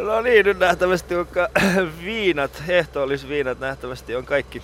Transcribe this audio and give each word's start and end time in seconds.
No 0.00 0.20
niin, 0.20 0.46
nyt 0.46 0.58
nähtävästi 0.58 1.14
on 1.14 1.28
viinat, 2.04 2.62
ehtoollisviinat 2.68 3.60
nähtävästi 3.60 4.16
on 4.16 4.24
kaikki 4.24 4.62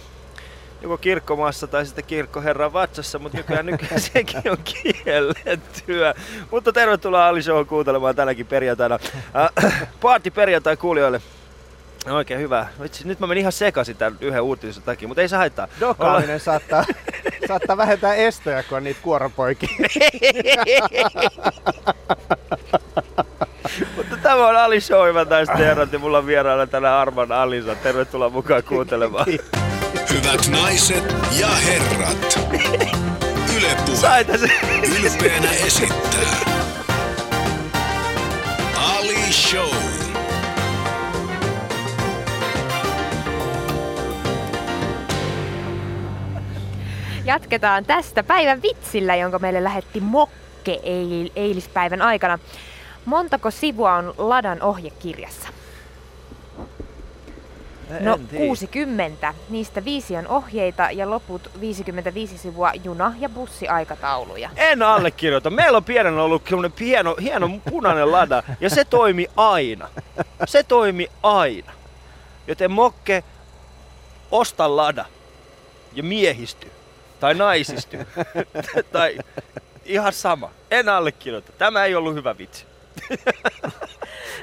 joko 0.83 0.99
kirkkomaassa 0.99 1.67
tai 1.67 1.87
sitten 1.87 2.05
kirkkoherran 2.05 2.73
vatsassa, 2.73 3.19
mutta 3.19 3.39
nykyään, 3.39 3.67
nykyään 3.67 4.01
sekin 4.13 4.51
on 4.51 4.59
kiellettyä. 4.65 6.15
Mutta 6.51 6.73
tervetuloa 6.73 7.29
Ali 7.29 7.43
Show 7.43 7.67
kuuntelemaan 7.67 8.17
tänäkin 8.17 8.47
perjantaina. 8.47 8.99
Äh, 9.65 9.89
party 10.01 10.31
perjantai 10.31 10.77
kuulijoille. 10.77 11.23
Oikein 12.11 12.41
hyvä. 12.41 12.67
Vitsi, 12.83 13.09
nyt 13.09 13.21
mä 13.21 13.27
menin 13.27 13.41
ihan 13.41 13.53
sekaisin 13.53 13.97
tämän 13.97 14.19
yhden 14.21 14.43
uutisen 14.43 14.83
takia, 14.83 15.09
mutta 15.09 15.23
ei 15.23 15.29
se 15.29 15.37
haittaa. 15.37 15.69
Dokaaminen 15.81 16.31
Olla... 16.31 16.39
saattaa, 16.39 16.85
saattaa 17.49 17.77
vähentää 17.77 18.15
estoja, 18.15 18.63
kun 18.63 18.77
on 18.77 18.85
niitä 18.85 19.01
kuoropoikia. 19.03 19.69
Tämä 24.23 24.49
on 24.49 24.57
Ali 24.57 24.81
Show, 24.81 25.09
hyvät 25.09 25.29
naiset 25.29 25.59
herrat, 25.59 25.93
ja 25.93 25.99
mulla 25.99 26.19
on 26.19 26.27
vieraana 26.27 26.67
tänään 26.67 26.95
Arman 26.95 27.33
Alisa. 27.33 27.75
Tervetuloa 27.75 28.31
mukaan 28.31 28.63
kuuntelemaan. 28.63 29.27
Hyvät 30.11 30.49
naiset 30.51 31.17
ja 31.41 31.47
herrat, 31.49 32.39
Yle 33.57 33.77
Puhe 33.87 34.27
ylpeänä 35.01 35.51
esittää 35.51 36.21
Ali 38.99 39.33
Show. 39.33 39.77
Jatketaan 47.25 47.85
tästä 47.85 48.23
päivän 48.23 48.63
vitsillä, 48.63 49.17
jonka 49.17 49.39
meille 49.39 49.65
lähetti 49.65 50.01
Mokke 50.01 50.81
eilispäivän 51.37 52.03
aikana. 52.03 52.39
Montako 53.05 53.51
sivua 53.51 53.95
on 53.95 54.15
Ladan 54.19 54.63
ohjekirjassa? 54.63 55.49
No 58.01 58.15
en 58.15 58.29
60. 58.37 59.35
Niistä 59.49 59.85
viisi 59.85 60.17
on 60.17 60.29
ohjeita 60.29 60.91
ja 60.91 61.11
loput 61.11 61.51
55 61.61 62.39
sivua 62.39 62.73
juna- 62.85 63.15
ja 63.19 63.29
bussiaikatauluja. 63.29 64.51
En 64.57 64.83
allekirjoita. 64.83 65.51
Meillä 65.51 65.77
on 65.77 65.85
pienenä 65.85 66.23
ollut 66.23 66.51
hieno, 66.81 67.17
hieno 67.23 67.51
punainen 67.71 68.13
lada 68.13 68.43
ja 68.61 68.71
se 68.71 68.85
toimi 68.85 69.27
aina. 69.37 69.89
Se 70.45 70.63
toimi 70.63 71.09
aina. 71.23 71.73
Joten 72.47 72.71
Mokke, 72.71 73.25
osta 74.31 74.77
lada 74.77 75.05
ja 75.93 76.03
miehisty. 76.03 76.71
Tai 77.21 77.35
naisisty. 77.35 77.99
tai 78.93 79.19
ihan 79.85 80.13
sama. 80.13 80.51
En 80.71 80.89
allekirjoita. 80.89 81.53
Tämä 81.53 81.85
ei 81.85 81.95
ollut 81.95 82.15
hyvä 82.15 82.39
vitsi. 82.39 82.72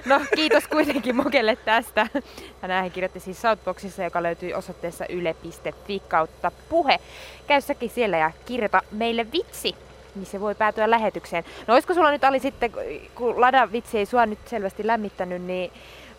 No 0.06 0.22
kiitos 0.36 0.68
kuitenkin 0.68 1.16
Mokelle 1.16 1.56
tästä. 1.56 2.08
Tänään 2.62 2.92
kirjoitti 2.92 3.20
siis 3.20 3.42
Southboxissa, 3.42 4.04
joka 4.04 4.24
löytyy 4.24 4.54
osoitteessa 4.54 5.06
yle.fi 5.10 6.02
kautta 6.08 6.52
puhe. 6.70 7.00
Käy 7.48 7.62
säkin 7.62 7.90
siellä 7.90 8.18
ja 8.18 8.32
kirjoita 8.46 8.82
meille 8.92 9.32
vitsi, 9.32 9.76
niin 10.16 10.26
se 10.26 10.40
voi 10.40 10.56
päätyä 10.56 10.90
lähetykseen. 10.90 11.44
No 11.68 11.74
olisiko 11.74 11.94
sulla 11.94 12.12
nyt 12.12 12.24
Ali 12.24 12.40
sitten, 12.40 12.72
kun 13.16 13.42
Lada 13.42 13.72
vitsi 13.72 13.98
ei 13.98 14.06
sua 14.06 14.26
nyt 14.26 14.40
selvästi 14.46 14.88
lämmittänyt, 14.88 15.42
niin 15.42 15.72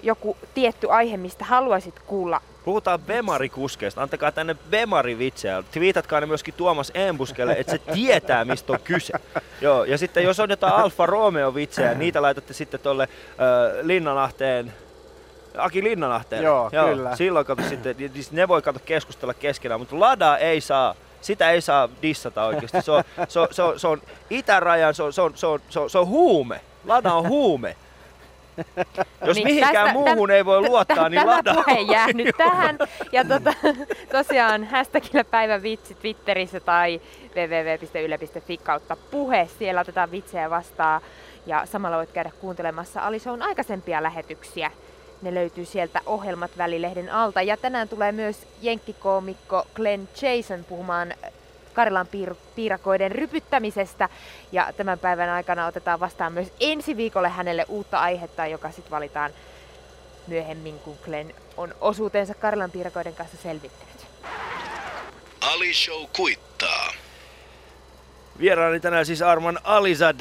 joku 0.03 0.37
tietty 0.55 0.91
aihe, 0.91 1.17
mistä 1.17 1.45
haluaisit 1.45 2.01
kuulla 2.07 2.41
Puhutaan 2.65 3.01
Bemari-kuskeista. 3.01 4.03
Antakaa 4.03 4.33
tänne 4.33 4.57
Bemari-vitsejä. 4.71 5.63
Twiitatkaa 5.73 6.21
ne 6.21 6.27
myöskin 6.27 6.55
Tuomas 6.55 6.93
Embuskelle, 6.95 7.53
että 7.59 7.73
se 7.73 7.79
tietää, 7.79 8.45
mistä 8.45 8.73
on 8.73 8.79
kyse. 8.85 9.13
Joo, 9.61 9.85
ja 9.85 9.99
sitten 9.99 10.25
jos 10.25 10.41
on 10.41 10.51
jotain 10.51 10.73
Alfa 10.73 11.07
Romeo-vitsejä, 11.07 11.95
niitä 11.95 12.23
laitatte 12.23 12.53
sitten 12.53 12.81
tuolle 12.81 13.03
äh, 13.03 13.87
Linnanahteen 13.87 14.73
Aki 15.57 15.83
Linnanahteen. 15.83 16.43
Joo, 16.43 16.71
Joo, 16.73 16.89
kyllä. 16.89 17.17
Silloin 17.17 17.47
kato 17.47 17.63
sitten, 17.69 17.97
niin 17.99 18.13
ne 18.31 18.49
voi 18.49 18.63
kato 18.63 18.81
keskustella 18.85 19.35
keskenään, 19.35 19.81
mutta 19.81 20.01
Lada 20.01 20.39
ei 20.39 20.61
saa 20.61 20.95
sitä 21.21 21.51
ei 21.51 21.61
saa 21.61 21.89
dissata 22.03 22.45
oikeasti. 22.45 22.83
Se 22.83 22.91
on, 22.91 23.05
se 23.29 23.41
on, 23.41 23.49
se 23.51 23.63
on, 23.63 23.81
se 23.81 23.89
on 23.89 24.03
itärajan, 24.31 24.95
se 24.95 25.03
on, 25.03 25.13
se 25.13 25.23
on, 25.23 25.33
se 25.35 25.47
on, 25.47 25.61
se 25.69 25.81
on, 25.81 25.91
se 25.91 25.99
on 25.99 26.07
huume. 26.07 26.61
Lada 26.85 27.15
on 27.15 27.29
huume. 27.29 27.77
Jos 29.27 29.37
niin, 29.37 29.47
mihinkään 29.47 29.75
tästä, 29.75 29.93
muuhun 29.93 30.29
täm, 30.29 30.37
ei 30.37 30.45
voi 30.45 30.61
luottaa, 30.61 31.09
niin 31.09 31.21
tämä 31.21 31.37
lada 31.37 31.55
puhe 31.55 31.81
jää 31.81 32.13
nyt 32.13 32.35
tähän. 32.37 32.79
Ja 33.13 33.25
tota, 33.25 33.53
tosiaan 34.13 34.65
hashtagillä 34.65 35.25
päivän 35.25 35.63
vitsi 35.63 35.95
Twitterissä 35.95 36.61
tai 36.61 37.01
www.yle.fi 37.37 38.57
kautta 38.57 38.97
puhe. 39.11 39.49
Siellä 39.59 39.81
otetaan 39.81 40.11
vitsejä 40.11 40.51
vastaan 40.51 41.01
ja 41.47 41.67
samalla 41.67 41.97
voit 41.97 42.13
käydä 42.13 42.31
kuuntelemassa 42.41 43.01
Alison 43.01 43.43
aikaisempia 43.43 44.03
lähetyksiä. 44.03 44.71
Ne 45.23 45.35
löytyy 45.35 45.65
sieltä 45.65 46.01
Ohjelmat 46.07 46.51
välilehden 46.59 47.13
alta. 47.13 47.43
Ja 47.43 47.57
tänään 47.57 47.89
tulee 47.89 48.13
myös 48.13 48.47
jenkkikoomikko 48.63 49.67
Glenn 49.75 50.09
Jason 50.23 50.65
puhumaan 50.65 51.15
Karilan 51.75 52.07
piir- 52.07 52.37
piirakoiden 52.55 53.13
rypyttämisestä. 53.13 54.09
Ja 54.53 54.73
tämän 54.77 54.99
päivän 54.99 55.29
aikana 55.29 55.67
otetaan 55.67 56.01
vastaan 56.01 56.33
myös 56.33 56.53
ensi 56.61 56.97
viikolle 56.97 57.29
hänelle 57.29 57.65
uutta 57.69 57.99
aihetta, 57.99 58.47
joka 58.47 58.71
sitten 58.71 58.91
valitaan 58.91 59.31
myöhemmin, 60.27 60.79
kun 60.79 60.97
Glenn 61.05 61.35
on 61.57 61.75
osuutensa 61.81 62.35
Karilan 62.35 62.71
piirakoiden 62.71 63.15
kanssa 63.15 63.37
selvittänyt. 63.37 64.07
Ali 65.41 65.75
Show 65.75 66.05
kuittaa. 66.17 66.93
Vieraani 68.41 68.81
tänään 68.81 69.07
siis 69.07 69.23
Arman 69.23 69.59
Alizad, 69.65 70.21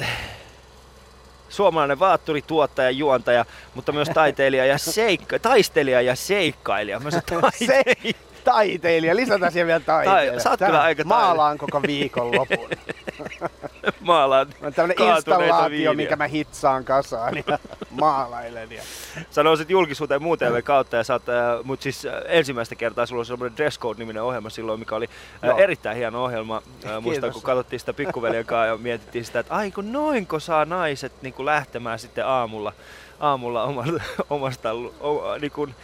suomalainen 1.48 1.98
vaatturi, 1.98 2.42
tuottaja, 2.42 2.90
juontaja, 2.90 3.44
mutta 3.74 3.92
myös 3.92 4.08
taiteilija 4.08 4.66
ja 4.66 4.78
seikka, 4.78 5.38
taistelija 5.38 6.02
ja 6.02 6.16
seikkailija. 6.16 7.00
Myös 7.00 7.14
taiteilija 7.40 8.29
taiteilija, 8.52 9.16
lisätään 9.16 9.52
siihen 9.52 9.66
vielä 9.66 9.80
taiteilija. 9.80 10.32
Tai, 10.32 10.40
sä 10.40 10.50
oot 10.50 10.60
kyllä 10.66 10.82
aika 10.82 11.04
Maalaan 11.04 11.58
koko 11.58 11.82
viikon 11.82 12.36
lopun. 12.36 12.68
Maalaan 14.00 14.46
On 14.62 14.72
tämmönen 14.72 15.16
installaatio, 15.16 15.70
viiniä. 15.70 15.94
mikä 15.94 16.16
mä 16.16 16.26
hitsaan 16.26 16.84
kasaan 16.84 17.36
ja 17.36 17.58
maalailen. 18.00 18.72
Ja... 18.72 18.82
Sä 19.30 19.42
nousit 19.42 19.70
julkisuuteen 19.70 20.22
muuten 20.22 20.52
mm. 20.52 20.62
kautta 20.62 20.96
ja 20.96 21.04
saat, 21.04 21.28
äh, 21.28 21.64
mut 21.64 21.82
siis 21.82 22.06
äh, 22.06 22.12
ensimmäistä 22.28 22.74
kertaa 22.74 23.06
sulla 23.06 23.20
oli 23.20 23.26
semmoinen 23.26 23.56
Dress 23.56 23.78
Code-niminen 23.78 24.22
ohjelma 24.22 24.50
silloin, 24.50 24.80
mikä 24.80 24.94
oli 24.94 25.08
äh, 25.44 25.58
erittäin 25.58 25.96
hieno 25.96 26.24
ohjelma. 26.24 26.62
Äh, 26.86 27.02
muistan, 27.02 27.32
kun 27.32 27.42
katsottiin 27.42 27.80
sitä 27.80 27.92
pikkuveljen 27.92 28.46
kanssa 28.46 28.66
ja 28.66 28.76
mietittiin 28.76 29.24
sitä, 29.24 29.40
että 29.40 29.54
ai 29.54 29.70
kun 29.70 29.92
noinko 29.92 30.40
saa 30.40 30.64
naiset 30.64 31.12
niin 31.22 31.34
lähtemään 31.38 31.98
sitten 31.98 32.26
aamulla, 32.26 32.72
aamulla 33.20 33.62
omasta, 33.62 34.00
omasta 34.30 34.72
o, 35.00 35.38
niin 35.40 35.52
kuin, 35.52 35.74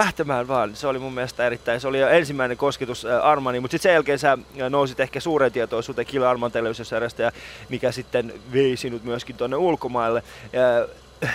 lähtemään 0.00 0.48
vaan. 0.48 0.76
Se 0.76 0.86
oli 0.86 0.98
mun 0.98 1.14
mielestä 1.14 1.46
erittäin, 1.46 1.80
se 1.80 1.88
oli 1.88 2.00
jo 2.00 2.08
ensimmäinen 2.08 2.56
kosketus 2.56 3.04
Armani, 3.22 3.60
mutta 3.60 3.72
sitten 3.72 3.88
sen 3.88 3.94
jälkeen 3.94 4.18
sä 4.18 4.38
nousit 4.70 5.00
ehkä 5.00 5.20
suuren 5.20 5.52
tietoisuuteen 5.52 6.06
Kill 6.06 6.24
Arman 6.24 6.52
televisiosarjasta, 6.52 7.32
mikä 7.68 7.92
sitten 7.92 8.32
vei 8.52 8.76
sinut 8.76 9.04
myöskin 9.04 9.36
tuonne 9.36 9.56
ulkomaille. 9.56 10.22
Ja, 10.52 10.60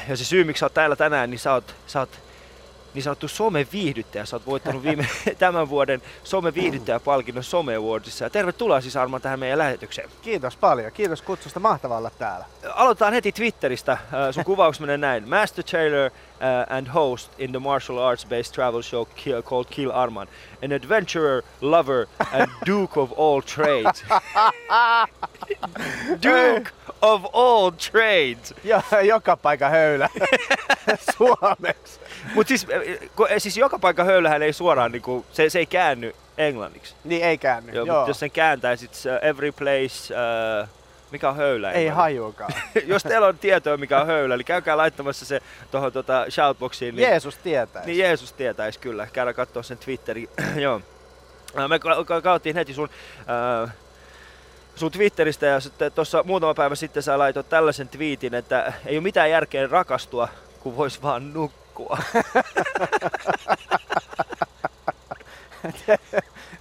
ja 0.09 0.17
se 0.17 0.25
syy, 0.25 0.43
miksi 0.43 0.59
sä 0.59 0.65
oot 0.65 0.73
täällä 0.73 0.95
tänään, 0.95 1.29
niin 1.29 1.39
sä 1.39 1.53
oot, 1.53 1.75
sä 1.87 1.99
oot 1.99 2.09
niin 2.95 3.03
sanottu 3.03 3.27
someviihdyttäjä. 3.27 4.25
Sä 4.25 4.35
oot 4.35 4.45
voittanut 4.45 4.83
viime, 4.83 5.07
tämän 5.39 5.69
vuoden 5.69 6.01
someviihdyttäjäpalkinnon 6.23 7.43
Some 7.43 7.75
Awardsissa. 7.75 8.25
Ja 8.25 8.29
tervetuloa 8.29 8.81
siis 8.81 8.97
Arman 8.97 9.21
tähän 9.21 9.39
meidän 9.39 9.57
lähetykseen. 9.57 10.09
Kiitos 10.21 10.57
paljon. 10.57 10.91
Kiitos 10.91 11.21
kutsusta. 11.21 11.59
Mahtavaa 11.59 11.97
olla 11.97 12.09
täällä. 12.09 12.45
Aloitetaan 12.73 13.13
heti 13.13 13.31
Twitteristä. 13.31 13.91
Äh, 13.91 13.99
sun 14.31 14.43
kuvaus 14.55 14.79
menee 14.79 14.97
näin. 14.97 15.29
Master 15.29 15.63
Taylor 15.63 16.11
uh, 16.11 16.75
and 16.77 16.87
host 16.87 17.31
in 17.37 17.51
the 17.51 17.59
martial 17.59 17.97
arts-based 17.97 18.53
travel 18.53 18.81
show 18.81 19.07
called 19.43 19.65
Kill 19.69 19.91
Arman. 19.91 20.27
An 20.63 20.71
adventurer, 20.71 21.43
lover 21.61 22.07
and 22.33 22.51
duke 22.67 22.99
of 22.99 23.11
all 23.17 23.41
trades. 23.41 24.03
duke 26.21 26.71
of 27.01 27.23
all 27.33 27.69
trades. 27.69 28.53
Ja, 28.63 28.81
joka 29.01 29.37
paikka 29.37 29.69
höylä 29.69 30.09
suomeksi. 31.17 31.99
Mutta 32.35 32.47
siis, 32.47 32.67
siis 33.37 33.57
joka 33.57 33.79
paikka 33.79 34.03
höylähän 34.03 34.43
ei 34.43 34.53
suoraan, 34.53 34.91
niinku, 34.91 35.25
se, 35.31 35.49
se 35.49 35.59
ei 35.59 35.65
käänny 35.65 36.15
englanniksi. 36.37 36.95
Niin 37.03 37.23
ei 37.23 37.37
käänny, 37.37 37.71
joo. 37.71 37.85
joo. 37.85 38.07
jos 38.07 38.19
sen 38.19 38.31
kääntäisit 38.31 38.91
uh, 38.91 39.27
every 39.29 39.51
place, 39.51 40.13
uh, 40.13 40.69
mikä 41.11 41.29
on 41.29 41.35
höylä? 41.35 41.71
Ei 41.71 41.87
hajuakaan. 41.87 42.53
jos 42.85 43.03
teillä 43.03 43.27
on 43.27 43.37
tietoa, 43.37 43.77
mikä 43.77 44.01
on 44.01 44.07
höylä, 44.07 44.37
niin 44.37 44.45
käykää 44.45 44.77
laittamassa 44.77 45.25
se 45.25 45.41
tuohon 45.71 45.91
tota, 45.91 46.25
shoutboxiin. 46.29 46.95
Niin, 46.95 47.09
Jeesus 47.09 47.37
tietäisi. 47.37 47.87
Niin 47.87 47.99
Jeesus 47.99 48.33
tietäisi 48.33 48.79
kyllä. 48.79 49.07
Käydä 49.13 49.33
katsoa 49.33 49.63
sen 49.63 49.77
Twitterin. 49.77 50.29
joo. 50.55 50.81
Me 51.55 51.79
kauttiin 52.23 52.55
heti 52.55 52.73
sun, 52.73 52.89
äh, 53.63 53.73
sun 54.75 54.91
Twitteristä 54.91 55.45
ja 55.45 55.59
sitten 55.59 55.91
tuossa 55.91 56.23
muutama 56.23 56.53
päivä 56.53 56.75
sitten 56.75 57.03
sä 57.03 57.19
laitoit 57.19 57.49
tällaisen 57.49 57.89
twiitin, 57.89 58.33
että 58.33 58.73
ei 58.85 58.97
ole 58.97 59.03
mitään 59.03 59.31
järkeä 59.31 59.67
rakastua, 59.67 60.27
kun 60.59 60.77
vois 60.77 61.03
vaan 61.03 61.33
nukkua. 61.33 61.97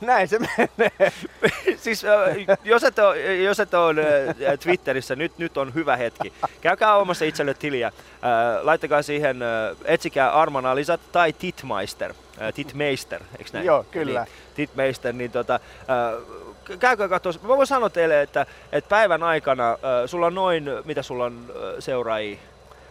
Näin 0.01 0.29
se 0.29 0.39
menee. 0.39 1.13
siis 1.77 2.03
jos 2.65 2.85
et 2.85 2.99
ole, 2.99 3.37
jos 3.37 3.61
et 3.61 3.75
ole 3.75 4.05
Twitterissä, 4.63 5.17
nyt, 5.17 5.39
nyt 5.39 5.57
on 5.57 5.75
hyvä 5.75 5.97
hetki. 5.97 6.33
Käykää 6.61 6.97
omassa 6.97 7.25
itselle 7.25 7.55
tiliä. 7.55 7.93
Laittakaa 8.63 9.03
siihen, 9.03 9.41
etsikää 9.85 10.33
Arman 10.33 10.67
Alisat 10.67 11.01
tai 11.13 11.33
Titmeister. 11.33 12.15
Titmeister, 12.55 13.23
eikö 13.39 13.51
näin? 13.53 13.67
Joo, 13.67 13.87
kyllä. 13.91 14.25
Niin, 14.25 14.33
Titmeister, 14.55 15.13
niin 15.13 15.31
tota, 15.31 15.61
käykää 16.79 17.09
katsoa. 17.09 17.33
Mä 17.43 17.49
voin 17.49 17.67
sanoa 17.67 17.91
teille, 17.91 18.23
että, 18.23 18.47
että 18.73 18.89
päivän 18.89 19.23
aikana 19.23 19.71
äh, 19.71 19.79
sulla 20.07 20.27
on 20.27 20.35
noin, 20.35 20.65
mitä 20.85 21.03
sulla 21.03 21.25
on 21.25 21.47
äh, 21.51 21.75
seuraajia? 21.79 22.39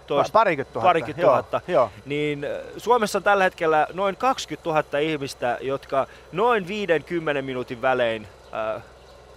toista, 0.08 0.34
parikymmentä 0.34 0.74
tuhatta. 0.74 0.90
Parikymmentä 0.90 1.22
tuhatta. 1.22 1.62
Joo, 1.68 1.82
joo. 1.82 1.92
Niin 2.06 2.46
Suomessa 2.78 3.20
on 3.20 3.24
tällä 3.24 3.44
hetkellä 3.44 3.88
noin 3.94 4.16
20 4.16 4.70
000 4.70 5.00
ihmistä, 5.00 5.58
jotka 5.62 6.08
noin 6.32 6.68
50 6.68 7.42
minuutin 7.42 7.82
välein 7.82 8.28
äh, 8.76 8.84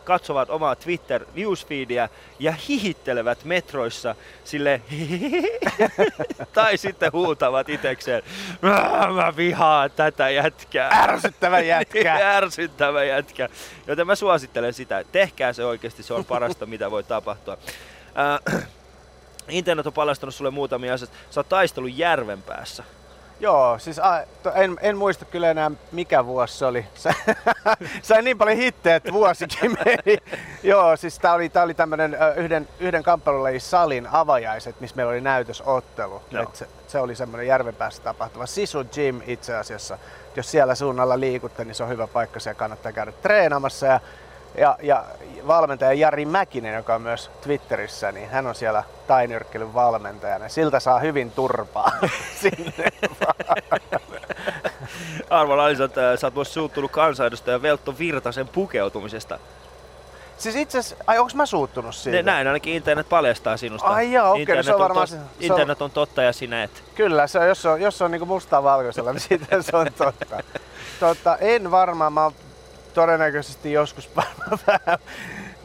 katsovat 0.07 0.51
omaa 0.51 0.77
Twitter 0.77 1.25
newsfeedia 1.35 2.09
ja 2.39 2.53
hihittelevät 2.69 3.45
metroissa 3.45 4.15
sille 4.45 4.83
tai 6.53 6.77
sitten 6.77 7.13
huutavat 7.13 7.69
itekseen, 7.69 8.23
mä 9.15 9.37
vihaan 9.37 9.91
tätä 9.91 10.31
jätkää. 10.31 10.91
Ärsyttävä 10.93 11.61
jätkä. 11.75 12.37
Ärsyttävä 12.37 13.05
jätkä. 13.05 13.49
Joten 13.87 14.07
mä 14.07 14.15
suosittelen 14.15 14.75
sitä, 14.75 15.05
tehkää 15.13 15.53
se 15.53 15.65
oikeasti, 15.65 16.03
se 16.03 16.15
on 16.15 16.25
parasta 16.25 16.67
mitä 16.77 16.91
voi 16.91 17.05
tapahtua. 17.05 17.59
Äh, 18.55 18.63
Internet 19.49 19.87
on 19.87 19.93
paljastanut 19.93 20.35
sulle 20.35 20.51
muutamia 20.51 20.95
asioita. 20.95 21.17
Sä 21.31 21.41
oot 21.41 21.49
taistellut 21.49 21.97
järven 21.97 22.43
päässä. 22.43 22.85
Joo, 23.41 23.79
siis 23.79 23.99
a, 23.99 24.21
to, 24.43 24.53
en, 24.55 24.77
en 24.81 24.97
muista 24.97 25.25
kyllä 25.25 25.51
enää 25.51 25.71
mikä 25.93 26.27
vuosi 26.27 26.59
se 26.59 26.67
oli. 26.67 26.87
Sain 28.03 28.25
niin 28.25 28.39
paljon 28.39 28.57
hittejä, 28.57 28.97
että 28.97 29.13
vuosikin 29.13 29.77
meni. 29.85 30.19
Joo, 30.63 30.97
siis 30.97 31.19
tää 31.19 31.35
oli, 31.35 31.49
tää 31.49 31.63
oli 31.63 31.75
tämmönen 31.75 32.17
yhden, 32.37 32.69
yhden 32.81 33.03
kamppailulajin 33.03 33.61
salin 33.61 34.09
avajaiset, 34.13 34.81
missä 34.81 34.97
meillä 34.97 35.11
oli 35.11 35.21
näytösottelu. 35.21 36.23
Et 36.43 36.57
se, 36.57 36.69
se, 36.89 36.99
oli 36.99 37.15
semmoinen 37.17 37.47
järvenpäässä 37.47 38.03
tapahtuva. 38.03 38.47
Sisu 38.47 38.85
Gym 38.85 39.21
itse 39.27 39.57
asiassa. 39.57 39.99
Jos 40.37 40.51
siellä 40.51 40.75
suunnalla 40.75 41.21
liikutte, 41.21 41.65
niin 41.65 41.75
se 41.75 41.83
on 41.83 41.89
hyvä 41.89 42.07
paikka, 42.07 42.41
siellä 42.41 42.59
kannattaa 42.59 42.93
käydä 42.93 43.13
treenaamassa. 43.13 43.87
Ja 43.87 44.01
ja, 44.59 44.79
ja 44.83 45.05
valmentaja 45.47 45.93
Jari 45.93 46.25
Mäkinen, 46.25 46.75
joka 46.75 46.95
on 46.95 47.03
myös 47.03 47.31
Twitterissä, 47.43 48.13
niin 48.13 48.29
hän 48.29 48.47
on 48.47 48.55
siellä 48.55 48.85
tainyrkkelyn 49.07 49.75
valmentajana. 49.75 50.49
Siltä 50.49 50.81
saa 50.81 50.99
hyvin 50.99 51.31
turpaa 51.31 51.93
sinne. 52.41 52.93
Arvo 55.31 55.57
Lainsat, 55.57 55.99
äh, 55.99 56.19
sä 56.19 56.27
oot 56.27 56.35
myös 56.35 56.55
suuttunut 56.55 56.91
kansanedustaja 56.91 57.63
Veltto 57.63 57.99
Virtasen 57.99 58.49
pukeutumisesta. 58.49 59.39
Siis 60.39 60.57
itse 60.57 60.79
asiassa, 60.79 61.05
ai 61.07 61.19
onks 61.19 61.35
mä 61.35 61.47
suuttunut 61.47 61.95
siitä? 61.95 62.23
näin 62.23 62.47
ainakin 62.47 62.75
internet 62.75 63.09
paljastaa 63.09 63.57
sinusta. 63.57 63.89
Ai 63.89 64.13
joo, 64.13 64.31
okei, 64.31 64.43
okay, 64.43 64.57
no 64.57 64.63
se 64.63 64.75
on 64.75 64.81
varmaan... 64.81 65.09
se, 65.09 65.17
internet 65.41 65.83
on 65.83 65.91
totta 65.91 66.23
ja 66.23 66.33
sinä 66.33 66.63
et. 66.63 66.83
Kyllä, 66.95 67.27
se 67.27 67.39
on, 67.39 67.49
jos 67.49 67.67
on, 67.67 67.81
jos 67.81 68.03
on 68.03 68.11
niinku 68.11 68.27
mustaa 68.27 68.63
valkoisella, 68.63 69.13
niin 69.13 69.21
siitä 69.29 69.63
se 69.63 69.77
on 69.77 69.87
totta. 69.99 70.43
totta 71.01 71.37
en 71.37 71.71
varmaan, 71.71 72.13
mä 72.13 72.23
oon 72.25 72.33
todennäköisesti 72.97 73.73
joskus 73.73 74.11
vähän, 74.17 74.99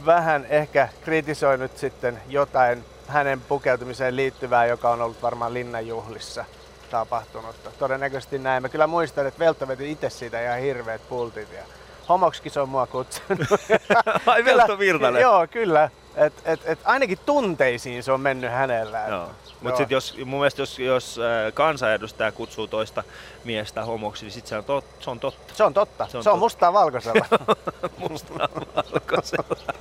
vähän 0.05 0.45
ehkä 0.49 0.89
kritisoinut 1.03 1.77
sitten 1.77 2.21
jotain 2.29 2.85
hänen 3.07 3.41
pukeutumiseen 3.41 4.15
liittyvää, 4.15 4.65
joka 4.65 4.89
on 4.89 5.01
ollut 5.01 5.21
varmaan 5.21 5.53
linnanjuhlissa 5.53 6.45
tapahtunutta. 6.91 7.71
Todennäköisesti 7.79 8.39
näin. 8.39 8.61
Mä 8.61 8.69
kyllä 8.69 8.87
muistan, 8.87 9.27
että 9.27 9.39
Veltta 9.39 9.67
veti 9.67 9.91
itse 9.91 10.09
siitä 10.09 10.43
ihan 10.43 10.59
hirveät 10.59 11.09
pultit 11.09 11.53
ja 11.53 11.63
homoksikin 12.09 12.51
se 12.51 12.59
on 12.59 12.69
mua 12.69 12.87
kutsunut. 12.87 13.47
Ai 14.25 14.45
Veltta 14.45 14.79
Virtanen? 14.79 15.21
Joo, 15.21 15.47
kyllä. 15.47 15.89
Et, 16.15 16.33
et, 16.45 16.59
et 16.65 16.79
ainakin 16.83 17.19
tunteisiin 17.25 18.03
se 18.03 18.11
on 18.11 18.21
mennyt 18.21 18.51
hänellä. 18.51 19.05
Joo. 19.09 19.29
Mutta 19.61 19.77
sitten 19.77 19.95
jos, 19.95 20.17
mun 20.25 20.39
mielestä 20.39 20.61
jos, 20.61 20.79
jos 20.79 21.19
äh, 21.19 21.53
kansanedustaja 21.53 22.31
kutsuu 22.31 22.67
toista 22.67 23.03
miestä 23.43 23.85
homoksi, 23.85 24.25
niin 24.25 24.31
sit 24.31 24.47
se 24.47 24.57
on, 24.57 24.63
tot, 24.63 24.85
se 24.99 25.09
on 25.09 25.19
totta. 25.19 25.53
Se 25.55 25.63
on 25.63 25.73
totta. 25.73 26.07
Se 26.07 26.17
on, 26.17 26.23
se 26.23 26.29
on 26.29 26.39
mustaa 26.39 26.73
valkoisella. 26.73 27.25
mustaa 28.09 28.49
valkoisella. 28.75 29.55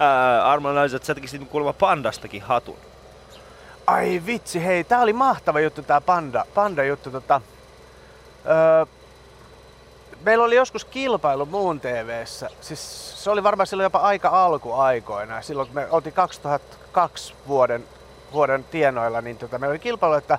äh, 0.00 0.46
Arman 0.46 0.74
naiset, 0.74 1.04
sä 1.04 1.14
tekisit 1.14 1.48
kuulemma 1.48 1.72
pandastakin 1.72 2.42
hatun. 2.42 2.78
Ai 3.86 4.22
vitsi, 4.26 4.64
hei, 4.64 4.84
tää 4.84 5.00
oli 5.00 5.12
mahtava 5.12 5.60
juttu 5.60 5.82
tää 5.82 6.00
panda, 6.00 6.44
panda 6.54 6.84
juttu. 6.84 7.10
Tota, 7.10 7.40
öö, 8.46 8.86
meillä 10.24 10.44
oli 10.44 10.54
joskus 10.56 10.84
kilpailu 10.84 11.46
muun 11.46 11.80
TVssä. 11.80 12.50
Siis 12.60 13.14
se 13.24 13.30
oli 13.30 13.42
varmaan 13.42 13.66
silloin 13.66 13.84
jopa 13.84 13.98
aika 13.98 14.44
alkuaikoina. 14.44 15.42
Silloin 15.42 15.68
kun 15.68 15.74
me 15.74 15.86
oltiin 15.90 16.12
2002 16.12 17.34
vuoden 17.46 17.84
vuoden 18.32 18.64
tienoilla, 18.64 19.20
niin 19.20 19.36
tota, 19.36 19.58
meillä 19.58 19.72
oli 19.72 19.78
kilpailu, 19.78 20.14
että 20.14 20.38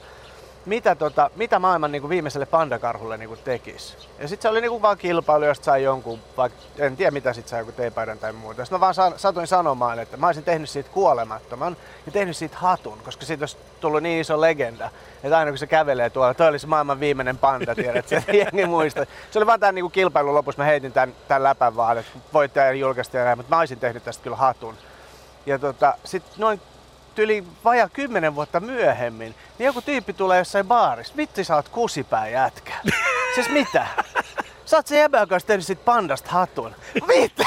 mitä, 0.66 0.96
tota, 0.96 1.32
mitä 1.36 1.60
maailman 1.60 1.92
niin 1.92 2.02
kuin 2.02 2.10
viimeiselle 2.10 2.46
pandakarhulle 2.46 3.18
niin 3.18 3.30
kuin 3.30 3.40
tekisi. 3.44 3.98
Ja 4.20 4.28
sitten 4.28 4.42
se 4.42 4.50
oli 4.50 4.62
niin 4.62 4.72
kuin 4.72 4.82
vaan 4.82 4.98
kilpailu, 4.98 5.46
josta 5.46 5.66
sai 5.66 5.84
jonkun, 5.84 6.20
vaikka 6.38 6.60
en 6.78 6.98
tiedä 6.98 7.12
mitä 7.12 7.34
sitten 7.34 7.50
sai, 7.50 7.60
joku 7.60 7.72
teepaidan 7.72 8.20
tai 8.20 8.34
muuta. 8.34 8.66
Sitten 8.66 8.76
mä 8.76 8.80
vaan 8.80 8.94
sa- 8.94 9.12
satuin 9.18 9.48
sanomaan, 9.48 10.00
että 10.00 10.18
mä 10.18 10.26
olisin 10.26 10.44
tehnyt 10.44 10.70
siitä 10.70 10.90
kuolemattoman 10.90 11.78
ja 12.06 12.12
tehnyt 12.12 12.38
siitä 12.38 12.58
hatun, 12.58 12.98
koska 13.06 13.26
siitä 13.26 13.42
olisi 13.42 13.58
tullut 13.80 14.04
niin 14.04 14.22
iso 14.22 14.42
legenda, 14.42 14.90
että 15.24 15.38
aina 15.38 15.52
kun 15.52 15.58
se 15.58 15.68
kävelee 15.68 16.10
tuolla, 16.10 16.34
toi 16.34 16.48
olisi 16.48 16.68
maailman 16.68 17.00
viimeinen 17.00 17.38
panda, 17.38 17.76
tiedät, 17.76 18.08
se 18.08 18.24
jengi 18.34 18.66
muista. 18.66 19.06
Se 19.32 19.40
oli 19.40 19.46
vaan 19.46 19.60
tämän 19.60 19.76
niin 19.76 19.92
kilpailun 19.92 20.34
lopussa, 20.34 20.62
mä 20.62 20.66
heitin 20.66 20.92
tämän, 20.92 21.16
tämän 21.28 21.44
läpän 21.44 21.76
vaan, 21.76 21.98
että 21.98 22.12
voittaja 22.34 22.72
julkaista 22.72 23.18
ja 23.18 23.26
näin, 23.26 23.38
mutta 23.38 23.56
mä 23.56 23.60
olisin 23.60 23.80
tehnyt 23.80 24.04
tästä 24.04 24.24
kyllä 24.24 24.38
hatun. 24.38 24.76
Ja 25.46 25.60
tota, 25.60 25.94
sitten 26.04 26.34
noin 26.38 26.62
yli 27.18 27.44
vaja 27.66 27.90
kymmenen 27.90 28.36
vuotta 28.36 28.60
myöhemmin, 28.60 29.36
niin 29.58 29.66
joku 29.66 29.82
tyyppi 29.82 30.14
tulee 30.14 30.38
jossain 30.38 30.68
baarissa. 30.68 31.18
Vitsi, 31.18 31.44
sä 31.44 31.56
oot 31.56 31.70
kusipää 31.70 32.28
jätkä. 32.28 32.74
siis 33.36 33.50
mitä? 33.50 33.88
Sä 34.66 34.78
oot 34.78 34.88
se 34.88 35.00
jäbä, 35.00 35.20
joka 35.20 35.40
tehnyt 35.40 35.66
sit 35.66 35.86
pandasta 35.86 36.30
hatun. 36.32 36.76
Mitä? 37.08 37.46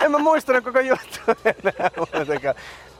en 0.00 0.10
mä 0.10 0.18
muistanut 0.18 0.64
koko 0.64 0.80
juttu 0.80 1.20
enää 1.44 1.90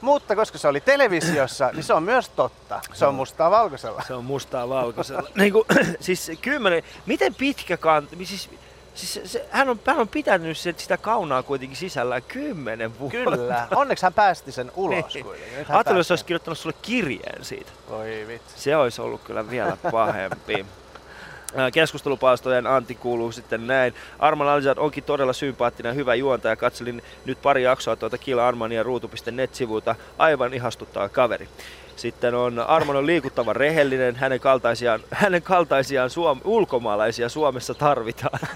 Mutta 0.01 0.35
koska 0.35 0.57
se 0.57 0.67
oli 0.67 0.81
televisiossa, 0.81 1.69
niin 1.73 1.83
se 1.83 1.93
on 1.93 2.03
myös 2.03 2.29
totta. 2.29 2.81
Se 2.93 3.05
on 3.05 3.15
mustaa 3.15 3.51
valkoisella. 3.51 4.03
Se 4.07 4.13
on 4.13 4.25
mustaa 4.25 4.69
valkoisella. 4.69 5.29
niin 5.35 5.53
kuin, 5.53 5.65
siis 5.99 6.31
kymmenen, 6.41 6.83
miten 7.05 7.35
pitkä 7.35 7.77
kant, 7.77 8.09
siis 8.23 8.49
Siis 8.95 9.31
se, 9.31 9.45
hän, 9.51 9.69
on, 9.69 9.79
hän 9.87 9.99
on 9.99 10.07
pitänyt 10.07 10.57
sitä 10.57 10.97
kaunaa 10.97 11.43
kuitenkin 11.43 11.77
sisällä 11.77 12.21
kymmenen 12.21 12.99
vuotta. 12.99 13.17
Kyllä, 13.17 13.67
onneksi 13.75 14.05
hän 14.05 14.13
päästi 14.13 14.51
sen 14.51 14.71
ulos 14.75 15.13
niin. 15.13 15.25
kuitenkin. 15.25 15.65
Ajattelin, 15.69 15.97
jos 15.97 16.11
olisi 16.11 16.25
kirjoittanut 16.25 16.57
sulle 16.57 16.75
kirjeen 16.81 17.45
siitä. 17.45 17.71
Oi 17.89 18.25
vitsi. 18.27 18.61
Se 18.61 18.75
olisi 18.75 19.01
ollut 19.01 19.21
kyllä 19.23 19.49
vielä 19.49 19.77
pahempi. 19.91 20.65
Keskustelupalstojen 21.73 22.67
Antti 22.67 22.95
kuuluu 22.95 23.31
sitten 23.31 23.67
näin. 23.67 23.93
Arman 24.19 24.47
Alizad 24.47 24.77
onkin 24.77 25.03
todella 25.03 25.33
sympaattinen 25.33 25.89
ja 25.89 25.93
hyvä 25.93 26.15
juontaja. 26.15 26.55
Katselin 26.55 27.03
nyt 27.25 27.41
pari 27.41 27.63
jaksoa 27.63 27.95
tuota 27.95 28.17
Kila 28.17 28.47
Armania 28.47 28.83
ruutu.net-sivuilta. 28.83 29.95
Aivan 30.17 30.53
ihastuttaa 30.53 31.09
kaveri. 31.09 31.49
Sitten 31.95 32.35
on 32.35 32.59
Armon 32.59 32.95
on 32.95 33.05
liikuttava 33.05 33.53
rehellinen, 33.53 34.15
hänen 34.15 34.39
kaltaisiaan, 34.39 34.99
hänen 35.11 35.41
kaltaisiaan 35.41 36.09
suom- 36.09 36.41
ulkomaalaisia 36.43 37.29
Suomessa 37.29 37.73
tarvitaan. 37.73 38.39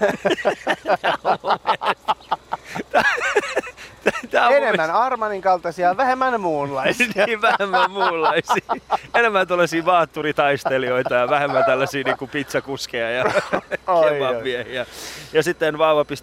Tämä 4.30 4.46
on 4.46 4.52
Enemmän 4.54 4.90
mun... 4.90 5.00
Armanin 5.00 5.42
kaltaisia, 5.42 5.96
vähemmän 5.96 6.40
muunlaisia. 6.40 7.06
niin, 7.26 7.42
vähemmän 7.42 7.90
muunlaisia. 7.90 8.76
Enemmän 9.14 9.48
tällaisia 9.48 9.84
vaatturitaistelijoita 9.84 11.14
ja 11.14 11.30
vähemmän 11.30 11.64
tällaisia 11.64 12.02
niin 12.04 12.18
kuin 12.18 12.30
pizzakuskeja 12.30 13.10
ja 13.10 13.24
kebabmiehiä. 14.10 14.86
Ja 15.32 15.42
sitten 15.42 15.78
vauva.fi 15.78 16.22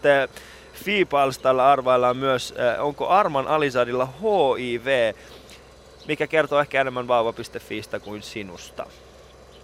Fiipalstalla 0.84 1.72
arvaillaan 1.72 2.18
myös, 2.18 2.54
äh, 2.60 2.86
onko 2.86 3.08
Arman 3.08 3.48
Alisadilla 3.48 4.06
HIV 4.22 5.14
mikä 6.08 6.28
kertoo 6.28 6.60
ehkä 6.60 6.82
enemmän 6.82 7.08
vauva.fiistä 7.08 8.00
kuin 8.00 8.22
sinusta. 8.22 8.86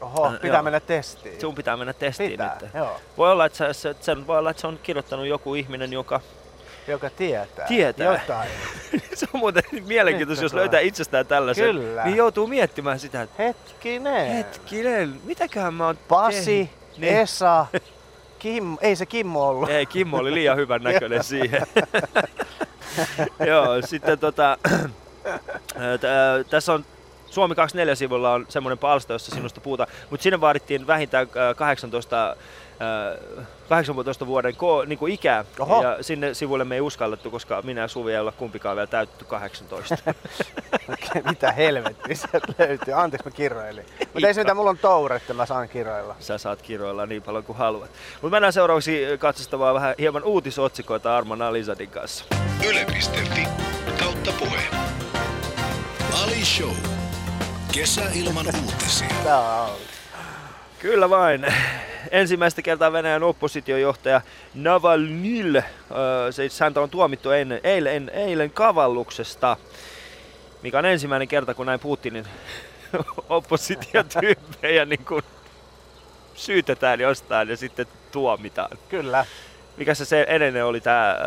Oho, 0.01 0.27
äh, 0.27 0.33
pitää 0.33 0.55
joo. 0.55 0.63
mennä 0.63 0.79
testiin. 0.79 1.41
Sun 1.41 1.55
pitää 1.55 1.77
mennä 1.77 1.93
testiin 1.93 2.31
pitää, 2.31 2.57
nyt. 2.61 2.73
Joo. 2.73 2.99
Voi 3.17 3.31
olla, 3.31 3.45
että 3.45 3.73
se, 3.73 3.95
se, 4.01 4.27
voi 4.27 4.37
olla, 4.37 4.49
että 4.49 4.61
se 4.61 4.67
on 4.67 4.79
kirjoittanut 4.83 5.25
joku 5.25 5.55
ihminen, 5.55 5.93
joka 5.93 6.21
joka 6.87 7.09
tietää, 7.09 7.67
tietää. 7.67 8.13
jotain. 8.13 8.49
se 9.13 9.27
on 9.33 9.39
muuten 9.39 9.63
mielenkiintoista, 9.87 10.45
jos 10.45 10.53
löytää 10.53 10.79
itsestään 10.79 11.27
tällaisen. 11.27 11.75
Kyllä. 11.75 12.03
Niin 12.03 12.17
joutuu 12.17 12.47
miettimään 12.47 12.99
sitä, 12.99 13.21
että 13.21 13.43
hetkinen, 13.43 14.31
hetkinen, 14.31 15.21
mitäköhän 15.23 15.73
mä 15.73 15.85
oon 15.85 15.97
Pasi, 16.07 16.45
tehnyt? 16.45 16.97
Niin. 16.97 17.17
Esa, 17.17 17.65
Kim, 18.39 18.77
ei 18.81 18.95
se 18.95 19.05
Kimmo 19.05 19.47
ollut. 19.47 19.69
Ei, 19.69 19.85
Kimmo 19.85 20.17
oli 20.17 20.33
liian 20.33 20.57
hyvän 20.57 20.83
näköinen 20.83 21.23
siihen. 21.33 21.61
Joo, 23.47 23.81
sitten 23.85 24.19
tota, 24.19 24.57
tässä 26.49 26.73
on 26.73 26.85
Suomi 27.31 27.55
24-sivulla 27.55 28.33
on 28.33 28.45
semmoinen 28.49 28.77
palsta, 28.77 29.13
jossa 29.13 29.35
sinusta 29.35 29.61
puhutaan, 29.61 29.89
mutta 30.09 30.23
sinne 30.23 30.41
vaadittiin 30.41 30.87
vähintään 30.87 31.27
18 31.55 32.35
18 33.69 34.27
vuoden 34.27 34.55
ko, 34.55 34.85
niin 34.85 34.99
kuin 34.99 35.13
ikää. 35.13 35.45
Oho. 35.59 35.83
Ja 35.83 35.97
sinne 36.03 36.33
sivuille 36.33 36.65
me 36.65 36.75
ei 36.75 36.81
uskallettu, 36.81 37.31
koska 37.31 37.61
minä 37.61 37.81
ja 37.81 37.87
Suvi 37.87 38.13
ei 38.13 38.19
olla 38.19 38.31
kumpikaan 38.31 38.75
vielä 38.75 38.87
täytetty 38.87 39.25
18. 39.25 39.97
Okei, 40.93 41.21
Mitä 41.29 41.51
helvettiä 41.51 42.15
sieltä 42.15 42.53
löytyy? 42.59 42.93
Anteeksi 42.93 43.27
mä 43.27 43.31
kirjoilin. 43.31 43.85
Mutta 44.13 44.27
ei 44.27 44.33
se 44.33 44.41
mitä, 44.41 44.53
mulla 44.53 44.69
on 44.69 44.77
toure, 44.77 45.15
että 45.15 45.33
mä 45.33 45.45
saan 45.45 45.69
kirjoilla. 45.69 46.15
Sä 46.19 46.37
saat 46.37 46.61
kiroilla 46.61 47.05
niin 47.05 47.21
paljon 47.21 47.43
kuin 47.43 47.57
haluat. 47.57 47.89
Mutta 48.21 48.35
mennään 48.35 48.53
seuraavaksi 48.53 49.05
katsostamaan 49.19 49.75
vähän 49.75 49.95
hieman 49.99 50.23
uutisotsikoita 50.23 51.17
Arman 51.17 51.41
Alizadin 51.41 51.89
kanssa. 51.89 52.25
Yle.fi 52.69 53.47
kautta 53.99 54.31
puhe. 54.39 54.61
Ali 56.11 56.45
Show. 56.45 56.75
Kesä 57.71 58.01
ilman 58.13 58.45
uutisia. 58.45 59.07
Tää 59.23 59.61
on 59.61 59.77
Kyllä 60.79 61.09
vain. 61.09 61.45
Ensimmäistä 62.11 62.61
kertaa 62.61 62.91
Venäjän 62.91 63.23
oppositiojohtaja 63.23 64.21
Navalnyl, 64.53 65.61
se 66.31 66.45
itse 66.45 66.63
häntä 66.63 66.81
on 66.81 66.89
tuomittu 66.89 67.31
eilen, 67.31 67.59
eilen, 67.63 68.11
eilen 68.13 68.51
kavalluksesta, 68.51 69.57
mikä 70.61 70.77
on 70.77 70.85
ensimmäinen 70.85 71.27
kerta, 71.27 71.53
kun 71.53 71.65
näin 71.65 71.79
Putinin 71.79 72.25
oppositiotyyppejä 73.29 74.85
niin 74.85 75.05
kuin 75.05 75.23
syytetään 76.35 76.99
jostain 76.99 77.49
ja 77.49 77.57
sitten 77.57 77.85
tuomitaan. 78.11 78.77
Kyllä. 78.89 79.25
Mikä 79.77 79.93
se, 79.93 80.05
se 80.05 80.25
edellinen 80.29 80.65
oli 80.65 80.81
tämä 80.81 81.17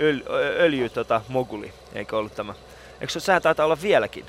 öl, 0.00 0.20
öljy 0.58 0.88
tota, 0.88 1.20
moguli, 1.28 1.72
eikö 1.94 2.18
ollut 2.18 2.34
tämä? 2.34 2.54
Eikö 3.00 3.12
se, 3.12 3.20
sehän 3.20 3.42
taitaa 3.42 3.66
olla 3.66 3.82
vieläkin 3.82 4.26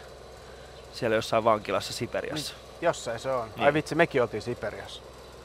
siellä 0.93 1.15
jossain 1.15 1.43
vankilassa 1.43 1.93
Siperiassa? 1.93 2.53
Jossain 2.81 3.19
se 3.19 3.31
on. 3.31 3.41
Ai 3.41 3.49
Niin. 3.57 3.73
vitsi, 3.73 3.95
mekin 3.95 4.21
oltiin 4.21 4.41
Siperiassa. 4.41 5.01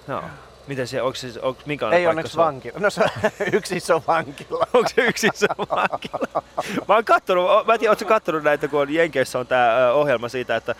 No. 0.07 0.23
Miten 0.66 0.87
se, 0.87 1.02
onko 1.02 1.14
se, 1.14 1.28
onko, 1.42 1.62
minkälainen 1.66 2.00
Ei 2.00 2.07
onneksi 2.07 2.33
se 2.33 2.40
on? 2.40 2.47
vankila. 2.47 2.78
No 2.78 2.90
se 2.90 3.00
on 3.02 3.09
yksi 3.52 3.76
iso 3.76 4.02
vankila. 4.09 4.66
Onko 4.75 4.88
se 4.95 5.00
yksin 5.07 5.31
se 5.35 5.47
vankila? 5.59 6.42
Mä 6.88 6.95
oon 6.95 7.04
kattonut, 7.04 7.66
mä 7.66 7.73
en 7.75 7.81
tiedä, 7.81 7.90
ootko 7.92 8.04
kattonut 8.04 8.42
näitä, 8.42 8.69
kun 8.69 8.81
on 8.81 8.95
Jenkeissä 8.95 9.38
on 9.38 9.47
tää 9.47 9.92
ohjelma 9.92 10.28
siitä, 10.28 10.57
että 10.57 10.75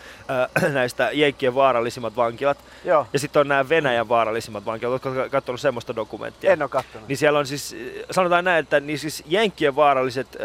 ö, 0.63 0.69
näistä 0.79 1.09
Jenkkien 1.13 1.55
vaarallisimmat 1.55 2.15
vankilat. 2.15 2.57
Joo, 2.85 3.07
Ja 3.13 3.19
sitten 3.19 3.39
on 3.39 3.47
nämä 3.47 3.69
Venäjän 3.69 4.09
vaarallisimmat 4.09 4.65
vankilat. 4.65 4.91
Ootko 5.05 5.29
kattonut 5.31 5.61
semmoista 5.61 5.95
dokumenttia? 5.95 6.51
en 6.51 6.61
oo 6.61 6.69
kattonut. 6.69 7.07
Niin 7.07 7.17
siellä 7.17 7.39
on 7.39 7.47
siis, 7.47 7.75
sanotaan 8.11 8.45
näin, 8.45 8.59
että 8.59 8.79
niin 8.79 8.99
siis 8.99 9.23
Jenkkien 9.27 9.75
vaaralliset 9.75 10.27
ö, 10.35 10.39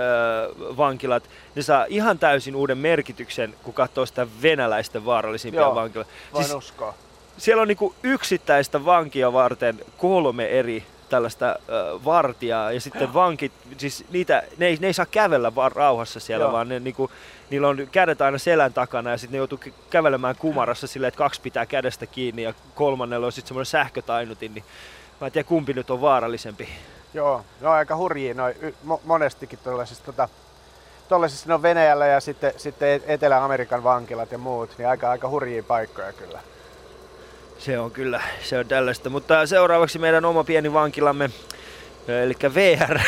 vankilat, 0.77 1.23
ne 1.55 1.63
saa 1.63 1.85
ihan 1.89 2.19
täysin 2.19 2.57
uuden 2.57 2.79
merkityksen, 2.79 3.55
kun 3.63 3.75
katsoo 3.75 4.07
sitä 4.07 4.27
venäläisten 4.43 5.05
vaarallisimpia 5.05 5.61
Joo, 5.61 5.75
vankiloita. 5.75 6.11
Siis 6.37 6.53
uskoa. 6.55 6.95
Siellä 7.39 7.63
on 7.63 7.69
niinku 7.69 7.95
yksittäistä 8.03 8.85
vankia 8.85 9.33
varten 9.33 9.81
kolme 9.99 10.47
eri 10.47 10.85
tällaista 11.09 11.47
ö, 11.49 12.05
vartijaa 12.05 12.73
ja 12.73 12.81
sitten 12.81 13.15
vankit, 13.15 13.53
siis 13.77 14.05
niitä, 14.11 14.43
ne, 14.59 14.67
ei, 14.67 14.77
ne 14.81 14.87
ei 14.87 14.93
saa 14.93 15.07
kävellä 15.07 15.55
vaan 15.55 15.73
rauhassa 15.73 16.21
siellä, 16.21 16.45
Joo. 16.45 16.53
vaan 16.53 16.69
ne, 16.69 16.81
niinku, 16.81 17.11
niillä 17.51 17.69
on 17.69 17.89
kädet 17.93 18.21
aina 18.21 18.39
selän 18.39 18.73
takana 18.73 19.11
ja 19.11 19.19
sitten 19.19 19.33
ne 19.33 19.39
joutuu 19.39 19.59
kä- 19.67 19.73
kävelemään 19.91 20.37
kumarassa 20.37 20.87
silleen, 20.87 21.09
että 21.09 21.19
kaksi 21.19 21.41
pitää 21.41 21.67
kädestä 21.67 22.07
kiinni 22.07 22.43
ja 22.43 22.55
kolmannella 22.75 23.27
on 23.27 23.33
sitten 23.33 23.49
semmoinen 23.49 23.67
sähkötainutin, 23.67 24.55
niin 24.55 24.65
mä 25.21 25.27
en 25.27 25.33
tiedä 25.33 25.49
kumpi 25.49 25.73
nyt 25.73 25.91
on 25.91 26.01
vaarallisempi. 26.01 26.69
Joo, 27.15 27.45
no 27.61 27.71
aika 27.71 27.97
hurjia 27.97 28.35
noin 28.35 28.55
mo- 28.89 29.01
monestikin 29.05 29.59
tuollaisissa 29.65 30.05
tota, 30.05 30.29
tuollaisissa 31.09 31.49
no 31.49 31.63
Venäjällä 31.63 32.07
ja 32.07 32.21
sitten, 32.21 32.53
sitten 32.57 33.03
Etelä-Amerikan 33.07 33.85
vankilat 33.85 34.33
ja 34.33 34.39
muut, 34.39 34.71
niin 34.79 34.89
aika, 34.89 35.11
aika 35.11 35.29
hurjia 35.29 35.63
paikkoja 35.63 36.13
kyllä. 36.13 36.41
Se 37.59 37.79
on 37.79 37.91
kyllä, 37.91 38.21
se 38.43 38.59
on 38.59 38.67
tällaista. 38.67 39.11
Mutta 39.11 39.47
seuraavaksi 39.47 39.99
meidän 39.99 40.25
oma 40.25 40.45
pieni 40.45 40.73
vankilamme, 40.73 41.31
eli 42.09 42.35
VR. 42.55 42.99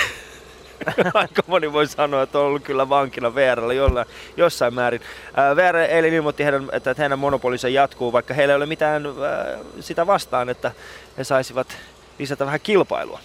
Aika 1.14 1.42
moni 1.47 1.73
voi 1.73 1.87
sanoa, 1.87 2.23
että 2.23 2.38
on 2.38 2.45
ollut 2.45 2.62
kyllä 2.62 2.88
vankila 2.88 3.35
VRllä 3.35 3.75
jollain, 3.75 4.07
jossain 4.37 4.75
määrin. 4.75 5.00
Ää, 5.35 5.57
VR 5.57 5.76
eilen 5.76 6.14
ilmoitti, 6.14 6.45
heidän, 6.45 6.69
että 6.73 6.95
heidän 6.99 7.19
monopolinsa 7.19 7.69
jatkuu, 7.69 8.12
vaikka 8.12 8.35
heillä 8.35 8.52
ei 8.52 8.57
ole 8.57 8.66
mitään 8.66 9.07
ää, 9.07 9.59
sitä 9.80 10.07
vastaan, 10.07 10.49
että 10.49 10.73
he 11.19 11.25
saisivat 11.25 11.76
lisätä 12.19 12.47
vähän 12.47 12.61
kilpailua 12.61 13.21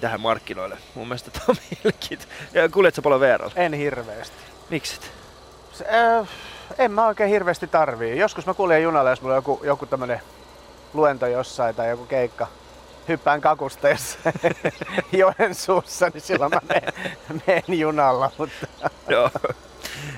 tähän 0.00 0.20
markkinoille. 0.20 0.78
Mun 0.94 1.08
mielestä 1.08 1.30
tämä 1.30 1.44
on 1.48 1.56
mielenkiintoista. 1.70 2.34
Kuljetko 2.72 3.02
paljon 3.02 3.20
VRllä? 3.20 3.50
En 3.56 3.72
hirveästi. 3.72 4.36
Mikset? 4.70 5.10
Se, 5.72 5.84
äh, 5.84 6.28
en 6.78 6.92
mä 6.92 7.06
oikein 7.06 7.30
hirveästi 7.30 7.66
tarvii. 7.66 8.18
Joskus 8.18 8.46
mä 8.46 8.54
kuljen 8.54 8.82
junalla, 8.82 9.10
jos 9.10 9.22
mulla 9.22 9.34
on 9.34 9.38
joku, 9.38 9.60
joku 9.64 9.86
tämmönen 9.86 10.20
luento 10.94 11.26
jossain 11.26 11.74
tai 11.74 11.90
joku 11.90 12.04
keikka. 12.04 12.46
Hyppään 13.08 13.40
kakusta 13.40 13.88
jossain 13.88 14.34
Joensuussa, 15.12 16.08
niin 16.14 16.20
silloin 16.20 16.52
mä 16.54 16.60
menen, 17.46 17.80
junalla. 17.80 18.30
Mutta 18.38 18.66
Joo. 19.08 19.30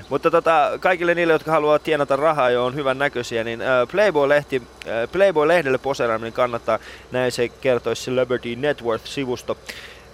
Mutta 0.09 0.31
tota, 0.31 0.71
kaikille 0.81 1.15
niille, 1.15 1.33
jotka 1.33 1.51
haluavat 1.51 1.83
tienata 1.83 2.17
rahaa 2.17 2.51
ja 2.51 2.63
on 2.63 2.75
hyvän 2.75 2.99
näköisiä, 2.99 3.45
niin 3.45 3.61
äh, 3.61 3.69
Playboy-lehti, 3.89 4.63
äh, 4.89 5.09
Playboy-lehdelle 5.13 5.79
poseeraaminen 5.79 6.33
kannattaa. 6.33 6.79
Näin 7.13 7.33
se 7.33 7.49
kertoisi 7.49 8.05
Celebrity 8.05 8.57
Net 8.57 8.83
Worth-sivusto. 8.83 9.57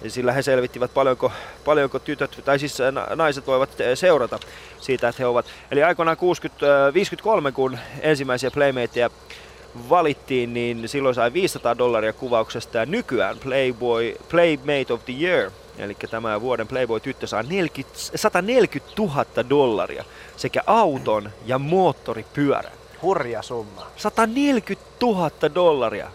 Sillä 0.09 0.33
he 0.33 0.43
selvittivät 0.43 0.95
paljonko, 0.95 1.33
paljonko 1.65 1.99
tytöt, 1.99 2.41
tai 2.45 2.59
siis 2.59 2.81
äh, 2.81 2.93
na- 2.93 3.07
naiset 3.17 3.47
voivat 3.47 3.71
seurata 3.95 4.39
siitä, 4.81 5.09
että 5.09 5.23
he 5.23 5.27
ovat. 5.27 5.47
Eli 5.71 5.83
aikoinaan 5.83 6.17
60, 6.17 6.87
äh, 6.87 6.95
53, 6.95 7.53
kun 7.53 7.79
ensimmäisiä 8.01 8.51
Playmateja 8.51 9.11
valittiin, 9.91 10.55
niin 10.55 10.89
silloin 10.89 11.15
sai 11.15 11.33
500 11.33 11.79
dollaria 11.79 12.13
kuvauksesta 12.13 12.79
ja 12.79 12.87
nykyään 12.87 13.39
Playboy, 13.39 14.15
Playmate 14.29 14.93
of 14.93 15.05
the 15.05 15.13
Year, 15.21 15.51
eli 15.79 15.97
tämä 16.11 16.41
vuoden 16.41 16.69
Playboy-tyttö 16.69 17.27
saa 17.27 17.43
40, 17.43 17.99
140 18.15 18.95
000 18.99 19.25
dollaria 19.49 20.05
sekä 20.37 20.61
auton 20.67 21.31
ja 21.47 21.59
moottoripyörän. 21.59 22.73
hurja 23.03 23.43
summa. 23.43 23.87
140 23.97 24.91
000 25.03 25.31
dollaria. 25.55 26.11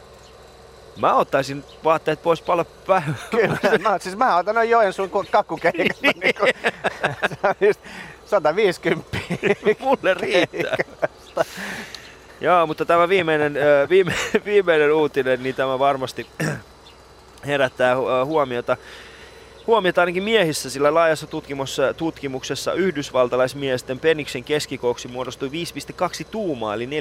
Mä 0.97 1.13
ottaisin 1.15 1.63
vaatteet 1.83 2.23
pois 2.23 2.41
paljon 2.41 2.65
päivää. 2.87 3.13
Kyllä, 3.31 3.57
mä, 3.89 3.99
siis 4.03 4.15
mä 4.17 4.37
otan 4.37 4.55
noin 4.55 4.69
Joensuun 4.69 5.09
ku- 5.09 5.25
kakkukeikat. 5.31 5.97
niin 6.01 6.35
just 7.67 7.79
150. 8.25 9.17
Mulle 9.79 10.13
riittää. 10.13 10.77
Joo, 12.41 12.67
mutta 12.67 12.85
tämä 12.85 13.09
viimeinen, 13.09 13.55
viime, 13.89 14.13
viimeinen 14.45 14.93
uutinen, 14.93 15.43
niin 15.43 15.55
tämä 15.55 15.79
varmasti 15.79 16.27
herättää 17.47 17.95
huomiota. 18.25 18.77
Huomiota 19.67 20.01
ainakin 20.01 20.23
miehissä, 20.23 20.69
sillä 20.69 20.93
laajassa 20.93 21.27
tutkimuksessa, 21.27 21.93
tutkimuksessa 21.93 22.73
yhdysvaltalaismiesten 22.73 23.99
peniksen 23.99 24.43
keskikooksi 24.43 25.07
muodostui 25.07 25.49
5,2 25.49 26.25
tuumaa, 26.31 26.73
eli 26.73 26.85
14,15 26.85 26.91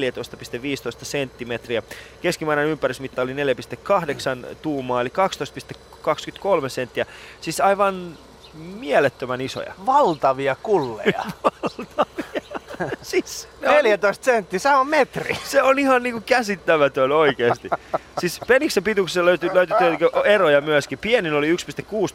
senttimetriä. 1.03 1.83
Keskimääräinen 2.23 2.73
ympärysmitta 2.73 3.23
oli 3.23 3.33
4,8 3.33 4.57
tuumaa, 4.63 5.01
eli 5.01 5.13
12,23 6.63 6.69
senttiä. 6.69 7.07
Siis 7.41 7.61
aivan 7.61 8.19
mielettömän 8.55 9.41
isoja. 9.41 9.75
Valtavia 9.87 10.57
kulleja. 10.63 11.25
Siis, 13.03 13.49
ne 13.61 13.69
on 13.69 13.75
14 13.75 14.25
senttiä, 14.25 14.59
se 14.59 14.69
on 14.75 14.87
metri. 14.89 15.35
Se 15.45 15.63
on 15.63 15.79
ihan 15.79 16.03
niinku 16.03 16.23
käsittämätön 16.27 17.13
oikeesti. 17.13 17.71
Siis 18.21 18.41
peniksen 18.47 18.85
pituuksessa 18.85 19.25
löytyy, 19.25 19.51
löytyy 19.55 19.77
tietenkin 19.79 20.09
eroja 20.25 20.61
myöskin. 20.61 20.99
Pienin 20.99 21.33
oli 21.35 21.53
1,6 21.55 21.57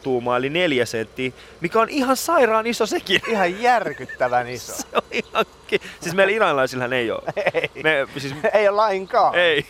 tuumaa 0.02 0.36
eli 0.36 0.50
4 0.50 0.86
senttiä, 0.86 1.32
mikä 1.60 1.80
on 1.80 1.88
ihan 1.88 2.16
sairaan 2.16 2.66
iso 2.66 2.86
sekin. 2.86 3.20
Ihan 3.32 3.62
järkyttävän 3.62 4.48
iso. 4.48 4.72
Se 4.72 4.86
on 4.94 5.02
ihan 5.10 5.44
ki- 5.66 5.80
Siis 6.00 6.14
meillä 6.14 6.32
iranilaisillähän 6.32 6.92
ei 6.92 7.10
ole. 7.10 7.22
Ei, 7.54 7.70
Me, 7.82 8.06
siis, 8.18 8.34
ei 8.54 8.68
ole 8.68 8.76
lainkaan. 8.76 9.34
ei. 9.34 9.66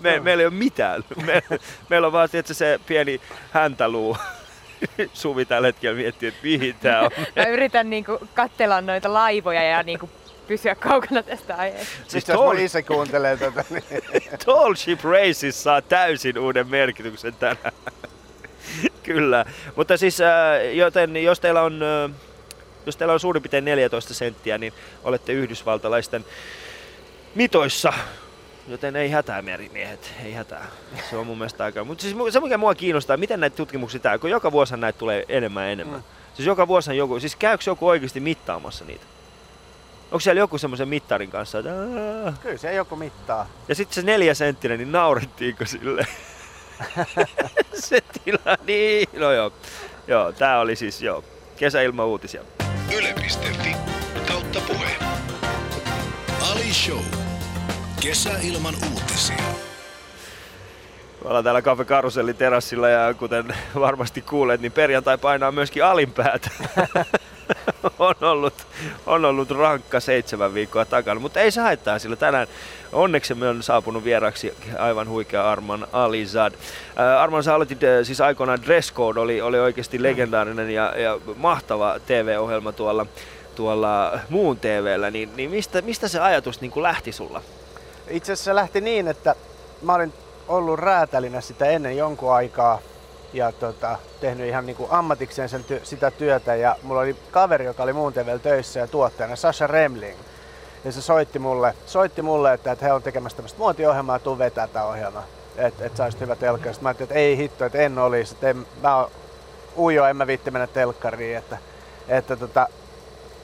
Me, 0.00 0.20
meillä 0.20 0.40
ei 0.40 0.46
ole 0.46 0.54
mitään. 0.54 1.04
Me, 1.26 1.42
meillä 1.88 2.06
on 2.06 2.12
vaan 2.12 2.30
tietysti 2.30 2.54
se 2.54 2.80
pieni 2.86 3.20
häntäluu. 3.50 4.16
Suvi 5.12 5.44
tällä 5.44 5.68
hetkellä 5.68 5.96
miettii, 5.96 6.28
että 6.28 6.40
mihin 6.42 6.74
tää 6.82 7.00
on. 7.02 7.10
Mä 7.36 7.44
yritän 7.44 7.90
niinku 7.90 8.18
katsella 8.34 8.80
noita 8.80 9.12
laivoja 9.12 9.62
ja 9.62 9.82
niinku 9.82 10.10
pysyä 10.46 10.74
kaukana 10.74 11.22
tästä 11.22 11.56
aiheesta. 11.56 11.92
Siis 12.08 12.28
jos 12.28 12.40
mun 12.40 12.58
isä 12.58 12.82
kuuntelee 12.82 13.36
tätä, 13.36 13.64
niin 13.70 13.84
Tall 14.44 14.74
Ship 14.74 15.00
Races 15.04 15.62
saa 15.62 15.82
täysin 15.82 16.38
uuden 16.38 16.68
merkityksen 16.68 17.34
tänään. 17.34 17.72
Kyllä. 19.02 19.44
Mutta 19.76 19.96
siis, 19.96 20.20
äh, 20.20 20.74
joten 20.74 21.24
jos 21.24 21.40
teillä 21.40 21.62
on, 21.62 21.80
äh, 21.82 22.16
jos 22.86 22.96
teillä 22.96 23.14
on 23.14 23.20
suurin 23.20 23.42
piirtein 23.42 23.64
14 23.64 24.14
senttiä, 24.14 24.58
niin 24.58 24.72
olette 25.04 25.32
yhdysvaltalaisten 25.32 26.24
mitoissa. 27.34 27.92
Joten 28.68 28.96
ei 28.96 29.10
hätää 29.10 29.42
merimiehet, 29.42 30.12
ei 30.24 30.32
hätää. 30.32 30.66
Se 31.10 31.16
on 31.16 31.26
mun 31.26 31.38
mielestä 31.38 31.64
aika. 31.64 31.84
Mutta 31.84 32.02
siis 32.02 32.16
se 32.30 32.40
mikä 32.40 32.58
mua 32.58 32.74
kiinnostaa, 32.74 33.16
miten 33.16 33.40
näitä 33.40 33.56
tutkimuksia 33.56 34.00
tää, 34.00 34.18
kun 34.18 34.30
joka 34.30 34.52
vuosi 34.52 34.76
näitä 34.76 34.98
tulee 34.98 35.24
enemmän 35.28 35.64
ja 35.64 35.70
enemmän. 35.70 36.00
Mm. 36.00 36.04
Siis 36.34 36.46
joka 36.46 36.68
vuosi 36.68 36.96
joku, 36.96 37.20
siis 37.20 37.36
käykö 37.36 37.64
joku 37.66 37.88
oikeasti 37.88 38.20
mittaamassa 38.20 38.84
niitä? 38.84 39.04
Onko 40.12 40.20
siellä 40.20 40.40
joku 40.40 40.58
semmoisen 40.58 40.88
mittarin 40.88 41.30
kanssa, 41.30 41.58
että 41.58 41.70
kyllä 42.42 42.56
se 42.56 42.74
joku 42.74 42.96
mittaa. 42.96 43.48
ja 43.68 43.74
sitten 43.74 43.94
se 43.94 44.02
neljä 44.02 44.34
senttinen, 44.34 44.78
niin 44.78 44.92
naurettiinko 44.92 45.66
sille? 45.66 46.06
se 47.74 48.00
tila, 48.24 48.56
niin, 48.66 49.08
no 49.12 49.32
joo. 49.32 49.52
Joo, 50.06 50.32
tää 50.32 50.60
oli 50.60 50.76
siis 50.76 51.02
joo, 51.02 51.24
kesäilma 51.56 52.04
uutisia. 52.04 52.42
Yle.fi 52.96 53.76
kautta 54.28 54.60
puhe. 54.60 54.90
Ali 56.50 56.72
Show. 56.72 57.04
Kesäilman 58.02 58.74
uutisia. 58.92 59.36
Me 61.24 61.28
ollaan 61.28 61.44
täällä 61.44 61.62
Cafe 61.62 61.84
Karusellin 61.84 62.36
terassilla 62.36 62.88
ja 62.88 63.14
kuten 63.14 63.54
varmasti 63.74 64.22
kuulet, 64.22 64.60
niin 64.60 64.72
perjantai 64.72 65.18
painaa 65.18 65.52
myöskin 65.52 65.84
alinpäätä. 65.84 66.50
on, 67.98 68.14
ollut, 68.20 68.66
on 69.06 69.24
ollut 69.24 69.50
rankka 69.50 70.00
seitsemän 70.00 70.54
viikkoa 70.54 70.84
takana, 70.84 71.20
mutta 71.20 71.40
ei 71.40 71.50
se 71.50 71.60
haittaa, 71.60 71.98
sillä 71.98 72.16
tänään 72.16 72.46
onneksi 72.92 73.34
me 73.34 73.48
on 73.48 73.62
saapunut 73.62 74.04
vieraksi 74.04 74.54
aivan 74.78 75.08
huikea 75.08 75.50
Arman 75.50 75.86
Alizad. 75.92 76.52
Äh, 76.54 77.22
Arman, 77.22 77.44
sä 77.44 77.54
aloitit 77.54 77.84
äh, 77.84 77.90
siis 78.02 78.20
aikoinaan 78.20 78.62
Dress 78.62 78.92
Code, 78.92 79.20
oli, 79.20 79.40
oli 79.40 79.58
oikeasti 79.58 80.02
legendaarinen 80.02 80.70
ja, 80.70 81.00
ja 81.00 81.18
mahtava 81.36 82.00
TV-ohjelma 82.06 82.72
tuolla, 82.72 83.06
tuolla 83.54 84.18
muun 84.28 84.56
TVllä, 84.56 85.10
niin, 85.10 85.30
niin 85.36 85.50
mistä, 85.50 85.82
mistä 85.82 86.08
se 86.08 86.20
ajatus 86.20 86.60
niin 86.60 86.70
kuin 86.70 86.82
lähti 86.82 87.12
sulla? 87.12 87.42
Itse 88.08 88.32
asiassa 88.32 88.50
se 88.50 88.54
lähti 88.54 88.80
niin, 88.80 89.08
että 89.08 89.34
mä 89.82 89.94
olin 89.94 90.12
ollut 90.48 90.78
räätälinä 90.78 91.40
sitä 91.40 91.66
ennen 91.66 91.96
jonkun 91.96 92.34
aikaa 92.34 92.78
ja 93.32 93.52
tota, 93.52 93.98
tehnyt 94.20 94.48
ihan 94.48 94.66
niin 94.66 94.76
kuin 94.76 94.90
ammatikseen 94.90 95.48
sen 95.48 95.64
ty- 95.70 95.84
sitä 95.84 96.10
työtä. 96.10 96.54
Ja 96.54 96.76
mulla 96.82 97.00
oli 97.00 97.16
kaveri, 97.30 97.64
joka 97.64 97.82
oli 97.82 97.92
muun 97.92 98.12
töissä 98.42 98.80
ja 98.80 98.86
tuottajana, 98.86 99.36
Sasha 99.36 99.66
Remling. 99.66 100.18
Ja 100.84 100.92
se 100.92 101.02
soitti 101.02 101.38
mulle, 101.38 101.74
soitti 101.86 102.22
mulle 102.22 102.52
että, 102.52 102.72
että 102.72 102.84
he 102.84 102.92
on 102.92 103.02
tekemässä 103.02 103.36
tämmöistä 103.36 103.58
muotiohjelmaa, 103.58 104.18
tuu 104.18 104.38
vetää 104.38 104.68
tämä 104.68 104.84
ohjelma. 104.84 105.22
Että 105.56 105.84
et 105.84 105.96
sä 105.96 106.10
hyvä 106.20 106.36
telkkari. 106.36 106.74
Sitten 106.74 106.84
mä 106.84 106.88
ajattelin, 106.88 107.08
että 107.08 107.18
ei 107.18 107.36
hitto, 107.36 107.64
että 107.64 107.78
en 107.78 107.98
olisi. 107.98 108.34
Että 108.34 108.50
en, 108.50 108.66
mä 108.82 108.96
oon 108.96 109.10
ujo, 109.78 110.04
en 110.04 110.16
mä 110.16 110.26
viitti 110.26 110.50
mennä 110.50 110.66
telkkariin. 110.66 111.36
Että, 111.36 111.58
että 112.08 112.36
tota, 112.36 112.68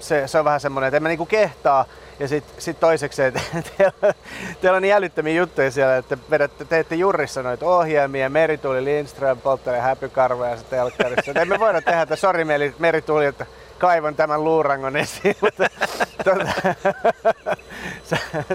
se, 0.01 0.29
se, 0.29 0.39
on 0.39 0.45
vähän 0.45 0.61
semmoinen, 0.61 0.89
että 0.89 0.97
en 0.97 1.03
mä 1.03 1.09
niinku 1.09 1.27
kehtaa. 1.27 1.85
Ja 2.21 2.29
sitten 2.29 2.63
sit 2.63 2.81
toiseksi, 2.81 3.23
että 3.23 3.41
teillä, 3.77 4.15
teillä 4.61 4.77
on 4.77 4.83
niin 4.83 4.95
älyttömiä 4.95 5.35
juttuja 5.35 5.71
siellä, 5.71 5.97
että 5.97 6.19
vedätte, 6.31 6.65
teette 6.65 6.95
jurissa 6.95 7.43
noita 7.43 7.67
ohjelmia, 7.67 8.31
Merituuli 8.31 8.85
Lindström 8.85 9.39
polttelee 9.39 9.81
häpykarvoja 9.81 10.57
se 10.57 10.65
telkkarissa. 10.65 11.31
Et 11.31 11.37
emme 11.37 11.59
voida 11.59 11.83
tehdä, 11.83 12.03
että 12.03 12.17
sori 12.17 12.45
Merituuli, 12.79 13.27
että 13.27 13.47
kaivon 13.79 14.15
tämän 14.15 14.45
luurangon 14.45 14.97
esiin, 14.97 15.37
mutta 15.41 15.67
tota, 16.25 16.53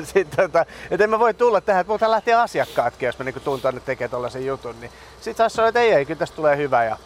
sit, 0.14 0.28
tota, 0.36 0.66
et 0.92 1.02
en 1.02 1.10
mä 1.10 1.20
voi 1.20 1.34
tulla 1.34 1.62
tähän, 1.62 1.82
että 1.82 1.92
multa 1.92 2.12
lähtee 2.12 2.34
asiakkaatkin, 2.34 3.06
jos 3.06 3.20
mä 3.20 3.26
niinku 3.26 3.40
tuun 3.40 3.62
tonne 3.62 3.82
tekemään 3.86 4.12
tollasen 4.12 4.46
jutun. 4.46 4.76
Niin 4.82 4.92
sit 5.22 5.38
taas 5.38 5.54
sanoi, 5.54 5.70
että 5.70 5.80
ei, 5.80 5.94
ei, 5.94 6.06
kyllä 6.06 6.20
tästä 6.20 6.36
tulee 6.36 6.58
hyvä. 6.58 6.84
Ja 6.84 6.98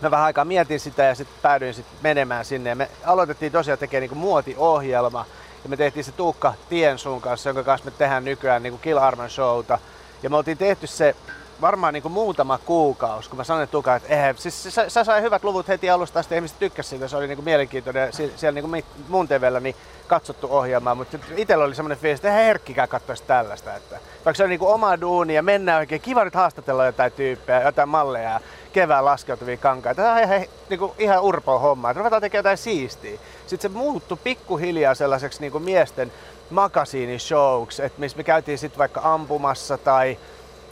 mä 0.00 0.10
vähän 0.10 0.26
aikaa 0.26 0.44
mietin 0.44 0.80
sitä 0.80 1.02
ja 1.02 1.14
sitten 1.14 1.38
päädyin 1.42 1.74
sit 1.74 1.86
menemään 2.02 2.44
sinne. 2.44 2.70
Ja 2.70 2.76
me 2.76 2.88
aloitettiin 3.04 3.52
tosiaan 3.52 3.78
tekemään 3.78 4.00
niinku 4.00 4.14
muotiohjelma 4.14 5.26
ja 5.64 5.68
me 5.68 5.76
tehtiin 5.76 6.04
se 6.04 6.12
Tuukka 6.12 6.54
Tiensuun 6.68 7.20
kanssa, 7.20 7.48
jonka 7.48 7.62
kanssa 7.62 7.84
me 7.84 7.96
tehdään 7.98 8.24
nykyään 8.24 8.62
niin 8.62 8.72
kuin 8.72 8.80
Kill 8.80 8.98
Arman 8.98 9.30
showta. 9.30 9.78
Ja 10.22 10.30
me 10.30 10.36
oltiin 10.36 10.58
tehty 10.58 10.86
se 10.86 11.16
varmaan 11.62 11.94
niin 11.94 12.02
kuin 12.02 12.12
muutama 12.12 12.58
kuukausi, 12.58 13.28
kun 13.28 13.36
mä 13.36 13.44
sanoin 13.44 13.68
Tuka, 13.68 13.96
että 13.96 14.28
eh, 14.28 14.36
siis 14.38 14.62
sä, 14.62 14.88
sä 14.88 15.04
sai 15.04 15.22
hyvät 15.22 15.44
luvut 15.44 15.68
heti 15.68 15.90
alusta 15.90 16.20
asti, 16.20 16.34
ihmiset 16.34 16.58
tykkäsivät 16.58 16.90
siitä, 16.90 17.08
se 17.08 17.16
oli 17.16 17.26
niin 17.26 17.36
kuin 17.36 17.44
mielenkiintoinen 17.44 18.12
siellä 18.12 18.54
niin 18.60 18.70
kuin 18.70 18.84
mun 19.08 19.28
TVllä 19.28 19.60
niin 19.60 19.76
katsottu 20.06 20.48
ohjelma, 20.50 20.94
mutta 20.94 21.18
itsellä 21.36 21.64
oli 21.64 21.74
semmoinen 21.74 21.98
fiilis, 21.98 22.18
että 22.18 22.28
eihän 22.28 22.44
herkkikään 22.44 22.88
katsoisi 22.88 23.22
tällaista. 23.26 23.74
Että, 23.74 23.98
vaikka 24.24 24.34
se 24.34 24.42
on 24.42 24.48
niin 24.48 24.58
kuin 24.58 24.72
oma 24.72 25.00
duuni 25.00 25.34
ja 25.34 25.42
mennään 25.42 25.78
oikein, 25.78 26.00
kiva 26.00 26.24
nyt 26.24 26.34
haastatella 26.34 26.86
jotain 26.86 27.12
tyyppejä, 27.12 27.62
jotain 27.62 27.88
malleja 27.88 28.40
kevään 28.72 29.04
laskeutuvia 29.04 29.56
kankaita. 29.56 30.02
Tämä 30.02 30.14
on 30.14 30.22
ihan, 30.22 30.44
niin 30.68 30.78
kuin, 30.78 30.92
ihan 30.98 31.22
urpo 31.22 31.58
homma, 31.58 31.90
että 31.90 31.98
ruvetaan 31.98 32.22
tekemään 32.22 32.40
jotain 32.40 32.58
siistiä. 32.58 33.18
Sitten 33.46 33.70
se 33.70 33.78
muuttui 33.78 34.18
pikkuhiljaa 34.24 34.94
sellaiseksi 34.94 35.40
niin 35.40 35.52
kuin 35.52 35.64
miesten 35.64 36.12
makasiinishowksi, 36.50 37.82
että 37.82 38.00
missä 38.00 38.16
me 38.16 38.24
käytiin 38.24 38.58
sitten 38.58 38.78
vaikka 38.78 39.00
ampumassa 39.04 39.78
tai, 39.78 40.18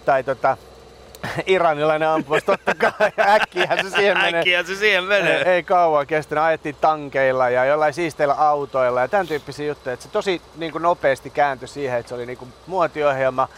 tai 0.05 0.25
tota, 0.25 0.57
iranilainen 1.47 2.09
ampumas, 2.09 2.45
totta 2.45 2.75
kai. 2.75 3.13
Äkkiä 3.37 3.77
se 3.83 3.91
siihen 3.91 4.19
menee. 4.19 4.41
Äkkiä 4.41 4.63
se 4.63 4.77
siihen 4.77 5.05
menee. 5.05 5.39
Ei, 5.39 5.45
ei 5.45 5.63
kauan 5.63 6.07
kestänyt. 6.07 6.45
Ajettiin 6.45 6.77
tankeilla 6.81 7.51
ja 7.51 7.65
jollain 7.65 7.95
siisteillä 7.95 8.35
autoilla 8.35 9.01
ja 9.01 9.09
tämän 9.09 9.29
tyyppisiä 9.29 9.67
juttuja. 9.67 9.93
Että 9.93 10.03
se 10.03 10.13
tosi 10.13 10.43
niin 10.57 10.73
kuin 10.73 10.83
nopeasti 10.83 11.31
kääntyi 11.31 11.69
siihen, 11.69 11.99
että 11.99 12.09
se 12.09 12.15
oli 12.15 12.27
niin 12.27 12.39
kuin 12.39 12.53
muotiohjelma. 12.67 13.49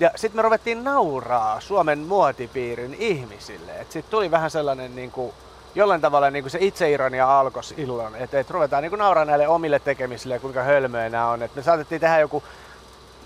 Ja 0.00 0.10
sitten 0.16 0.38
me 0.38 0.42
ruvettiin 0.42 0.84
nauraa 0.84 1.60
Suomen 1.60 1.98
muotipiirin 1.98 2.94
ihmisille. 2.98 3.72
Sitten 3.80 4.10
tuli 4.10 4.30
vähän 4.30 4.50
sellainen 4.50 4.96
niin 4.96 5.10
kuin, 5.10 5.32
jollain 5.74 6.00
tavalla 6.00 6.30
niin 6.30 6.42
kuin 6.42 6.50
se 6.50 6.58
itseironia 6.60 7.40
alkoi 7.40 7.64
silloin. 7.64 8.14
Että 8.14 8.40
et 8.40 8.50
ruvetaan 8.50 8.82
niin 8.82 8.98
nauraa 8.98 9.24
näille 9.24 9.48
omille 9.48 9.78
tekemisille 9.78 10.34
ja 10.34 10.40
kuinka 10.40 10.62
hölmöjä 10.62 11.08
nämä 11.08 11.28
on. 11.28 11.42
Et 11.42 11.54
me 11.54 11.62
saatettiin 11.62 12.00
tehdä 12.00 12.18
joku, 12.18 12.42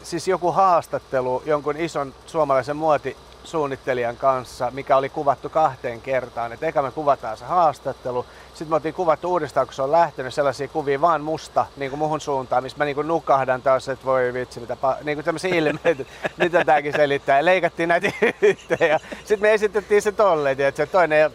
siis 0.02 0.28
joku 0.28 0.52
haastattelu 0.52 1.42
jonkun 1.46 1.76
ison 1.76 2.14
suomalaisen 2.26 2.76
muoti 2.76 3.16
suunnittelijan 3.44 4.16
kanssa, 4.16 4.70
mikä 4.70 4.96
oli 4.96 5.08
kuvattu 5.08 5.48
kahteen 5.48 6.00
kertaan. 6.00 6.52
Et 6.52 6.62
eka 6.62 6.82
me 6.82 6.90
kuvataan 6.90 7.36
se 7.36 7.44
haastattelu, 7.44 8.26
sitten 8.48 8.68
me 8.68 8.74
oltiin 8.74 8.94
kuvattu 8.94 9.30
uudestaan, 9.30 9.66
kun 9.66 9.74
se 9.74 9.82
on 9.82 9.92
lähtenyt 9.92 10.34
sellaisia 10.34 10.68
kuvia 10.68 11.00
vaan 11.00 11.20
musta 11.20 11.66
niin 11.76 11.90
kuin 11.90 11.98
muhun 11.98 12.20
suuntaan, 12.20 12.62
missä 12.62 12.78
mä 12.78 12.84
niin 12.84 12.94
kuin 12.94 13.08
nukahdan 13.08 13.62
taas, 13.62 13.88
että 13.88 14.04
voi 14.04 14.34
vitsi, 14.34 14.60
mitä 14.60 14.74
pa- 14.74 15.04
niin 15.04 15.16
kuin 15.16 15.24
tämmöisiä 15.24 15.54
ilmeitä, 15.54 16.04
mitä 16.42 16.64
tääkin 16.64 16.92
selittää. 16.92 17.38
Ja 17.38 17.44
leikattiin 17.44 17.88
näitä 17.88 18.12
yhteen 18.42 18.90
ja 18.90 19.00
sitten 19.18 19.40
me 19.40 19.54
esitettiin 19.54 20.02
se 20.02 20.12
tolleen, 20.12 20.60
että 20.60 20.84
se 20.84 20.86
toinen 20.86 21.30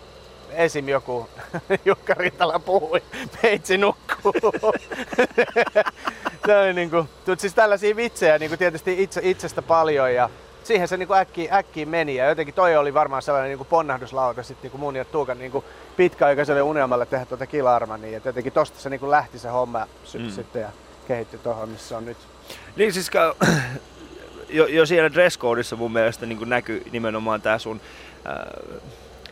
esim. 0.51 0.89
joku 0.89 1.29
Jukka 1.85 2.13
Rintala 2.13 2.59
puhui, 2.59 3.03
meitsi 3.43 3.77
nukkuu. 3.77 4.33
se 6.45 6.57
oli 6.57 6.73
niinku, 6.73 7.05
siis 7.37 7.53
tällaisia 7.53 7.95
vitsejä 7.95 8.39
niinku 8.39 8.57
tietysti 8.57 9.03
itse, 9.03 9.21
itsestä 9.23 9.61
paljon 9.61 10.13
ja 10.13 10.29
siihen 10.69 10.87
se 10.87 10.97
niin 10.97 11.13
äkkiä, 11.13 11.55
äkkiä 11.55 11.85
meni 11.85 12.15
ja 12.15 12.29
jotenkin 12.29 12.55
toi 12.55 12.77
oli 12.77 12.93
varmaan 12.93 13.21
sellainen 13.21 13.57
niin 13.57 13.67
ponnahduslauta 13.67 14.43
sitten 14.43 14.71
niin 14.71 14.79
mun 14.79 14.95
ja 14.95 15.05
Tuukan 15.05 15.39
niin 15.39 15.51
pitkäaikaiselle 15.97 16.61
unelmalle 16.61 17.05
tehdä 17.05 17.25
tuota 17.25 17.45
Kilarmania. 17.45 18.17
Että 18.17 18.29
jotenkin 18.29 18.53
tosta 18.53 18.79
se 18.79 18.89
niin 18.89 19.11
lähti 19.11 19.39
se 19.39 19.49
homma 19.49 19.87
mm. 20.19 20.29
sitten 20.29 20.61
ja 20.61 20.69
kehittyi 21.07 21.39
tuohon, 21.39 21.69
missä 21.69 21.97
on 21.97 22.05
nyt. 22.05 22.17
Niin 22.75 22.93
siis 22.93 23.11
jo, 24.49 24.65
jo 24.65 24.85
siellä 24.85 25.13
dresscodeissa 25.13 25.75
mun 25.75 25.93
mielestä 25.93 26.25
niin 26.25 26.49
näkyy 26.49 26.83
nimenomaan 26.91 27.41
tämä 27.41 27.57
sun 27.57 27.81
äh, 28.27 28.79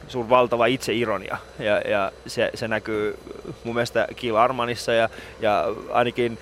sun 0.08 0.30
valtava 0.30 0.65
itseironia. 0.65 1.38
Ja, 1.60 1.78
ja 1.78 2.12
se, 2.28 2.52
se, 2.54 2.67
näkyy 2.67 3.17
mun 3.63 3.76
mielestä 3.76 4.08
Kill 4.15 4.36
Armanissa 4.36 4.93
ja, 4.93 5.10
ja 5.39 5.65
ainakin 5.91 6.38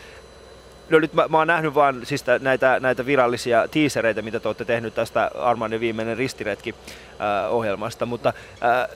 No 0.89 0.99
nyt 0.99 1.13
mä, 1.13 1.27
mä 1.27 1.37
oon 1.37 1.47
nähnyt 1.47 1.75
vaan 1.75 2.05
siis 2.05 2.23
näitä, 2.41 2.79
näitä 2.79 3.05
virallisia 3.05 3.67
tiisereitä, 3.67 4.21
mitä 4.21 4.39
te 4.39 4.47
olette 4.47 4.65
tehnyt 4.65 4.95
tästä 4.95 5.31
Armanin 5.39 5.79
viimeinen 5.79 6.17
ristiretki 6.17 6.75
äh, 7.21 7.53
ohjelmasta, 7.53 8.05
mutta 8.05 8.33
äh, 8.63 8.89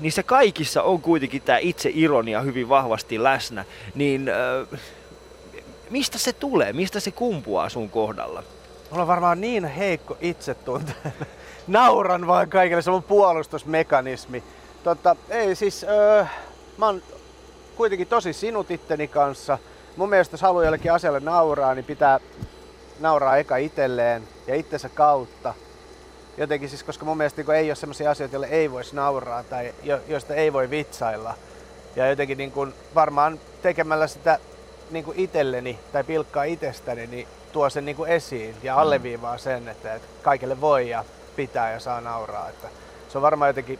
niissä 0.00 0.22
kaikissa 0.22 0.82
on 0.82 1.00
kuitenkin 1.00 1.42
tämä 1.42 1.58
itse 1.58 1.90
ironia 1.94 2.40
hyvin 2.40 2.68
vahvasti 2.68 3.22
läsnä, 3.22 3.64
niin 3.94 4.28
äh, 4.28 4.80
mistä 5.90 6.18
se 6.18 6.32
tulee, 6.32 6.72
mistä 6.72 7.00
se 7.00 7.10
kumpuaa 7.10 7.68
sun 7.68 7.90
kohdalla? 7.90 8.42
Mulla 8.90 9.02
on 9.02 9.08
varmaan 9.08 9.40
niin 9.40 9.64
heikko 9.64 10.16
itsetunto. 10.20 10.92
Nauran 11.66 12.26
vaan 12.26 12.48
kaikille, 12.48 12.82
se 12.82 12.90
on 12.90 13.02
puolustusmekanismi. 13.02 14.42
Totta, 14.84 15.16
ei 15.30 15.54
siis, 15.54 15.84
öö, 15.84 16.24
mä 16.76 16.86
oon 16.86 17.02
kuitenkin 17.76 18.06
tosi 18.06 18.32
sinut 18.32 18.70
itteni 18.70 19.08
kanssa– 19.08 19.58
mun 19.98 20.08
mielestä 20.08 20.34
jos 20.34 20.42
haluaa 20.42 20.64
jollekin 20.64 20.92
asialle 20.92 21.20
nauraa, 21.20 21.74
niin 21.74 21.84
pitää 21.84 22.20
nauraa 23.00 23.36
eka 23.36 23.56
itselleen 23.56 24.28
ja 24.46 24.54
itsensä 24.54 24.88
kautta. 24.88 25.54
Jotenkin 26.36 26.68
siis, 26.68 26.82
koska 26.82 27.04
mun 27.04 27.16
mielestä 27.16 27.42
niin 27.42 27.54
ei 27.54 27.70
ole 27.70 27.74
sellaisia 27.74 28.10
asioita, 28.10 28.34
joille 28.34 28.46
ei 28.46 28.70
voisi 28.70 28.96
nauraa 28.96 29.42
tai 29.42 29.74
jo, 29.82 30.00
joista 30.08 30.34
ei 30.34 30.52
voi 30.52 30.70
vitsailla. 30.70 31.34
Ja 31.96 32.08
jotenkin 32.10 32.38
niin 32.38 32.52
kuin, 32.52 32.74
varmaan 32.94 33.40
tekemällä 33.62 34.06
sitä 34.06 34.38
niin 34.90 35.04
kuin 35.04 35.18
itselleni 35.18 35.78
tai 35.92 36.04
pilkkaa 36.04 36.44
itsestäni, 36.44 37.06
niin 37.06 37.28
tuo 37.52 37.70
sen 37.70 37.84
niin 37.84 37.96
kuin 37.96 38.10
esiin 38.10 38.56
ja 38.62 38.74
mm. 38.74 38.78
alleviivaa 38.78 39.38
sen, 39.38 39.68
että, 39.68 39.94
että 39.94 40.08
kaikille 40.22 40.60
voi 40.60 40.88
ja 40.88 41.04
pitää 41.36 41.72
ja 41.72 41.80
saa 41.80 42.00
nauraa. 42.00 42.48
Että 42.48 42.68
se 43.08 43.18
on 43.18 43.22
varmaan 43.22 43.48
jotenkin 43.48 43.78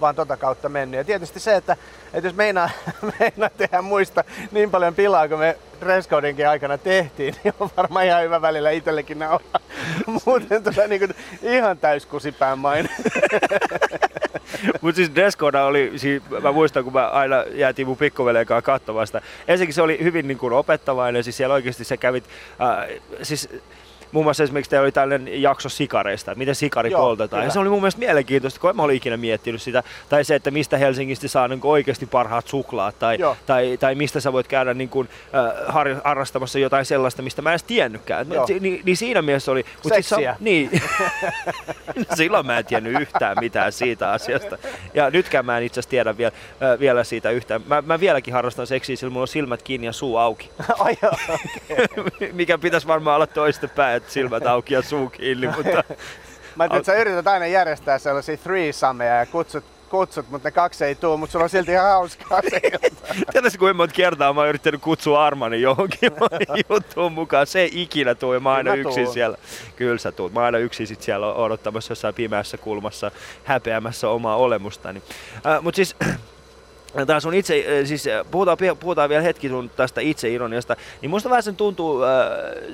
vaan 0.00 0.14
tota 0.14 0.36
kautta 0.36 0.68
mennyt. 0.68 0.98
Ja 0.98 1.04
tietysti 1.04 1.40
se, 1.40 1.56
että, 1.56 1.76
että 2.12 2.28
jos 2.28 2.36
meinaa, 2.36 2.70
meinaa 3.20 3.50
tehdä 3.56 3.82
muista 3.82 4.24
niin 4.52 4.70
paljon 4.70 4.94
pilaa 4.94 5.28
kuin 5.28 5.40
me 5.40 5.56
Dresscodinkin 5.80 6.48
aikana 6.48 6.78
tehtiin, 6.78 7.34
niin 7.44 7.54
on 7.60 7.70
varmaan 7.76 8.06
ihan 8.06 8.22
hyvä 8.22 8.42
välillä 8.42 8.70
itsellekin 8.70 9.18
nauraa. 9.18 9.60
Muuten 10.26 10.62
tota 10.62 10.86
niin 10.86 11.00
kuin, 11.00 11.14
ihan 11.42 11.78
täyskusipään 11.78 12.58
main. 12.58 12.90
Mutta 14.80 14.96
siis 14.96 15.14
Dresscode 15.14 15.60
oli, 15.60 15.92
siis 15.96 16.22
mä 16.42 16.52
muistan 16.52 16.84
kun 16.84 16.92
mä 16.92 17.08
aina 17.08 17.44
jäätiin 17.52 17.88
mun 17.88 17.96
pikkuveleen 17.96 18.46
kanssa 18.46 18.62
katsomasta. 18.62 19.20
Ensinnäkin 19.48 19.74
se 19.74 19.82
oli 19.82 19.98
hyvin 20.02 20.28
niin 20.28 20.38
kuin 20.38 20.52
opettavainen, 20.52 21.24
siis 21.24 21.36
siellä 21.36 21.54
oikeasti 21.54 21.84
sä 21.84 21.96
kävit, 21.96 22.24
äh, 22.60 23.00
siis 23.22 23.48
muun 24.12 24.26
muassa 24.26 24.42
esimerkiksi 24.42 24.70
teillä 24.70 24.84
oli 24.84 24.92
tällainen 24.92 25.42
jakso 25.42 25.68
sikareista, 25.68 26.30
että 26.30 26.38
miten 26.38 26.54
sikari 26.54 26.90
Joo, 26.90 27.00
poltetaan. 27.02 27.30
kyllä. 27.40 27.44
Ja 27.44 27.50
se 27.52 27.58
oli 27.58 27.68
mun 27.68 27.80
mielestä 27.80 27.98
mielenkiintoista, 27.98 28.60
kun 28.60 28.70
en 28.70 28.76
mä 28.76 28.82
olin 28.82 28.96
ikinä 28.96 29.16
miettinyt 29.16 29.62
sitä. 29.62 29.82
Tai 30.08 30.24
se, 30.24 30.34
että 30.34 30.50
mistä 30.50 30.76
Helsingistä 30.76 31.28
saa 31.28 31.48
niin 31.48 31.60
oikeasti 31.62 32.06
parhaat 32.06 32.48
suklaat. 32.48 32.98
Tai, 32.98 33.16
Joo. 33.18 33.36
tai, 33.46 33.76
tai 33.80 33.94
mistä 33.94 34.20
sä 34.20 34.32
voit 34.32 34.48
käydä 34.48 34.74
niin 34.74 34.88
kuin, 34.88 35.08
äh, 35.34 35.74
har- 35.74 36.00
harrastamassa 36.04 36.58
jotain 36.58 36.84
sellaista, 36.84 37.22
mistä 37.22 37.42
mä 37.42 37.50
en 37.50 37.52
edes 37.52 37.62
tiennytkään. 37.62 38.32
Joo. 38.32 38.46
Si- 38.46 38.60
niin, 38.60 38.96
siinä 38.96 39.22
mielessä 39.22 39.52
oli... 39.52 39.64
mut 39.84 39.94
sit 39.94 40.06
Seksiä. 40.06 40.36
niin. 40.40 40.70
Silloin 42.14 42.46
mä 42.46 42.58
en 42.58 42.64
tiennyt 42.64 43.00
yhtään 43.00 43.36
mitään 43.40 43.72
siitä 43.72 44.12
asiasta. 44.12 44.58
Ja 44.94 45.10
nytkään 45.10 45.46
mä 45.46 45.58
en 45.58 45.64
itse 45.64 45.80
asiassa 45.80 45.90
tiedä 45.90 46.16
vielä, 46.18 46.32
äh, 46.72 46.80
vielä 46.80 47.04
siitä 47.04 47.30
yhtään. 47.30 47.60
Mä, 47.66 47.82
mä 47.86 48.00
vieläkin 48.00 48.34
harrastan 48.34 48.66
seksiä, 48.66 48.96
sillä 48.96 49.10
mulla 49.10 49.24
on 49.24 49.28
silmät 49.28 49.62
kiinni 49.62 49.86
ja 49.86 49.92
suu 49.92 50.16
auki. 50.16 50.50
Ai 50.78 50.96
joo. 51.02 51.12
Mikä 52.32 52.58
pitäisi 52.58 52.86
varmaan 52.86 53.14
olla 53.16 53.26
toistepäin, 53.26 53.99
että 54.00 54.12
silmät 54.12 54.46
auki 54.46 54.74
ja 54.74 54.82
suu 54.82 55.10
kiinni, 55.10 55.46
mutta 55.56 55.84
Mä 56.56 56.62
ajattelin, 56.64 56.80
että 56.80 56.92
sä 56.92 56.98
yrität 56.98 57.26
aina 57.26 57.46
järjestää 57.46 57.98
sellaisia 57.98 58.36
threesomeja 58.36 59.14
ja 59.14 59.26
kutsut, 59.26 59.64
kutsut, 59.88 60.30
mutta 60.30 60.48
ne 60.48 60.52
kaksi 60.52 60.84
ei 60.84 60.94
tuu, 60.94 61.16
mutta 61.16 61.32
sulla 61.32 61.42
on 61.42 61.50
silti 61.50 61.72
ihan 61.72 61.90
hauskaa 61.90 62.40
se 62.50 62.60
tiedätkö 63.32 63.58
kuinka 63.58 63.74
monta 63.74 63.94
kertaa 63.94 64.32
mä 64.32 64.40
oon 64.40 64.48
yrittänyt 64.48 64.80
kutsua 64.80 65.26
Armani 65.26 65.60
johonkin 65.60 66.12
juttuun 66.70 67.12
mukaan. 67.12 67.46
Se 67.46 67.60
ei 67.60 67.70
ikinä 67.72 68.14
tuu 68.14 68.32
ja 68.32 68.40
mä 68.40 68.52
aina 68.52 68.70
mä 68.70 68.76
yksin 68.76 69.04
tuun. 69.04 69.14
siellä. 69.14 69.36
Kyllä 69.76 69.98
sä 69.98 70.12
tuut. 70.12 70.32
Mä 70.32 70.40
aina 70.40 70.58
yksin 70.58 70.86
sit 70.86 71.02
siellä 71.02 71.34
odottamassa 71.34 71.92
jossain 71.92 72.14
pimeässä 72.14 72.56
kulmassa 72.56 73.10
häpeämässä 73.44 74.08
omaa 74.08 74.36
olemustani. 74.36 75.02
Äh, 75.46 75.62
Mutta 75.62 75.76
siis 75.76 75.96
Tää 77.06 77.20
sun 77.20 77.34
itse, 77.34 77.64
äh, 77.80 77.86
siis 77.86 78.06
äh, 78.06 78.26
puhutaan, 78.30 78.58
puhutaan 78.80 79.08
vielä 79.08 79.22
hetki 79.22 79.48
sun 79.48 79.70
tästä 79.76 80.00
itseironiasta, 80.00 80.76
niin 81.00 81.10
musta 81.10 81.30
vähän 81.30 81.42
sen 81.42 81.56
tuntuu, 81.56 82.02
äh, 82.02 82.10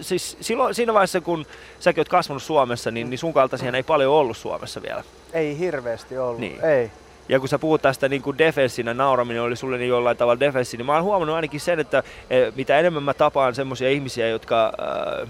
siis 0.01 0.37
silloin, 0.41 0.75
siinä 0.75 0.95
vaiheessa 0.95 1.21
kun 1.21 1.47
säkin 1.81 2.01
oot 2.01 2.09
kasvanut 2.09 2.43
Suomessa, 2.43 2.91
niin, 2.91 3.11
niin 3.11 3.19
sun 3.19 3.33
kaltaisia 3.33 3.73
ei 3.73 3.83
paljon 3.83 4.13
ollut 4.13 4.37
Suomessa 4.37 4.83
vielä. 4.83 5.05
Ei 5.33 5.59
hirveästi 5.59 6.19
ollut. 6.19 6.41
Niin. 6.41 6.65
Ei. 6.65 6.91
Ja 7.29 7.41
kun 7.41 7.49
sä 7.49 7.59
puhut 7.59 7.83
tästä 7.83 8.09
niin 8.09 8.23
kuin 8.23 8.39
defenssinä, 8.39 8.95
nauraminen 8.95 9.43
oli 9.43 9.57
sulle 9.57 9.79
niin 9.79 9.89
jollain 9.89 10.17
tavalla 10.17 10.41
defenssi, 10.41 10.77
niin 10.77 10.87
mä 10.87 10.95
oon 10.95 11.05
huomannut 11.05 11.37
ainakin 11.37 11.61
sen, 11.61 11.81
että 11.81 12.03
eh, 12.31 12.53
mitä 12.57 12.79
enemmän 12.79 13.03
mä 13.03 13.15
tapaan 13.15 13.55
semmoisia 13.55 13.91
ihmisiä, 13.91 14.29
jotka, 14.29 14.73
äh, 15.23 15.29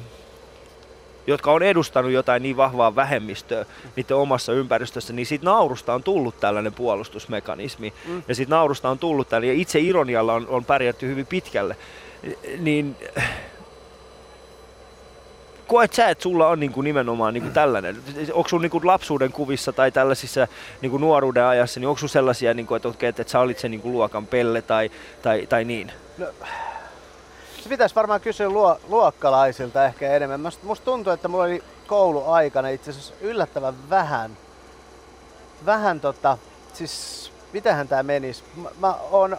jotka 1.26 1.52
on 1.52 1.62
edustanut 1.62 2.12
jotain 2.12 2.42
niin 2.42 2.56
vahvaa 2.56 2.96
vähemmistöä 2.96 3.66
niiden 3.96 4.16
omassa 4.16 4.52
ympäristössä, 4.52 5.12
niin 5.12 5.26
siitä 5.26 5.44
naurusta 5.44 5.94
on 5.94 6.02
tullut 6.02 6.40
tällainen 6.40 6.72
puolustusmekanismi. 6.72 7.92
Mm. 8.08 8.22
Ja 8.28 8.34
siitä 8.34 8.50
naurusta 8.50 8.90
on 8.90 8.98
tullut 8.98 9.28
tällainen, 9.28 9.56
ja 9.56 9.62
itse 9.62 9.80
ironialla 9.80 10.34
on, 10.34 10.46
on 10.48 10.64
pärjätty 10.64 11.06
hyvin 11.06 11.26
pitkälle. 11.26 11.76
Niin 12.58 12.96
koet 15.66 15.92
sä, 15.92 16.08
että 16.08 16.22
sulla 16.22 16.48
on 16.48 16.60
niinku 16.60 16.82
nimenomaan 16.82 17.34
niinku 17.34 17.50
tällainen? 17.50 17.96
Onko 18.32 18.48
sun 18.48 18.62
niinku 18.62 18.80
lapsuuden 18.84 19.32
kuvissa 19.32 19.72
tai 19.72 19.92
tällaisissa 19.92 20.48
niinku 20.80 20.98
nuoruuden 20.98 21.44
ajassa, 21.44 21.80
niin 21.80 21.88
onko 21.88 21.98
sun 21.98 22.08
sellaisia, 22.08 22.54
niinku, 22.54 22.74
että, 22.74 22.88
okei, 22.88 23.08
että, 23.08 23.22
että 23.22 23.32
sä 23.32 23.40
olit 23.40 23.58
se 23.58 23.68
niinku 23.68 23.92
luokan 23.92 24.26
pelle 24.26 24.62
tai, 24.62 24.90
tai, 25.22 25.46
tai 25.46 25.64
niin? 25.64 25.92
Se 26.18 26.26
pitäisi 27.68 27.94
varmaan 27.94 28.20
kysyä 28.20 28.48
luo, 28.48 28.78
luokkalaisilta 28.88 29.84
ehkä 29.84 30.12
enemmän. 30.12 30.40
Musta, 30.40 30.84
tuntuu, 30.84 31.12
että 31.12 31.28
mulla 31.28 31.44
oli 31.44 31.62
kouluaikana 31.86 32.68
itse 32.68 32.90
asiassa 32.90 33.14
yllättävän 33.20 33.74
vähän, 33.90 34.36
vähän 35.66 36.00
tota, 36.00 36.38
siis 36.72 37.32
mitähän 37.52 37.88
tää 37.88 38.02
menisi. 38.02 38.44
Mä, 38.56 38.68
mä 38.80 38.94
oon 39.10 39.36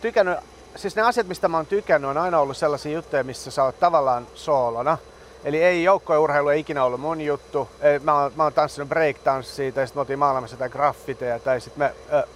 tykännyt, 0.00 0.38
siis 0.76 0.96
ne 0.96 1.02
asiat 1.02 1.26
mistä 1.26 1.48
mä 1.48 1.56
oon 1.56 1.66
tykännyt 1.66 2.10
on 2.10 2.18
aina 2.18 2.40
ollut 2.40 2.56
sellaisia 2.56 2.92
juttuja, 2.92 3.24
missä 3.24 3.50
sä 3.50 3.64
oot 3.64 3.80
tavallaan 3.80 4.26
soolona. 4.34 4.98
Eli 5.44 5.62
ei 5.62 5.84
joukkourheilu 5.84 6.48
ei 6.48 6.60
ikinä 6.60 6.84
ollut 6.84 7.00
mun 7.00 7.20
juttu. 7.20 7.68
Mä 8.02 8.22
oon, 8.22 8.32
mä 8.36 8.42
oon 8.42 8.52
tanssinut 8.52 8.88
breakdanssia 8.88 9.72
tai 9.72 9.86
sitten 9.86 9.98
me 9.98 10.00
oltiin 10.00 10.18
maailmassa 10.18 10.54
jotain 10.54 10.70
graffiteja 10.70 11.38
tai 11.38 11.60
sitten 11.60 11.78
me, 11.78 11.94
ö, 12.18 12.26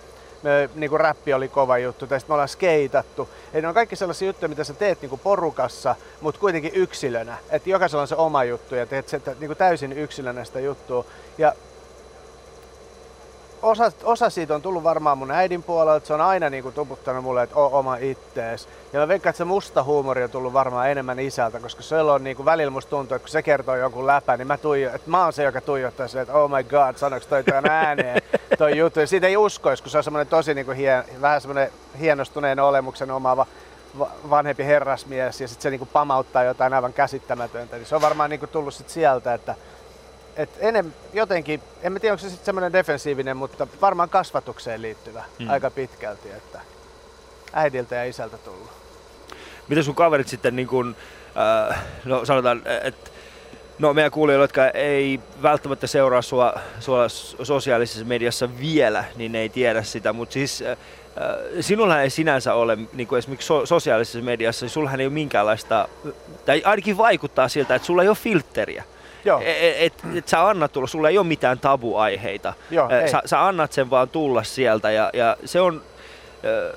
me 0.44 0.70
niinku 0.74 0.98
räppi 0.98 1.34
oli 1.34 1.48
kova 1.48 1.78
juttu 1.78 2.06
tai 2.06 2.20
sitten 2.20 2.32
me 2.32 2.34
ollaan 2.34 2.48
skeitattu. 2.48 3.28
Eli 3.52 3.62
ne 3.62 3.68
on 3.68 3.74
kaikki 3.74 3.96
sellaisia 3.96 4.26
juttuja, 4.26 4.48
mitä 4.48 4.64
sä 4.64 4.74
teet 4.74 5.00
niinku 5.00 5.16
porukassa, 5.16 5.96
mutta 6.20 6.40
kuitenkin 6.40 6.74
yksilönä. 6.74 7.36
Että 7.50 7.70
jokaisella 7.70 8.02
on 8.02 8.08
se 8.08 8.14
oma 8.14 8.44
juttu 8.44 8.74
ja 8.74 8.86
teet 8.86 9.08
se 9.08 9.20
niinku 9.40 9.54
täysin 9.54 9.92
yksilönä 9.92 10.44
sitä 10.44 10.60
juttua. 10.60 11.04
Ja 11.38 11.52
osa, 13.64 13.92
osa 14.04 14.30
siitä 14.30 14.54
on 14.54 14.62
tullut 14.62 14.84
varmaan 14.84 15.18
mun 15.18 15.30
äidin 15.30 15.62
puolelta. 15.62 16.06
Se 16.06 16.14
on 16.14 16.20
aina 16.20 16.50
niinku 16.50 16.72
tuputtanut 16.72 17.24
mulle, 17.24 17.42
että 17.42 17.56
oo 17.56 17.78
oma 17.78 17.96
ittees. 17.96 18.68
Ja 18.92 19.00
mä 19.00 19.08
veikkaan, 19.08 19.30
että 19.30 19.38
se 19.38 19.44
musta 19.44 19.82
huumori 19.82 20.24
on 20.24 20.30
tullut 20.30 20.52
varmaan 20.52 20.90
enemmän 20.90 21.18
isältä, 21.18 21.60
koska 21.60 21.82
se 21.82 21.96
on 21.96 22.24
niinku, 22.24 22.44
välillä 22.44 22.70
musta 22.70 22.90
tuntuu, 22.90 23.14
että 23.14 23.24
kun 23.24 23.32
se 23.32 23.42
kertoo 23.42 23.76
jonkun 23.76 24.06
läpä, 24.06 24.36
niin 24.36 24.46
mä, 24.46 24.58
tuijo, 24.58 24.90
että 24.94 25.10
mä 25.10 25.24
oon 25.24 25.32
se, 25.32 25.42
joka 25.42 25.60
tuijottaa 25.60 26.08
se, 26.08 26.20
että 26.20 26.34
oh 26.34 26.50
my 26.50 26.62
god, 26.62 26.96
sanoks 26.96 27.26
toi 27.26 27.44
tämän 27.44 27.70
ääneen 27.70 28.22
toi 28.58 28.78
juttu. 28.78 29.00
Ja 29.00 29.06
siitä 29.06 29.26
ei 29.26 29.36
uskoisi, 29.36 29.82
kun 29.82 29.90
se 29.90 29.98
on 29.98 30.04
semmoinen 30.04 30.26
tosi 30.26 30.54
niinku 30.54 30.72
hien, 30.72 31.04
vähän 31.20 31.40
semmoinen 31.40 31.70
hienostuneen 32.00 32.60
olemuksen 32.60 33.10
omaava 33.10 33.46
va- 33.98 34.10
vanhempi 34.30 34.64
herrasmies 34.64 35.40
ja 35.40 35.48
sitten 35.48 35.62
se 35.62 35.70
niinku 35.70 35.88
pamauttaa 35.92 36.44
jotain 36.44 36.74
aivan 36.74 36.92
käsittämätöntä. 36.92 37.76
Niin 37.76 37.86
se 37.86 37.94
on 37.94 38.02
varmaan 38.02 38.30
niinku 38.30 38.46
tullut 38.46 38.74
sit 38.74 38.88
sieltä, 38.88 39.34
että 39.34 39.54
et 40.36 40.50
enem, 40.58 40.92
jotenkin, 41.12 41.60
en 41.82 41.92
mä 41.92 41.98
tiedä 41.98 42.12
onko 42.12 42.22
se 42.22 42.28
sitten 42.30 42.44
semmoinen 42.46 42.72
defensiivinen, 42.72 43.36
mutta 43.36 43.66
varmaan 43.80 44.08
kasvatukseen 44.08 44.82
liittyvä 44.82 45.24
Mm. 45.38 45.44
mm. 45.44 45.50
aika 45.50 45.70
pitkälti, 45.70 46.30
että 46.30 46.60
äidiltä 47.52 47.94
ja 47.94 48.04
isältä 48.04 48.38
tullut. 48.38 48.70
Miten 49.68 49.84
sun 49.84 49.94
kaverit 49.94 50.28
sitten, 50.28 50.56
niin 50.56 50.68
kun, 50.68 50.96
äh, 51.70 51.78
no 52.04 52.24
sanotaan, 52.24 52.62
että 52.82 53.10
no 53.78 53.94
meidän 53.94 54.10
kuulijoilla, 54.10 54.44
jotka 54.44 54.68
ei 54.68 55.20
välttämättä 55.42 55.86
seuraa 55.86 56.22
sua, 56.22 56.54
sua 56.80 57.08
sosiaalisessa 57.42 58.04
mediassa 58.04 58.58
vielä, 58.60 59.04
niin 59.16 59.32
ne 59.32 59.38
ei 59.38 59.48
tiedä 59.48 59.82
sitä, 59.82 60.12
mutta 60.12 60.32
siis 60.32 60.62
äh, 60.62 60.76
sinulla 61.60 62.00
ei 62.02 62.10
sinänsä 62.10 62.54
ole, 62.54 62.78
niin 62.92 63.06
kuin 63.06 63.18
esimerkiksi 63.18 63.46
so- 63.46 63.66
sosiaalisessa 63.66 64.18
mediassa, 64.18 64.64
niin 64.64 64.70
sullahan 64.70 65.00
ei 65.00 65.06
ole 65.06 65.12
minkäänlaista, 65.14 65.88
tai 66.46 66.62
ainakin 66.64 66.96
vaikuttaa 66.96 67.48
siltä, 67.48 67.74
että 67.74 67.86
sulla 67.86 68.02
ei 68.02 68.08
ole 68.08 68.16
filtteriä. 68.16 68.84
Joo, 69.24 69.40
Et, 69.44 69.76
et, 69.78 69.94
et 70.14 70.28
sä 70.28 70.48
annat 70.48 70.72
tulla, 70.72 70.86
sulla 70.86 71.08
ei 71.08 71.18
ole 71.18 71.26
mitään 71.26 71.58
tabuaiheita. 71.58 72.54
Joo, 72.70 72.88
ei. 72.90 73.08
sä, 73.08 73.22
sä 73.24 73.46
annat 73.46 73.72
sen 73.72 73.90
vaan 73.90 74.08
tulla 74.08 74.42
sieltä 74.42 74.90
ja, 74.90 75.10
ja 75.12 75.36
se 75.44 75.60
on... 75.60 75.82
Ö, 76.44 76.76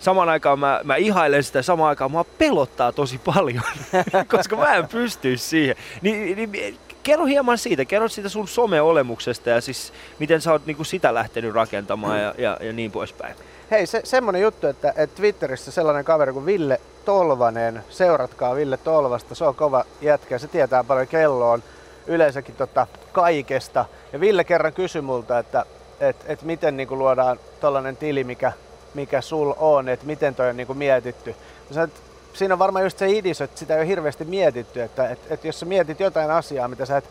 samaan 0.00 0.28
aikaan 0.28 0.58
mä, 0.58 0.80
mä 0.84 0.96
ihailen 0.96 1.44
sitä, 1.44 1.62
samaan 1.62 1.88
aikaan 1.88 2.10
mua 2.10 2.24
pelottaa 2.24 2.92
tosi 2.92 3.18
paljon, 3.18 3.62
koska 4.36 4.56
mä 4.56 4.74
en 4.74 4.88
pystyisi 4.88 5.44
siihen. 5.44 5.76
Ni, 6.02 6.34
niin, 6.34 6.78
kerro 7.02 7.24
hieman 7.24 7.58
siitä, 7.58 7.84
kerro 7.84 8.08
siitä 8.08 8.28
sun 8.28 8.48
some-olemuksesta 8.48 9.50
ja 9.50 9.60
siis 9.60 9.92
miten 10.18 10.40
sä 10.40 10.52
oot 10.52 10.66
niinku 10.66 10.84
sitä 10.84 11.14
lähtenyt 11.14 11.54
rakentamaan 11.54 12.20
ja, 12.20 12.34
ja, 12.38 12.56
ja 12.60 12.72
niin 12.72 12.92
poispäin. 12.92 13.34
Hei, 13.70 13.86
se, 13.86 14.00
semmonen 14.04 14.42
juttu, 14.42 14.66
että, 14.66 14.92
että 14.96 15.16
Twitterissä 15.16 15.70
sellainen 15.70 16.04
kaveri 16.04 16.32
kuin 16.32 16.46
Ville 16.46 16.80
Tolvanen, 17.04 17.84
seuratkaa 17.90 18.54
Ville 18.54 18.76
Tolvasta, 18.76 19.34
se 19.34 19.44
on 19.44 19.54
kova 19.54 19.84
jätkä, 20.00 20.38
se 20.38 20.48
tietää 20.48 20.84
paljon 20.84 21.06
kelloon 21.06 21.62
yleensäkin 22.06 22.54
tota 22.54 22.86
kaikesta. 23.12 23.84
Ja 24.12 24.20
Ville 24.20 24.44
kerran 24.44 24.72
kysyi 24.72 25.02
multa, 25.02 25.38
että 25.38 25.64
et, 26.00 26.16
et 26.26 26.42
miten 26.42 26.76
niinku 26.76 26.98
luodaan 26.98 27.40
tällainen 27.60 27.96
tili, 27.96 28.24
mikä, 28.24 28.52
mikä 28.94 29.20
sul 29.20 29.54
on, 29.56 29.88
että 29.88 30.06
miten 30.06 30.34
toi 30.34 30.48
on 30.48 30.56
niinku 30.56 30.74
mietitty. 30.74 31.36
Sanoin, 31.70 31.88
että 31.88 32.00
siinä 32.32 32.54
on 32.54 32.58
varmaan 32.58 32.84
just 32.84 32.98
se 32.98 33.10
idis, 33.10 33.40
että 33.40 33.58
sitä 33.58 33.74
ei 33.74 33.80
ole 33.80 33.88
hirveästi 33.88 34.24
mietitty, 34.24 34.82
että 34.82 35.08
et, 35.08 35.18
et 35.30 35.44
jos 35.44 35.60
sä 35.60 35.66
mietit 35.66 36.00
jotain 36.00 36.30
asiaa, 36.30 36.68
mitä 36.68 36.86
sä 36.86 36.96
et 36.96 37.10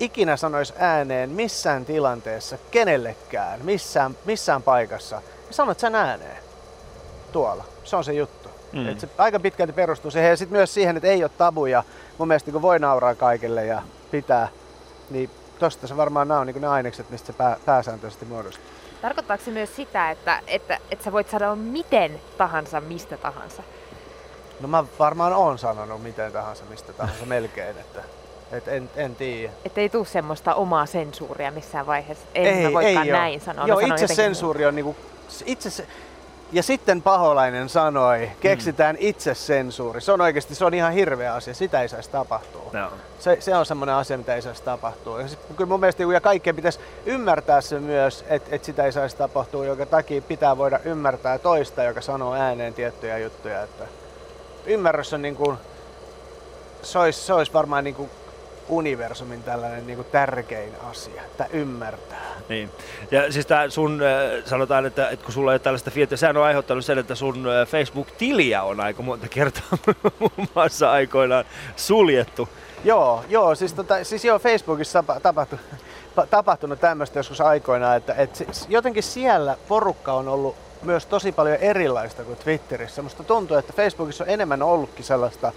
ikinä 0.00 0.36
sanois 0.36 0.74
ääneen 0.78 1.30
missään 1.30 1.84
tilanteessa, 1.84 2.58
kenellekään, 2.70 3.60
missään, 3.64 4.16
missään 4.24 4.62
paikassa, 4.62 5.16
niin 5.16 5.37
sanot 5.50 5.78
sen 5.78 5.94
ääneen 5.94 6.42
tuolla. 7.32 7.64
Se 7.84 7.96
on 7.96 8.04
se 8.04 8.12
juttu. 8.12 8.48
Mm. 8.72 8.88
Et 8.88 9.00
se 9.00 9.08
aika 9.18 9.40
pitkälti 9.40 9.72
perustuu 9.72 10.10
siihen 10.10 10.30
ja 10.30 10.36
sit 10.36 10.50
myös 10.50 10.74
siihen, 10.74 10.96
että 10.96 11.08
ei 11.08 11.24
ole 11.24 11.30
tabuja. 11.38 11.84
Mun 12.18 12.28
mielestä 12.28 12.50
niin 12.50 12.62
voi 12.62 12.78
nauraa 12.78 13.14
kaikille 13.14 13.66
ja 13.66 13.82
pitää. 14.10 14.48
Niin 15.10 15.30
tosta 15.58 15.86
se 15.86 15.96
varmaan 15.96 16.28
nämä 16.28 16.40
on 16.40 16.46
niin 16.46 16.60
ne 16.60 16.66
ainekset, 16.66 17.10
mistä 17.10 17.26
se 17.26 17.32
pää, 17.32 17.56
pääsääntöisesti 17.64 18.24
muodostuu. 18.24 18.64
Tarkoittaako 19.02 19.44
se 19.44 19.50
myös 19.50 19.76
sitä, 19.76 20.10
että, 20.10 20.42
että, 20.46 20.78
että 20.90 21.04
sä 21.04 21.12
voit 21.12 21.30
sanoa 21.30 21.56
miten 21.56 22.20
tahansa, 22.38 22.80
mistä 22.80 23.16
tahansa? 23.16 23.62
No 24.60 24.68
mä 24.68 24.84
varmaan 24.98 25.32
oon 25.32 25.58
sanonut 25.58 26.02
miten 26.02 26.32
tahansa, 26.32 26.64
mistä 26.70 26.92
tahansa 26.92 27.26
melkein, 27.36 27.78
että 27.78 28.02
et 28.52 28.68
en, 28.68 28.90
en 28.96 29.16
tiedä. 29.16 29.52
Että 29.64 29.80
ei 29.80 29.88
tule 29.88 30.06
semmoista 30.06 30.54
omaa 30.54 30.86
sensuuria 30.86 31.50
missään 31.50 31.86
vaiheessa. 31.86 32.26
En 32.34 32.58
mä 32.58 32.72
voikaan 32.72 33.08
oo. 33.08 33.12
näin 33.12 33.40
sanoa. 33.40 33.66
Joo, 33.66 33.78
itse 33.78 34.06
sensuuri 34.06 34.66
on 34.66 34.74
niinku, 34.74 34.96
itse 35.46 35.70
se, 35.70 35.86
ja 36.52 36.62
sitten 36.62 37.02
paholainen 37.02 37.68
sanoi, 37.68 38.30
keksitään 38.40 38.96
mm. 38.96 39.06
itse 39.06 39.34
sensuuri. 39.34 40.00
Se 40.00 40.12
on 40.12 40.20
oikeasti, 40.20 40.54
se 40.54 40.64
on 40.64 40.74
ihan 40.74 40.92
hirveä 40.92 41.34
asia, 41.34 41.54
sitä 41.54 41.82
ei 41.82 41.88
saisi 41.88 42.10
tapahtua. 42.10 42.70
No. 42.72 42.92
Se, 43.18 43.36
se 43.40 43.56
on 43.56 43.66
semmoinen 43.66 43.94
asia, 43.94 44.18
mitä 44.18 44.34
ei 44.34 44.42
saisi 44.42 44.62
tapahtua. 44.62 45.22
Ja 45.22 45.28
sit, 45.28 45.38
kyllä 45.56 45.68
mun 45.68 45.80
mielestä 45.80 46.02
ja 46.02 46.20
kaikkien 46.20 46.56
pitäisi 46.56 46.80
ymmärtää 47.06 47.60
se 47.60 47.80
myös, 47.80 48.24
että, 48.28 48.48
että 48.52 48.66
sitä 48.66 48.84
ei 48.84 48.92
saisi 48.92 49.16
tapahtua, 49.16 49.66
joka 49.66 49.86
takia 49.86 50.22
pitää 50.22 50.58
voida 50.58 50.80
ymmärtää 50.84 51.38
toista, 51.38 51.82
joka 51.82 52.00
sanoo 52.00 52.34
ääneen 52.34 52.74
tiettyjä 52.74 53.18
juttuja. 53.18 53.62
Että 53.62 53.84
ymmärrys 54.66 55.12
on 55.12 55.22
niin 55.22 55.36
kuin, 55.36 55.58
se 56.82 56.98
olisi, 56.98 57.20
se 57.20 57.32
olisi 57.32 57.52
varmaan 57.52 57.84
niin 57.84 57.94
kuin 57.94 58.10
universumin 58.68 59.42
tällainen 59.42 59.86
niin 59.86 59.96
kuin 59.96 60.08
tärkein 60.12 60.72
asia, 60.90 61.22
että 61.22 61.46
ymmärtää. 61.52 62.28
Niin. 62.48 62.70
Ja 63.10 63.32
siis 63.32 63.46
tää 63.46 63.70
sun, 63.70 64.02
äh, 64.02 64.44
sanotaan, 64.44 64.86
että, 64.86 65.08
että 65.08 65.24
kun 65.24 65.34
sulla 65.34 65.52
ei 65.52 65.54
ole 65.54 65.58
tällaista 65.58 65.90
fiiltä, 65.90 66.16
sehän 66.16 66.36
on 66.36 66.44
aiheuttanut 66.44 66.84
sen, 66.84 66.98
että 66.98 67.14
sun 67.14 67.46
äh, 67.48 67.68
Facebook-tiliä 67.68 68.62
on 68.62 68.80
aika 68.80 69.02
monta 69.02 69.28
kertaa 69.28 69.78
muun 70.18 70.48
muassa 70.54 70.90
aikoinaan 70.90 71.44
suljettu. 71.76 72.48
Joo, 72.84 73.24
joo 73.28 73.54
siis, 73.54 73.72
tota, 73.72 74.04
siis 74.04 74.24
joo, 74.24 74.38
Facebookissa 74.38 75.04
tapahtui, 75.22 75.58
tapahtunut 76.30 76.80
tämmöistä 76.80 77.18
joskus 77.18 77.40
aikoinaan, 77.40 77.96
että, 77.96 78.14
että 78.14 78.44
jotenkin 78.68 79.02
siellä 79.02 79.56
porukka 79.68 80.12
on 80.12 80.28
ollut 80.28 80.56
myös 80.82 81.06
tosi 81.06 81.32
paljon 81.32 81.56
erilaista 81.56 82.24
kuin 82.24 82.38
Twitterissä. 82.38 83.02
Musta 83.02 83.24
tuntuu, 83.24 83.56
että 83.56 83.72
Facebookissa 83.72 84.24
on 84.24 84.30
enemmän 84.30 84.62
ollutkin 84.62 85.04
sellaista 85.04 85.52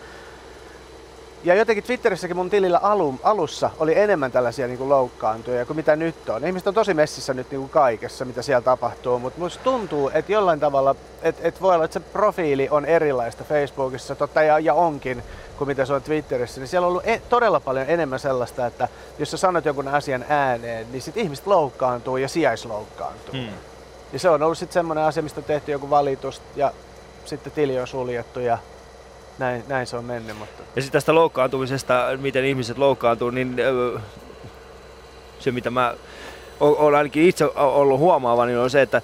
ja 1.44 1.56
jotenkin 1.56 1.84
Twitterissäkin 1.84 2.38
mun 2.38 2.50
tilillä 2.50 2.78
alu, 2.78 3.20
alussa 3.24 3.70
oli 3.80 4.00
enemmän 4.00 4.32
tällaisia 4.32 4.68
niin 4.68 4.78
kuin 4.78 4.90
loukkaantuja 4.90 5.66
kuin 5.66 5.78
mitä 5.78 5.96
nyt 5.96 6.30
on. 6.30 6.46
Ihmiset 6.46 6.68
on 6.68 6.74
tosi 6.74 6.94
messissä 6.94 7.34
nyt 7.34 7.52
niin 7.52 7.60
kuin 7.60 7.70
kaikessa, 7.70 8.26
mitä 8.26 8.42
siellä 8.42 8.62
tapahtuu, 8.62 9.20
mutta 9.20 9.40
musta 9.40 9.64
tuntuu, 9.64 10.12
että 10.14 10.32
jollain 10.32 10.60
tavalla, 10.60 10.96
että, 11.22 11.48
että 11.48 11.62
voi 11.62 11.76
olla, 11.76 11.86
että 11.86 12.00
se 12.00 12.06
profiili 12.14 12.68
on 12.72 12.86
erilaista 12.86 13.44
Facebookissa, 13.44 14.16
totta 14.16 14.44
ja, 14.44 14.60
ja 14.60 14.74
onkin, 14.74 15.24
kuin 15.58 15.68
mitä 15.68 15.86
se 15.86 15.94
on 15.94 16.02
Twitterissä, 16.02 16.62
niin 16.62 16.68
siellä 16.68 16.86
on 16.86 16.92
ollut 16.92 17.08
e- 17.08 17.22
todella 17.30 17.60
paljon 17.60 17.86
enemmän 17.90 18.20
sellaista, 18.20 18.66
että 18.66 18.88
jos 19.20 19.32
sä 19.32 19.38
sanot 19.38 19.66
jonkun 19.66 19.88
asian 19.88 20.26
ääneen, 20.30 20.92
niin 20.92 21.02
sit 21.02 21.18
ihmiset 21.18 21.48
loukkaantuu 21.48 22.18
ja 22.18 22.28
sijaisloukkaantuu. 22.28 23.34
Hmm. 23.34 23.54
Ja 24.14 24.20
se 24.20 24.30
on 24.30 24.44
ollut 24.44 24.58
sitten 24.58 24.74
semmoinen 24.74 25.04
asia, 25.04 25.24
mistä 25.24 25.40
on 25.40 25.46
tehty 25.46 25.72
joku 25.72 25.90
valitus 25.90 26.42
ja 26.56 26.72
sitten 27.26 27.52
tili 27.52 27.80
on 27.80 27.88
suljettu 27.88 28.40
ja 28.40 28.58
näin, 29.42 29.64
näin 29.68 29.88
se 29.88 29.98
on 29.98 30.06
mennyt. 30.06 30.38
Mutta... 30.38 30.64
Ja 30.76 30.82
sitten 30.82 30.98
tästä 30.98 31.16
loukkaantumisesta, 31.16 32.08
miten 32.18 32.46
ihmiset 32.46 32.78
loukkaantuu, 32.78 33.30
niin 33.30 33.56
se 35.40 35.52
mitä 35.52 35.70
mä 35.70 35.94
olen 36.60 36.98
ainakin 36.98 37.24
itse 37.24 37.46
ollut 37.56 38.00
huomaava, 38.00 38.46
niin 38.46 38.58
on 38.58 38.70
se, 38.70 38.82
että 38.82 39.02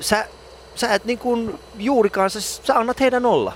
sä, 0.00 0.26
sä 0.74 0.94
et 0.94 1.04
niin 1.04 1.18
kuin 1.18 1.58
juurikaan, 1.78 2.30
sä, 2.30 2.40
sä 2.40 2.74
annat 2.74 3.00
heidän 3.00 3.26
olla. 3.26 3.52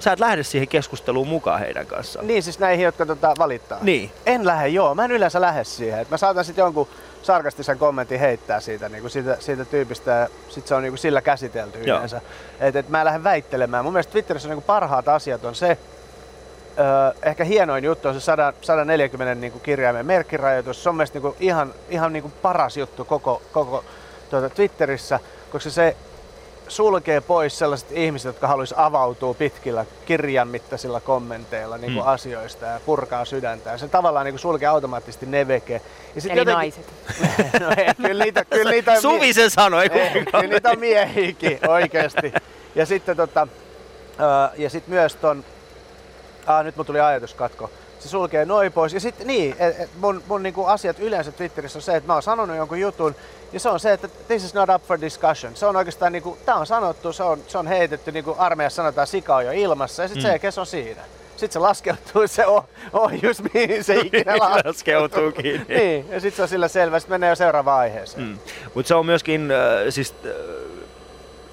Sä 0.00 0.12
et 0.12 0.20
lähde 0.20 0.42
siihen 0.42 0.68
keskusteluun 0.68 1.28
mukaan 1.28 1.60
heidän 1.60 1.86
kanssaan. 1.86 2.26
Niin, 2.26 2.42
siis 2.42 2.58
näihin, 2.58 2.84
jotka 2.84 3.06
tota, 3.06 3.34
valittaa. 3.38 3.78
Niin. 3.82 4.10
En 4.26 4.46
lähde, 4.46 4.68
joo. 4.68 4.94
Mä 4.94 5.04
en 5.04 5.10
yleensä 5.10 5.40
lähde 5.40 5.64
siihen. 5.64 6.00
Et 6.00 6.10
mä 6.10 6.16
saatan 6.16 6.44
sitten 6.44 6.62
jonkun 6.62 6.88
sarkastisen 7.22 7.78
kommentin 7.78 8.20
heittää 8.20 8.60
siitä, 8.60 8.88
niin 8.88 9.00
kuin 9.00 9.10
siitä, 9.10 9.36
siitä 9.40 9.64
tyypistä 9.64 10.10
ja 10.10 10.28
sit 10.48 10.66
se 10.66 10.74
on 10.74 10.82
niin 10.82 10.92
kuin 10.92 10.98
sillä 10.98 11.22
käsitelty 11.22 11.78
Joo. 11.78 11.96
yleensä. 11.96 12.20
Et, 12.60 12.76
et 12.76 12.88
mä 12.88 13.04
lähden 13.04 13.24
väittelemään. 13.24 13.84
Mun 13.84 13.92
mielestä 13.92 14.12
Twitterissä 14.12 14.48
niin 14.48 14.56
kuin 14.56 14.64
parhaat 14.64 15.08
asiat 15.08 15.44
on 15.44 15.54
se, 15.54 15.78
Öö, 16.78 17.28
ehkä 17.28 17.44
hienoin 17.44 17.84
juttu 17.84 18.08
on 18.08 18.14
se 18.14 18.20
100, 18.20 18.52
140 18.60 19.34
niin 19.34 19.52
kuin 19.52 19.62
kirjaimen 19.62 20.06
merkkirajoitus. 20.06 20.82
Se 20.82 20.88
on 20.88 20.94
mielestäni 20.94 21.22
niin 21.22 21.32
kuin 21.32 21.44
ihan, 21.46 21.74
ihan 21.88 22.12
niin 22.12 22.22
kuin 22.22 22.34
paras 22.42 22.76
juttu 22.76 23.04
koko, 23.04 23.42
koko 23.52 23.84
tuota 24.30 24.50
Twitterissä, 24.50 25.20
koska 25.52 25.70
se 25.70 25.96
sulkee 26.68 27.20
pois 27.20 27.58
sellaiset 27.58 27.92
ihmiset, 27.92 28.26
jotka 28.26 28.46
haluaisi 28.46 28.74
avautua 28.76 29.34
pitkillä 29.34 29.86
kirjan 30.06 30.48
mittaisilla 30.48 31.00
kommenteilla 31.00 31.78
niin 31.78 31.92
kuin 31.92 32.04
mm. 32.04 32.10
asioista 32.10 32.66
ja 32.66 32.80
purkaa 32.86 33.24
sydäntä. 33.24 33.70
Ja 33.70 33.78
se 33.78 33.88
tavallaan 33.88 34.24
niin 34.24 34.32
kuin 34.32 34.40
sulkee 34.40 34.68
automaattisesti 34.68 35.26
neveke. 35.26 35.80
Ja 36.14 36.20
sit 36.20 36.30
Eli 36.32 36.40
jotenkin... 36.40 36.54
naiset. 36.54 36.92
no 37.60 37.70
ei, 37.76 37.94
kyllä 37.94 38.24
niitä, 38.24 38.44
kyllä 38.44 38.70
niitä 38.70 38.92
on 38.92 39.02
Suvi 39.02 39.32
sen 39.32 39.50
sanoi. 39.50 39.86
Ei, 39.92 40.24
kyllä 40.24 40.42
niitä 40.42 40.70
on 40.70 40.78
miehiäkin 40.78 41.58
oikeasti. 41.68 42.32
Ja 42.74 42.86
sitten 42.86 43.16
tota, 43.16 43.48
ja 44.56 44.70
sit 44.70 44.88
myös 44.88 45.14
ton, 45.14 45.44
ah, 46.46 46.64
nyt 46.64 46.76
mun 46.76 46.86
tuli 46.86 47.00
ajatuskatko 47.00 47.70
se 48.00 48.08
sulkee 48.08 48.44
noin 48.44 48.72
pois. 48.72 48.94
Ja 48.94 49.00
sitten 49.00 49.26
niin, 49.26 49.56
et, 49.58 49.80
et 49.80 49.90
mun, 49.98 50.22
mun 50.28 50.42
niinku 50.42 50.64
asiat 50.64 51.00
yleensä 51.00 51.32
Twitterissä 51.32 51.78
on 51.78 51.82
se, 51.82 51.96
että 51.96 52.06
mä 52.06 52.12
oon 52.12 52.22
sanonut 52.22 52.56
jonkun 52.56 52.80
jutun, 52.80 53.14
ja 53.52 53.60
se 53.60 53.68
on 53.68 53.80
se, 53.80 53.92
että 53.92 54.08
this 54.26 54.44
is 54.44 54.54
not 54.54 54.68
up 54.74 54.82
for 54.82 55.00
discussion. 55.00 55.56
Se 55.56 55.66
on 55.66 55.76
oikeastaan, 55.76 56.12
niinku, 56.12 56.38
tää 56.46 56.54
on 56.54 56.66
sanottu, 56.66 57.12
se 57.12 57.22
on, 57.22 57.38
se 57.46 57.58
on 57.58 57.66
heitetty, 57.66 58.12
niin 58.12 58.24
kuin 58.24 58.38
armeijassa 58.38 58.76
sanotaan, 58.76 59.06
sika 59.06 59.36
on 59.36 59.46
jo 59.46 59.52
ilmassa, 59.52 60.02
ja 60.02 60.08
sitten 60.08 60.24
mm. 60.24 60.32
se 60.32 60.38
kes 60.38 60.58
on 60.58 60.66
siinä. 60.66 61.02
Sitten 61.30 61.52
se 61.52 61.58
laskeutuu 61.58 62.28
se 62.28 62.46
oh, 62.46 62.64
ohjus, 62.92 63.42
mihin 63.54 63.84
se 63.84 63.94
ikinä 64.04 64.36
laskeutuukin. 64.36 65.66
niin, 65.68 66.06
ja 66.10 66.20
sitten 66.20 66.36
se 66.36 66.42
on 66.42 66.48
sillä 66.48 66.68
selvä, 66.68 66.98
sitten 66.98 67.14
menee 67.14 67.28
jo 67.28 67.36
seuraavaan 67.36 67.80
aiheeseen. 67.80 68.24
Mm. 68.24 68.38
Mutta 68.74 68.88
se 68.88 68.94
on 68.94 69.06
myöskin, 69.06 69.50
äh, 69.50 69.58
siis, 69.90 70.14
äh, 70.26 70.32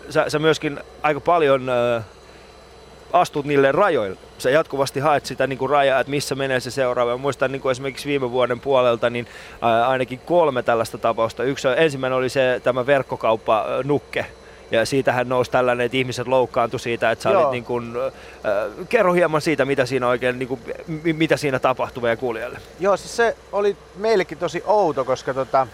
sä, 0.10 0.26
sä 0.28 0.40
myöskin 0.40 0.80
aika 1.02 1.20
paljon 1.20 1.70
äh, 1.70 2.04
astut 3.14 3.46
niille 3.46 3.72
rajoille. 3.72 4.18
Sä 4.38 4.50
jatkuvasti 4.50 5.00
haet 5.00 5.26
sitä 5.26 5.48
niin 5.48 5.60
kuin 5.60 5.70
rajaa, 5.70 6.00
että 6.00 6.12
missä 6.12 6.36
menee 6.36 6.60
se 6.60 6.72
seuraava. 6.72 7.12
Mä 7.12 7.18
muistan 7.18 7.52
niin 7.52 7.62
kuin 7.62 7.72
esimerkiksi 7.72 8.10
viime 8.10 8.32
vuoden 8.32 8.60
puolelta 8.60 9.10
niin 9.10 9.28
ää, 9.62 9.88
ainakin 9.88 10.20
kolme 10.20 10.64
tällaista 10.64 10.98
tapausta. 10.98 11.44
Yksi 11.44 11.68
ensimmäinen 11.78 12.18
oli 12.18 12.30
se 12.30 12.62
tämä 12.64 12.86
verkkokauppa 12.86 13.66
Nukke, 13.84 14.26
ja 14.72 14.86
siitähän 14.86 15.30
nousi 15.30 15.52
tällainen, 15.52 15.86
että 15.86 15.98
ihmiset 15.98 16.28
loukkaantui 16.28 16.80
siitä, 16.80 17.12
että 17.12 17.24
sä 17.24 17.30
olit 17.30 17.52
niin 17.52 17.64
kuin, 17.64 17.94
äh, 17.96 18.88
kerro 18.90 19.14
hieman 19.14 19.42
siitä, 19.42 19.66
mitä 19.66 19.86
siinä 19.86 20.08
oikein, 20.08 20.40
niin 20.40 20.48
kuin, 20.48 20.62
mitä 21.04 21.38
siinä 21.38 21.60
tapahtui 21.60 22.02
meidän 22.02 22.18
kuulijalle. 22.18 22.60
Joo, 22.80 22.98
siis 22.98 23.16
se 23.16 23.36
oli 23.52 23.78
meillekin 23.96 24.38
tosi 24.38 24.64
outo, 24.66 25.06
koska 25.06 25.34
tota, 25.34 25.68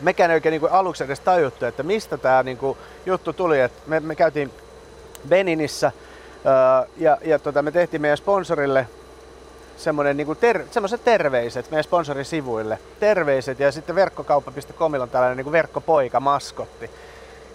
mekään 0.00 0.30
ei 0.30 0.34
oikein 0.34 0.50
niin 0.50 0.60
kuin 0.60 0.72
aluksi 0.72 1.04
edes 1.04 1.20
tajuttu, 1.20 1.66
että 1.66 1.82
mistä 1.82 2.16
tämä 2.16 2.42
niin 2.42 2.56
kuin, 2.56 2.78
juttu 3.06 3.32
tuli. 3.32 3.60
Et 3.60 3.72
me, 3.86 4.00
me 4.00 4.14
käytiin 4.14 4.50
Beninissä 5.28 5.92
ja, 6.96 7.18
ja 7.24 7.38
tota, 7.38 7.62
me 7.62 7.70
tehtiin 7.70 8.00
meidän 8.00 8.18
sponsorille 8.18 8.86
semmoinen 9.76 10.16
niin 10.16 10.36
ter, 10.40 10.64
semmoiset 10.70 11.04
terveiset 11.04 11.70
meidän 11.70 11.84
sponsorisivuille. 11.84 12.78
Terveiset 13.00 13.60
ja 13.60 13.72
sitten 13.72 13.94
verkkokauppa.comilla 13.94 15.02
on 15.02 15.10
tällainen 15.10 15.44
niin 15.44 15.52
verkkopoika 15.52 16.20
maskotti. 16.20 16.90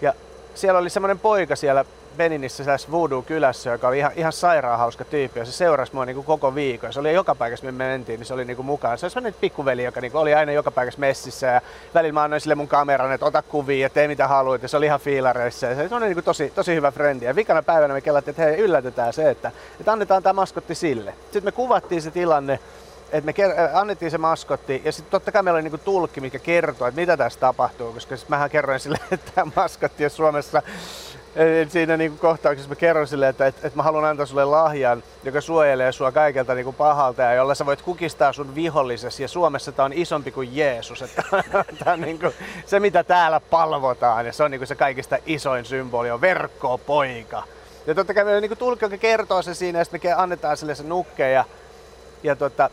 Ja 0.02 0.14
siellä 0.56 0.80
oli 0.80 0.90
semmoinen 0.90 1.20
poika 1.20 1.56
siellä 1.56 1.86
Beninissä 2.18 2.64
tässä 2.64 2.92
Voodoo-kylässä, 2.92 3.70
joka 3.70 3.88
oli 3.88 3.98
ihan, 3.98 4.12
ihan 4.16 4.34
sairaan 4.34 4.80
hauska 4.80 5.06
tyyppi, 5.06 5.40
ja 5.40 5.46
se 5.46 5.52
seurasi 5.52 5.94
mua 5.94 6.06
niin 6.06 6.16
kuin 6.16 6.26
koko 6.26 6.56
viikon. 6.56 6.94
Se 6.94 7.00
oli 7.00 7.14
joka 7.14 7.36
paikassa, 7.36 7.66
minne 7.66 7.84
me 7.84 7.92
mentiin, 7.92 8.20
niin 8.20 8.28
se 8.28 8.34
oli 8.34 8.46
niin 8.46 8.56
kuin 8.56 8.66
mukaan. 8.66 8.98
Se 8.98 9.06
oli 9.06 9.12
sellainen 9.12 9.40
pikkuveli, 9.42 9.84
joka 9.84 10.02
niin 10.02 10.12
kuin 10.12 10.22
oli 10.22 10.34
aina 10.34 10.52
joka 10.52 10.72
paikassa 10.72 11.00
messissä, 11.00 11.48
ja 11.48 11.62
välillä 11.94 12.14
mä 12.14 12.24
annoin 12.24 12.42
sille 12.42 12.56
mun 12.56 12.68
kameran, 12.68 13.12
että 13.12 13.26
ota 13.26 13.42
kuvia 13.42 13.86
ja 13.86 13.90
tee 13.90 14.08
mitä 14.08 14.28
haluat, 14.28 14.62
ja 14.62 14.68
se 14.68 14.78
oli 14.78 14.86
ihan 14.86 15.00
fiilareissa. 15.00 15.68
Ja 15.68 15.90
se 15.90 15.96
oli 15.96 16.06
niin 16.06 16.14
kuin 16.14 16.24
tosi, 16.24 16.52
tosi 16.56 16.76
hyvä 16.76 16.92
frendi. 16.92 17.26
Ja 17.26 17.36
vikana 17.36 17.64
päivänä 17.64 17.94
me 17.94 18.02
kellattiin, 18.02 18.32
että 18.32 18.44
hei, 18.44 18.58
yllätetään 18.58 19.14
se, 19.14 19.30
että, 19.30 19.52
että 19.80 19.92
annetaan 19.92 20.24
tämä 20.24 20.34
maskotti 20.34 20.76
sille. 20.76 21.14
Sitten 21.24 21.44
me 21.44 21.52
kuvattiin 21.52 22.02
se 22.02 22.12
tilanne, 22.12 22.60
että 23.14 23.26
me 23.26 23.32
ker- 23.32 23.70
annettiin 23.74 24.12
se 24.12 24.18
maskotti 24.18 24.82
ja 24.86 24.92
sitten 24.92 25.12
totta 25.12 25.32
kai 25.32 25.44
meillä 25.44 25.56
oli 25.56 25.64
niinku 25.64 25.78
tulkki, 25.78 26.22
mikä 26.22 26.40
kertoo, 26.40 26.88
että 26.88 27.02
mitä 27.02 27.18
tässä 27.18 27.40
tapahtuu, 27.40 27.94
koska 27.94 28.18
sitten 28.18 28.36
mähän 28.36 28.50
kerroin 28.50 28.80
sille, 28.80 28.98
että 29.12 29.32
tämä 29.36 29.52
maskotti 29.56 30.06
on 30.06 30.10
Suomessa 30.10 30.62
siinä 31.68 31.98
niinku 31.98 32.18
kohtauksessa 32.18 32.70
mä 32.70 32.76
kerron 32.76 33.08
sille, 33.08 33.28
että 33.28 33.48
et, 33.48 33.66
et 33.66 33.76
mä 33.76 33.84
haluan 33.84 34.06
antaa 34.06 34.26
sulle 34.26 34.46
lahjan, 34.46 35.04
joka 35.24 35.42
suojelee 35.42 35.92
sua 35.92 36.12
kaikelta 36.12 36.54
niinku 36.54 36.74
pahalta 36.74 37.22
ja 37.22 37.34
jolla 37.34 37.56
sä 37.56 37.66
voit 37.66 37.82
kukistaa 37.82 38.34
sun 38.34 38.56
vihollisesi. 38.56 39.24
Ja 39.24 39.28
Suomessa 39.28 39.72
tää 39.72 39.86
on 39.86 39.94
isompi 39.94 40.32
kuin 40.32 40.56
Jeesus. 40.56 41.02
Että 41.02 41.24
tää 41.84 41.94
on 41.94 42.02
niinku 42.02 42.34
se, 42.66 42.80
mitä 42.80 43.04
täällä 43.04 43.40
palvotaan. 43.40 44.26
Ja 44.26 44.34
se 44.34 44.44
on 44.44 44.52
niinku 44.52 44.66
se 44.66 44.76
kaikista 44.76 45.18
isoin 45.26 45.66
symboli, 45.66 46.12
on 46.12 46.22
verkko 46.22 46.78
poika. 46.78 47.44
Ja 47.88 47.96
totta 47.96 48.14
kai 48.14 48.24
meillä 48.24 48.38
on 48.38 48.42
niinku 48.42 48.56
tulkki, 48.56 48.86
joka 48.86 48.98
kertoo 48.98 49.42
se 49.42 49.54
siinä 49.54 49.80
ja 49.80 49.86
sitten 49.86 50.02
me 50.04 50.14
annetaan 50.14 50.58
sille 50.58 50.76
se 50.76 50.84
nukke. 50.84 51.32
Ja, 51.32 51.46
ja 52.24 52.36
tota, 52.36 52.70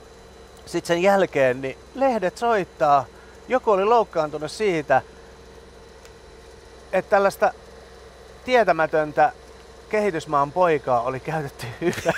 sitten 0.66 0.86
sen 0.86 1.02
jälkeen 1.02 1.60
niin 1.60 1.78
lehdet 1.94 2.38
soittaa. 2.38 3.04
Joku 3.48 3.70
oli 3.70 3.84
loukkaantunut 3.84 4.50
siitä, 4.50 5.02
että 6.92 7.10
tällaista 7.10 7.52
tietämätöntä 8.44 9.32
kehitysmaan 9.90 10.52
poikaa 10.52 11.00
oli 11.00 11.20
käytetty 11.20 11.66
hyväksi. 11.80 12.10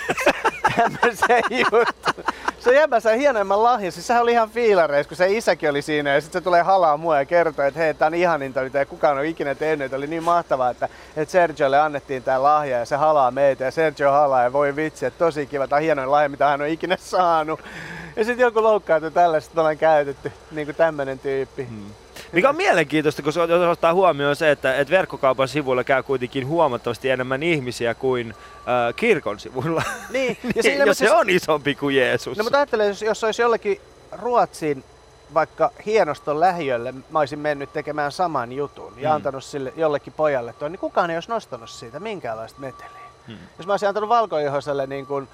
Tämmöisen 0.76 1.42
juttu. 1.50 2.32
Se 2.58 2.74
jäbä 2.74 3.00
sai 3.00 3.18
hienoimman 3.18 3.62
lahjan. 3.62 3.92
Siis 3.92 4.06
sehän 4.06 4.22
oli 4.22 4.32
ihan 4.32 4.50
fiilareissa, 4.50 5.08
kun 5.08 5.16
se 5.16 5.32
isäkin 5.32 5.70
oli 5.70 5.82
siinä 5.82 6.14
ja 6.14 6.20
sitten 6.20 6.40
se 6.40 6.44
tulee 6.44 6.62
halaa 6.62 6.96
mua 6.96 7.18
ja 7.18 7.24
kertoo, 7.24 7.64
että 7.64 7.80
hei, 7.80 7.94
tää 7.94 8.06
on 8.06 8.14
ihaninta, 8.14 8.62
mitä 8.62 8.84
kukaan 8.84 9.18
on 9.18 9.24
ikinä 9.24 9.54
tehnyt. 9.54 9.84
Että 9.84 9.96
oli 9.96 10.06
niin 10.06 10.22
mahtavaa, 10.22 10.70
että, 10.70 10.88
että 11.16 11.32
Sergiolle 11.32 11.80
annettiin 11.80 12.22
tää 12.22 12.42
lahja 12.42 12.78
ja 12.78 12.84
se 12.84 12.96
halaa 12.96 13.30
meitä 13.30 13.64
ja 13.64 13.70
Sergio 13.70 14.12
halaa 14.12 14.42
ja 14.42 14.52
voi 14.52 14.76
vitsi, 14.76 15.06
että 15.06 15.18
tosi 15.18 15.46
kiva, 15.46 15.68
tää 15.68 15.76
on 15.76 15.82
hienoin 15.82 16.10
lahja, 16.10 16.28
mitä 16.28 16.46
hän 16.46 16.60
on 16.60 16.68
ikinä 16.68 16.96
saanut. 17.00 17.60
Ja 18.16 18.24
sitten 18.24 18.44
joku 18.44 18.62
loukkaantui 18.62 19.10
tällaista, 19.10 19.60
ollaan 19.60 19.78
käytetty, 19.78 20.32
niin 20.50 20.66
kuin 20.66 20.76
tämmönen 20.76 21.18
tyyppi. 21.18 21.64
Hmm. 21.64 22.01
Mikä 22.32 22.48
on 22.48 22.56
mielenkiintoista, 22.56 23.22
koska 23.22 23.44
jos 23.44 23.68
ottaa 23.68 23.94
huomioon 23.94 24.36
se, 24.36 24.50
että, 24.50 24.76
että 24.76 24.92
verkkokaupan 24.92 25.48
sivuilla 25.48 25.84
käy 25.84 26.02
kuitenkin 26.02 26.46
huomattavasti 26.46 27.10
enemmän 27.10 27.42
ihmisiä 27.42 27.94
kuin 27.94 28.30
äh, 28.30 28.94
kirkon 28.96 29.40
sivuilla. 29.40 29.82
Niin, 30.10 30.38
ja 30.56 30.62
niin, 30.62 30.86
jos 30.86 30.98
se 30.98 31.12
on 31.12 31.30
isompi 31.30 31.74
kuin 31.74 31.96
Jeesus. 31.96 32.38
No 32.38 32.44
mutta 32.44 32.58
ajattelen, 32.58 32.88
jos, 32.88 33.02
jos 33.02 33.24
olisi 33.24 33.42
jollakin 33.42 33.80
Ruotsin 34.12 34.84
vaikka 35.34 35.70
hienoston 35.86 36.40
lähiölle 36.40 36.94
mä 37.10 37.18
olisin 37.18 37.38
mennyt 37.38 37.72
tekemään 37.72 38.12
saman 38.12 38.52
jutun 38.52 38.92
ja 38.96 39.08
hmm. 39.08 39.16
antanut 39.16 39.44
sille 39.44 39.72
jollekin 39.76 40.12
pojalle 40.12 40.52
toi, 40.52 40.70
niin 40.70 40.78
kukaan 40.78 41.10
ei 41.10 41.16
olisi 41.16 41.28
nostanut 41.28 41.70
siitä 41.70 42.00
minkäänlaista 42.00 42.60
meteliä. 42.60 43.02
Hmm. 43.26 43.36
Jos 43.58 43.66
mä 43.66 43.72
olisin 43.72 43.88
antanut 43.88 44.08
valkoihoiselle 44.08 44.86
niin 44.86 45.06
kuin 45.06 45.28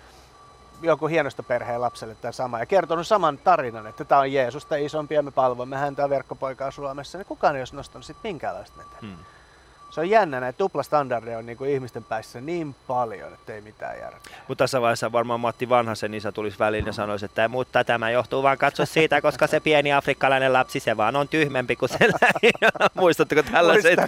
joku 0.83 1.07
hienosta 1.07 1.43
perheen 1.43 1.81
lapselle 1.81 2.14
tämä 2.14 2.33
sama 2.33 2.59
ja 2.59 2.67
kertonut 2.67 3.07
saman 3.07 3.38
tarinan, 3.38 3.87
että 3.87 4.05
tämä 4.05 4.21
on 4.21 4.33
Jeesusta 4.33 4.77
isompi 4.77 5.14
ja 5.14 5.23
me 5.23 5.31
palvomme 5.31 5.77
häntä 5.77 6.11
verkkopoikaa 6.11 6.71
Suomessa, 6.71 7.19
niin 7.19 7.27
kukaan 7.27 7.57
ei 7.57 7.61
olisi 7.61 7.77
nostanut 7.77 8.05
sitten 8.05 8.31
minkäänlaista 8.31 8.77
meteliä. 8.77 9.14
Hmm 9.14 9.25
se 9.90 10.01
on 10.01 10.11
jännä, 10.11 10.40
näitä 10.40 10.57
tuplastandardeja 10.57 11.38
on 11.38 11.46
niin 11.46 11.59
kuin 11.59 11.70
ihmisten 11.70 12.05
päässä 12.05 12.40
niin 12.40 12.74
paljon, 12.87 13.33
että 13.33 13.55
ei 13.55 13.61
mitään 13.61 13.98
järkeä. 13.98 14.38
Mutta 14.48 14.64
tässä 14.64 14.81
vaiheessa 14.81 15.12
varmaan 15.12 15.40
Matti 15.40 15.68
Vanhasen 15.68 16.14
isä 16.14 16.33
tulisi 16.33 16.59
väliin 16.59 16.87
ja 16.87 16.92
sanoisi, 16.92 17.24
että 17.24 17.48
mutta 17.48 17.85
tämä 17.85 18.11
johtuu 18.11 18.42
vaan 18.42 18.59
katso 18.59 18.87
siitä, 18.87 19.20
koska 19.20 19.46
se 19.46 19.61
pieni 19.61 19.92
afrikkalainen 19.92 20.53
lapsi, 20.53 20.81
se 20.81 20.96
vaan 20.96 21.16
on 21.16 21.29
tyhmempi 21.29 21.77
kuin 21.77 21.88
se 21.88 21.98
Muistatteko 22.94 23.42
tällaiset 23.42 23.98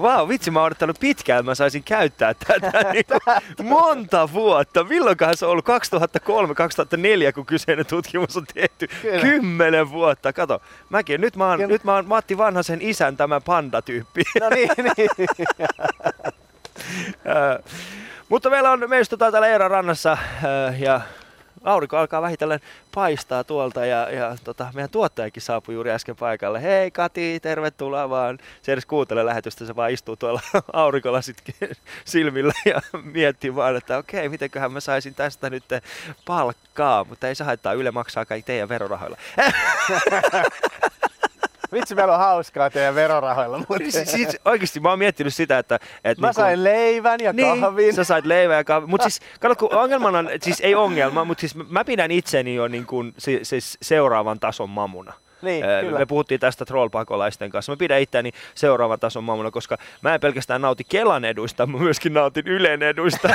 Vau, 0.00 0.18
wow, 0.18 0.28
vitsi, 0.28 0.50
mä 0.50 0.58
oon 0.58 0.66
odottanut 0.66 1.00
pitkään, 1.00 1.44
mä 1.44 1.54
saisin 1.54 1.82
käyttää 1.82 2.34
tätä 2.34 2.82
niin 2.92 3.04
monta 3.62 4.32
vuotta. 4.32 4.84
Milloinkaan 4.84 5.36
se 5.36 5.46
on 5.46 5.52
ollut 5.52 5.66
2003-2004, 7.28 7.32
kun 7.34 7.46
kyseinen 7.46 7.86
tutkimus 7.86 8.36
on 8.36 8.44
tehty. 8.54 8.88
Kyllä. 9.02 9.20
Kymmenen 9.20 9.90
vuotta, 9.90 10.32
kato. 10.32 10.62
Mäkin, 10.90 11.20
nyt 11.20 11.36
mä 11.36 11.48
oon, 11.48 11.58
nyt 11.58 11.84
mä 11.84 11.94
oon 11.94 12.06
Matti 12.06 12.38
Vanhasen 12.38 12.82
isän 12.82 13.16
tämä 13.16 13.40
panda-tyyppi. 13.40 14.22
No 14.40 14.49
niin, 14.54 14.70
niin. 14.96 15.10
Mutta 18.28 18.50
meillä 18.50 18.70
on, 18.70 18.90
me 18.90 19.00
istutaan 19.00 19.32
täällä 19.32 19.48
Eeran 19.48 19.70
rannassa 19.70 20.18
ja 20.78 21.00
aurinko 21.64 21.96
alkaa 21.96 22.22
vähitellen 22.22 22.60
paistaa 22.94 23.44
tuolta 23.44 23.86
ja, 23.86 24.10
ja 24.10 24.36
tota, 24.44 24.70
meidän 24.74 24.90
tuottajakin 24.90 25.42
saapui 25.42 25.74
juuri 25.74 25.90
äsken 25.90 26.16
paikalle. 26.16 26.62
Hei 26.62 26.90
Kati, 26.90 27.40
tervetuloa 27.40 28.10
vaan. 28.10 28.38
Se 28.62 28.72
edes 28.72 28.86
kuuntele 28.86 29.26
lähetystä, 29.26 29.66
se 29.66 29.76
vaan 29.76 29.90
istuu 29.90 30.16
tuolla 30.16 30.40
aurinkolla 30.72 31.20
silmillä 32.04 32.52
ja 32.64 32.80
miettii 33.02 33.54
vaan, 33.54 33.76
että 33.76 33.98
okei, 33.98 34.28
mitenköhän 34.28 34.72
mä 34.72 34.80
saisin 34.80 35.14
tästä 35.14 35.50
nyt 35.50 35.64
palkkaa, 36.26 37.04
mutta 37.04 37.28
ei 37.28 37.34
se 37.34 37.44
haittaa, 37.44 37.72
Yle 37.72 37.90
maksaa 37.90 38.24
kaikki 38.24 38.46
teidän 38.46 38.68
verorahoilla. 38.68 39.16
Vitsi, 41.72 41.94
meillä 41.94 42.12
on 42.12 42.18
hauskaa 42.18 42.70
teidän 42.70 42.94
verorahoilla. 42.94 43.58
Mutta... 43.58 43.90
Siis, 43.90 44.12
siis, 44.12 44.38
oikeasti 44.44 44.80
mä 44.80 44.88
oon 44.90 44.98
miettinyt 44.98 45.34
sitä, 45.34 45.58
että... 45.58 45.78
että 46.04 46.20
mä 46.20 46.26
niin 46.26 46.34
sain 46.34 46.64
leivän 46.64 47.20
ja 47.22 47.32
niin, 47.32 47.60
kahvin. 47.60 47.94
sä 47.94 48.04
sait 48.04 48.24
leivän 48.24 48.56
ja 48.56 48.64
kahvin. 48.64 48.90
Mutta 48.90 49.10
siis, 49.10 49.20
kato, 49.40 49.56
kun 49.56 49.74
ongelmana 49.74 50.18
on, 50.18 50.30
siis 50.42 50.60
ei 50.60 50.74
ongelma, 50.74 51.24
mutta 51.24 51.40
siis 51.40 51.54
mä 51.68 51.84
pidän 51.84 52.10
itseni 52.10 52.54
jo 52.54 52.68
niin 52.68 52.86
kuin, 52.86 53.14
siis 53.42 53.78
seuraavan 53.82 54.40
tason 54.40 54.70
mamuna. 54.70 55.12
Niin, 55.42 55.64
kyllä. 55.80 55.98
Me 55.98 56.06
puhuttiin 56.06 56.40
tästä 56.40 56.64
trollpakolaisten 56.64 57.50
kanssa. 57.50 57.72
Mä 57.72 57.76
pidän 57.76 58.00
itseäni 58.00 58.32
seuraavan 58.54 59.00
tason 59.00 59.24
maamuna, 59.24 59.50
koska 59.50 59.78
mä 60.02 60.14
en 60.14 60.20
pelkästään 60.20 60.60
nauti 60.60 60.84
Kelan 60.84 61.24
eduista, 61.24 61.66
mä 61.66 61.78
myöskin 61.78 62.12
nautin 62.12 62.48
Ylen 62.48 62.82
eduista. 62.82 63.28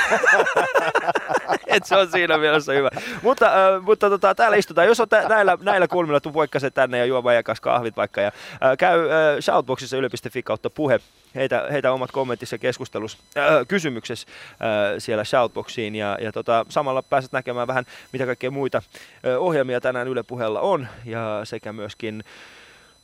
Et 1.78 1.86
se 1.86 1.96
on 1.96 2.12
siinä 2.12 2.38
mielessä 2.38 2.74
hyvä. 2.74 2.90
Mutta, 3.22 3.46
äh, 3.46 3.82
mutta 3.82 4.10
tota, 4.10 4.36
täällä 4.36 4.58
istutaan. 4.58 4.88
Jos 4.88 5.00
on 5.00 5.10
tä- 5.10 5.30
näillä, 5.30 5.58
näillä 5.62 5.88
kulmilla, 5.88 6.20
tuu 6.20 6.32
poikkaset 6.32 6.74
tänne 6.74 6.98
ja 6.98 7.06
juo 7.06 7.24
vajakas 7.24 7.62
kahvit 7.62 7.98
vaikka. 7.98 8.22
Ja, 8.22 8.28
äh, 8.28 8.78
käy 8.78 9.00
äh, 9.00 9.40
shoutboxissa 9.42 9.98
yle.fi 9.98 10.44
kautta 10.44 10.70
puhe 10.70 11.00
heitä, 11.36 11.68
heitä 11.72 11.92
omat 11.92 12.12
kommentissa 12.12 12.58
keskustelussa, 12.58 13.18
äh, 13.38 13.68
kysymyksessä 13.68 14.28
äh, 14.52 14.96
siellä 14.98 15.24
shoutboxiin 15.24 15.96
ja, 15.96 16.18
ja 16.22 16.32
tota, 16.32 16.66
samalla 16.70 17.04
pääset 17.04 17.32
näkemään 17.32 17.68
vähän 17.68 17.86
mitä 18.14 18.26
kaikkea 18.26 18.52
muita 18.52 18.78
äh, 18.78 19.42
ohjelmia 19.42 19.82
tänään 19.82 20.08
Yle 20.08 20.24
Puheella 20.24 20.60
on 20.60 20.88
ja 21.06 21.42
sekä 21.44 21.74
myöskin 21.74 22.24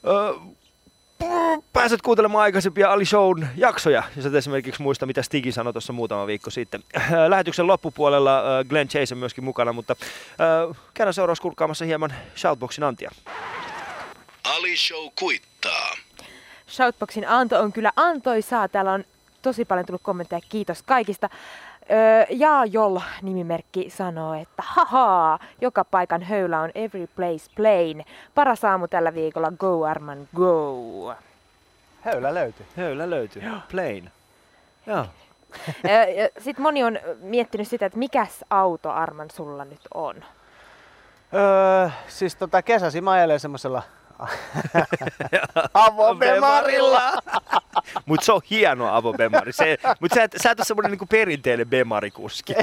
äh, 0.07 0.41
pääset 1.73 2.01
kuuntelemaan 2.01 2.43
aikaisempia 2.43 2.91
Ali 2.91 3.05
Shown 3.05 3.47
jaksoja, 3.57 4.03
jos 4.15 4.25
et 4.25 4.34
esimerkiksi 4.34 4.81
muista, 4.81 5.05
mitä 5.05 5.21
Stigi 5.21 5.51
sanoi 5.51 5.73
tuossa 5.73 5.93
muutama 5.93 6.27
viikko 6.27 6.49
sitten. 6.49 6.84
Äh, 6.97 7.12
lähetyksen 7.27 7.67
loppupuolella 7.67 8.38
äh, 8.38 8.65
Glenn 8.69 8.89
Chase 8.89 9.13
on 9.13 9.19
myöskin 9.19 9.43
mukana, 9.43 9.73
mutta 9.73 9.95
äh, 9.99 10.77
käydään 10.93 11.13
seuraavaksi 11.13 11.41
kurkkaamassa 11.41 11.86
hieman 11.86 12.13
Shoutboxin 12.36 12.84
antia. 12.84 13.12
Ali 14.43 14.77
Show 14.77 15.07
kuittaa. 15.19 15.95
Shoutboxin 16.69 17.27
anto 17.27 17.60
on 17.60 17.73
kyllä 17.73 17.91
antoisaa. 17.95 18.67
Täällä 18.67 18.91
on 18.91 19.03
tosi 19.41 19.65
paljon 19.65 19.86
tullut 19.86 20.01
kommentteja. 20.01 20.41
Kiitos 20.49 20.84
kaikista. 20.84 21.29
Öö, 21.91 22.25
ja 22.30 22.65
Jol 22.65 22.99
nimimerkki 23.21 23.89
sanoo, 23.89 24.34
että 24.34 24.63
haha, 24.65 25.39
joka 25.62 25.86
paikan 25.86 26.21
höylä 26.21 26.60
on 26.60 26.71
every 26.75 27.08
place 27.08 27.51
plain. 27.56 28.06
Paras 28.36 28.65
aamu 28.65 28.88
tällä 28.88 29.13
viikolla, 29.13 29.51
go 29.51 29.86
Arman, 29.86 30.27
go. 30.36 31.15
Höylä 32.01 32.34
löytyy. 32.34 32.65
Höylä 32.77 33.10
löytyy, 33.10 33.43
plain. 33.71 34.12
Joo. 34.88 35.06
Sitten 36.38 36.63
moni 36.63 36.84
on 36.84 36.99
miettinyt 37.19 37.67
sitä, 37.67 37.86
että 37.86 37.99
mikäs 37.99 38.45
auto 38.49 38.89
Arman 38.91 39.32
sulla 39.32 39.65
nyt 39.65 39.82
on? 39.93 40.15
Öö, 41.34 41.89
siis 42.08 42.36
tota 42.36 42.62
kesäsi 42.62 43.01
mä 43.01 43.12
ajelen 43.12 43.39
semmoisella 43.39 43.84
Avobemarilla. 45.73 47.12
Mutta 48.05 48.25
se 48.25 48.31
on 48.31 48.41
hieno 48.49 48.95
avobemari. 48.95 49.53
Se, 49.53 49.77
mutta 49.99 50.15
sä, 50.15 50.27
sä 50.43 50.51
et 50.51 50.60
ole 50.60 50.65
semmoinen 50.65 50.91
niinku 50.91 51.05
perinteinen 51.05 51.67
bemarikuski. 51.67 52.53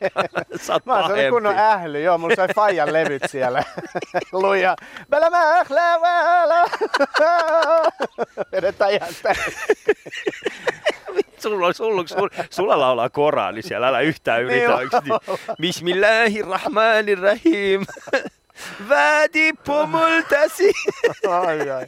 sä 0.62 0.72
oot 0.72 0.86
Mä 0.86 0.94
oon 0.94 1.10
kunnon 1.30 1.58
ähly. 1.58 2.02
Joo, 2.02 2.18
mulla 2.18 2.36
sai 2.36 2.48
Fajan 2.54 2.92
levyt 2.92 3.22
siellä. 3.30 3.62
Luja. 4.32 4.76
Vedetään 8.52 8.92
ihan 8.92 9.08
sulla, 11.38 11.72
sulla, 11.72 12.06
sulla, 12.06 12.28
sulla 12.50 12.80
laulaa 12.80 13.10
Korani 13.10 13.62
siellä, 13.62 13.88
älä 13.88 14.00
yhtään 14.00 14.42
yritä. 14.42 14.76
Niin 14.76 14.90
Bismillahirrahmanirrahim. 15.60 17.86
Vädi 18.88 19.52
pomultasi. 19.66 20.72
ai, 21.30 21.70
ai. 21.70 21.86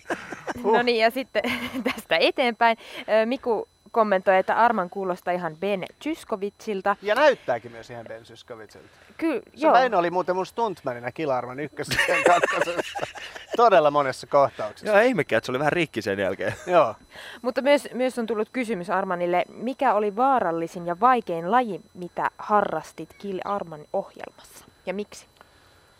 Huh. 0.62 0.76
No 0.76 0.82
niin, 0.82 0.98
ja 0.98 1.10
sitten 1.10 1.42
tästä 1.94 2.16
eteenpäin. 2.16 2.76
Miku 3.24 3.68
kommentoi, 3.90 4.38
että 4.38 4.56
Arman 4.56 4.90
kuulostaa 4.90 5.34
ihan 5.34 5.56
Ben 5.56 5.84
Tyskovitsilta. 6.02 6.96
Ja 7.02 7.14
näyttääkin 7.14 7.72
myös 7.72 7.90
ihan 7.90 8.04
Ben 8.08 8.24
Tyskovitsilta. 8.24 8.88
Kyllä, 9.16 9.42
joo. 9.54 9.72
Ben 9.72 9.94
oli 9.94 10.10
muuten 10.10 10.36
mun 10.36 10.46
stuntmanina 10.46 11.12
Kilarman 11.12 11.60
ykkösen 11.60 11.98
Todella 13.56 13.90
monessa 13.90 14.26
kohtauksessa. 14.26 14.92
Joo, 14.92 15.00
ihmekään, 15.00 15.38
että 15.38 15.46
se 15.46 15.52
oli 15.52 15.58
vähän 15.58 15.72
rikki 15.72 16.02
sen 16.02 16.18
jälkeen. 16.18 16.54
joo. 16.66 16.94
Mutta 17.42 17.62
myös, 17.62 17.88
myös 17.94 18.18
on 18.18 18.26
tullut 18.26 18.48
kysymys 18.52 18.90
Armanille, 18.90 19.44
mikä 19.48 19.94
oli 19.94 20.16
vaarallisin 20.16 20.86
ja 20.86 21.00
vaikein 21.00 21.50
laji, 21.50 21.80
mitä 21.94 22.30
harrastit 22.38 23.14
Kill 23.18 23.40
Arman 23.44 23.84
ohjelmassa 23.92 24.64
ja 24.86 24.94
miksi? 24.94 25.26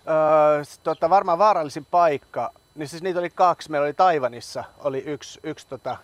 Öö, 0.08 0.62
tota, 0.82 1.10
varmaan 1.10 1.38
vaarallisin 1.38 1.84
paikka 1.90 2.52
niin 2.78 2.88
siis 2.88 3.02
niitä 3.02 3.20
oli 3.20 3.30
kaksi. 3.30 3.70
Meillä 3.70 3.84
oli 3.84 3.94
Taivanissa 3.94 4.64
oli 4.78 4.98
yksi, 5.06 5.40
yksi 5.42 5.68
tota, 5.68 5.96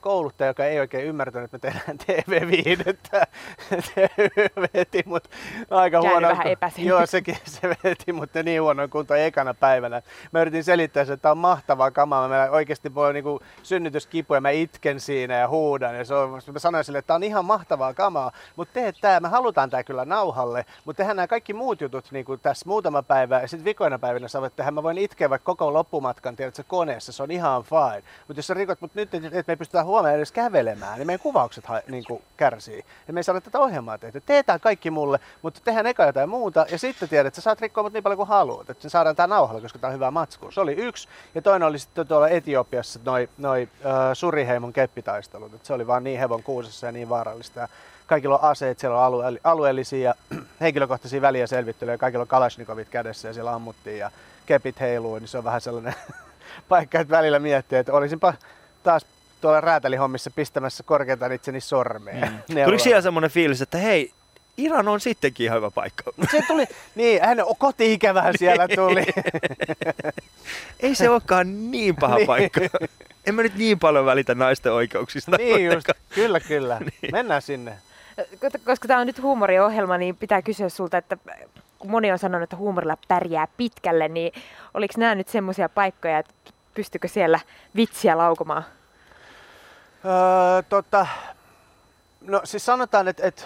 kouluttaja, 0.00 0.48
joka 0.48 0.64
ei 0.64 0.80
oikein 0.80 1.06
ymmärtänyt, 1.06 1.54
että 1.54 1.68
me 1.68 1.72
tehdään 1.72 1.98
TV5. 1.98 2.84
veti 4.74 5.02
mut 5.06 5.28
aika 5.70 6.00
huono. 6.00 6.28
vähän 6.28 6.56
Joo, 6.78 7.06
sekin 7.06 7.36
se 7.60 7.68
veti, 7.84 8.12
mutta 8.12 8.42
niin 8.42 8.62
huono 8.62 8.88
kunto 8.88 9.14
ekana 9.14 9.54
päivänä. 9.54 10.02
Mä 10.32 10.40
yritin 10.40 10.64
selittää, 10.64 11.00
että 11.00 11.16
tämä 11.16 11.32
on 11.32 11.38
mahtavaa 11.38 11.90
kamaa. 11.90 12.28
Mä 12.28 12.48
oikeasti 12.50 12.94
voi 12.94 13.12
niinku 13.12 13.40
synnytyskipu 13.62 14.34
ja 14.34 14.40
mä 14.40 14.50
itken 14.50 15.00
siinä 15.00 15.34
ja 15.34 15.48
huudan. 15.48 15.96
Ja 15.96 16.04
se 16.04 16.14
on, 16.14 16.30
mä 16.30 16.58
sanoin 16.58 16.84
sille, 16.84 16.98
että 16.98 17.06
tämä 17.06 17.16
on 17.16 17.22
ihan 17.22 17.44
mahtavaa 17.44 17.94
kamaa, 17.94 18.32
mutta 18.56 18.74
teet 18.74 18.96
tämä, 19.00 19.20
me 19.20 19.28
halutaan 19.28 19.70
tämä 19.70 19.84
kyllä 19.84 20.04
nauhalle, 20.04 20.64
mutta 20.84 20.96
tehdään 20.96 21.16
nämä 21.16 21.26
kaikki 21.26 21.54
muut 21.54 21.80
jutut 21.80 22.12
niin 22.12 22.24
kuin 22.24 22.40
tässä 22.40 22.68
muutama 22.68 23.02
päivä 23.02 23.40
ja 23.40 23.48
sitten 23.48 23.64
vikoina 23.64 23.98
päivinä 23.98 24.28
sä 24.28 24.40
voit 24.40 24.56
tehdä. 24.56 24.70
Mä 24.70 24.82
voin 24.82 24.98
itkeä 24.98 25.30
vaikka 25.30 25.44
koko 25.44 25.72
loppumaan 25.72 26.09
matkan, 26.10 26.36
tiedätkö, 26.36 26.62
koneessa, 26.68 27.12
se 27.12 27.22
on 27.22 27.30
ihan 27.30 27.62
fine. 27.62 28.02
Mutta 28.28 28.38
jos 28.38 28.46
sä 28.46 28.54
rikot, 28.54 28.80
mutta 28.80 29.00
nyt, 29.00 29.14
että 29.14 29.30
me 29.30 29.52
ei 29.52 29.56
pystytä 29.56 29.84
huomenna 29.84 30.16
edes 30.16 30.32
kävelemään, 30.32 30.98
niin 30.98 31.06
meidän 31.06 31.20
kuvaukset 31.20 31.66
ha, 31.66 31.80
niin 31.88 32.04
kuin 32.04 32.22
kärsii. 32.36 32.84
Ja 33.08 33.12
me 33.12 33.20
ei 33.20 33.24
saada 33.24 33.40
tätä 33.40 33.58
ohjelmaa 33.58 33.98
tehdä. 33.98 34.20
Teetään 34.20 34.60
kaikki 34.60 34.90
mulle, 34.90 35.20
mutta 35.42 35.60
tehdään 35.64 35.86
eka 35.86 36.04
jotain 36.04 36.28
muuta 36.28 36.66
ja 36.70 36.78
sitten 36.78 37.08
tiedät, 37.08 37.26
että 37.26 37.40
sä 37.40 37.44
saat 37.44 37.60
rikkoa 37.60 37.82
mut 37.82 37.92
niin 37.92 38.02
paljon 38.02 38.16
kuin 38.16 38.28
haluat. 38.28 38.70
Että 38.70 38.88
saadaan 38.88 39.16
tää 39.16 39.26
nauhalla, 39.26 39.60
koska 39.60 39.78
tää 39.78 39.88
on 39.88 39.94
hyvä 39.94 40.10
matsku. 40.10 40.50
Se 40.50 40.60
oli 40.60 40.72
yksi. 40.72 41.08
Ja 41.34 41.42
toinen 41.42 41.68
oli 41.68 41.78
sitten 41.78 42.06
tuolla 42.06 42.28
Etiopiassa 42.28 43.00
noi, 43.04 43.28
noi 43.38 43.62
uh, 43.62 43.90
suriheimon 44.14 44.72
keppitaistelut. 44.72 45.54
Et 45.54 45.64
se 45.64 45.72
oli 45.72 45.86
vaan 45.86 46.04
niin 46.04 46.18
hevon 46.18 46.42
kuusessa 46.42 46.86
ja 46.86 46.92
niin 46.92 47.08
vaarallista. 47.08 47.68
Kaikilla 48.06 48.38
on 48.38 48.50
aseet, 48.50 48.78
siellä 48.78 48.98
on 48.98 49.04
alue- 49.04 49.40
alueellisia 49.44 50.14
ja 50.30 50.38
henkilökohtaisia 50.60 51.20
väliä 51.20 51.46
selvittelyjä, 51.46 51.98
kaikilla 51.98 52.22
on 52.22 52.28
kalasnikovit 52.28 52.88
kädessä 52.88 53.28
ja 53.28 53.34
siellä 53.34 53.54
ammuttiin 53.54 53.98
ja 53.98 54.10
kepit 54.46 54.80
heiluu, 54.80 55.18
niin 55.18 55.28
se 55.28 55.38
on 55.38 55.44
vähän 55.44 55.60
sellainen 55.60 55.94
paikka, 56.68 57.00
että 57.00 57.16
välillä 57.16 57.38
miettii, 57.38 57.78
että 57.78 57.92
olisinpa 57.92 58.34
taas 58.82 59.06
tuolla 59.40 59.60
räätälihommissa 59.60 60.30
pistämässä 60.30 60.82
korkeintaan 60.82 61.32
itseni 61.32 61.60
sormeen. 61.60 62.42
Mm. 62.48 62.54
Tuliko 62.64 62.82
siellä 62.82 63.02
semmoinen 63.02 63.30
fiilis, 63.30 63.62
että 63.62 63.78
hei, 63.78 64.12
Iran 64.56 64.88
on 64.88 65.00
sittenkin 65.00 65.44
ihan 65.44 65.56
hyvä 65.56 65.70
paikka. 65.70 66.10
Se 66.30 66.42
tuli, 66.46 66.64
niin, 66.94 67.22
hän 67.22 67.40
on 67.40 67.56
koti-ikävää 67.58 68.32
siellä 68.38 68.68
tuli. 68.68 69.06
Ei 70.80 70.94
se 70.94 71.10
olekaan 71.10 71.70
niin 71.70 71.96
paha 71.96 72.16
niin. 72.16 72.26
paikka. 72.26 72.60
En 73.26 73.34
mä 73.34 73.42
nyt 73.42 73.54
niin 73.54 73.78
paljon 73.78 74.06
välitä 74.06 74.34
naisten 74.34 74.72
oikeuksista. 74.72 75.36
Niin 75.36 75.64
just, 75.66 75.88
kyllä 76.14 76.40
kyllä. 76.40 76.80
Niin. 76.80 77.12
Mennään 77.12 77.42
sinne. 77.42 77.72
Koska 78.64 78.88
tämä 78.88 79.00
on 79.00 79.06
nyt 79.06 79.22
huumoriohjelma, 79.22 79.98
niin 79.98 80.16
pitää 80.16 80.42
kysyä 80.42 80.68
sulta, 80.68 80.98
että 80.98 81.16
kun 81.80 81.90
moni 81.90 82.12
on 82.12 82.18
sanonut, 82.18 82.42
että 82.42 82.56
huumorilla 82.56 82.96
pärjää 83.08 83.48
pitkälle, 83.56 84.08
niin 84.08 84.32
oliko 84.74 84.94
nämä 84.96 85.14
nyt 85.14 85.28
semmoisia 85.28 85.68
paikkoja, 85.68 86.18
että 86.18 86.34
pystykö 86.74 87.08
siellä 87.08 87.40
vitsiä 87.76 88.18
laukomaan? 88.18 88.64
Öö, 90.04 90.62
tota, 90.68 91.06
no 92.20 92.40
siis 92.44 92.66
sanotaan, 92.66 93.08
että, 93.08 93.26
että 93.26 93.42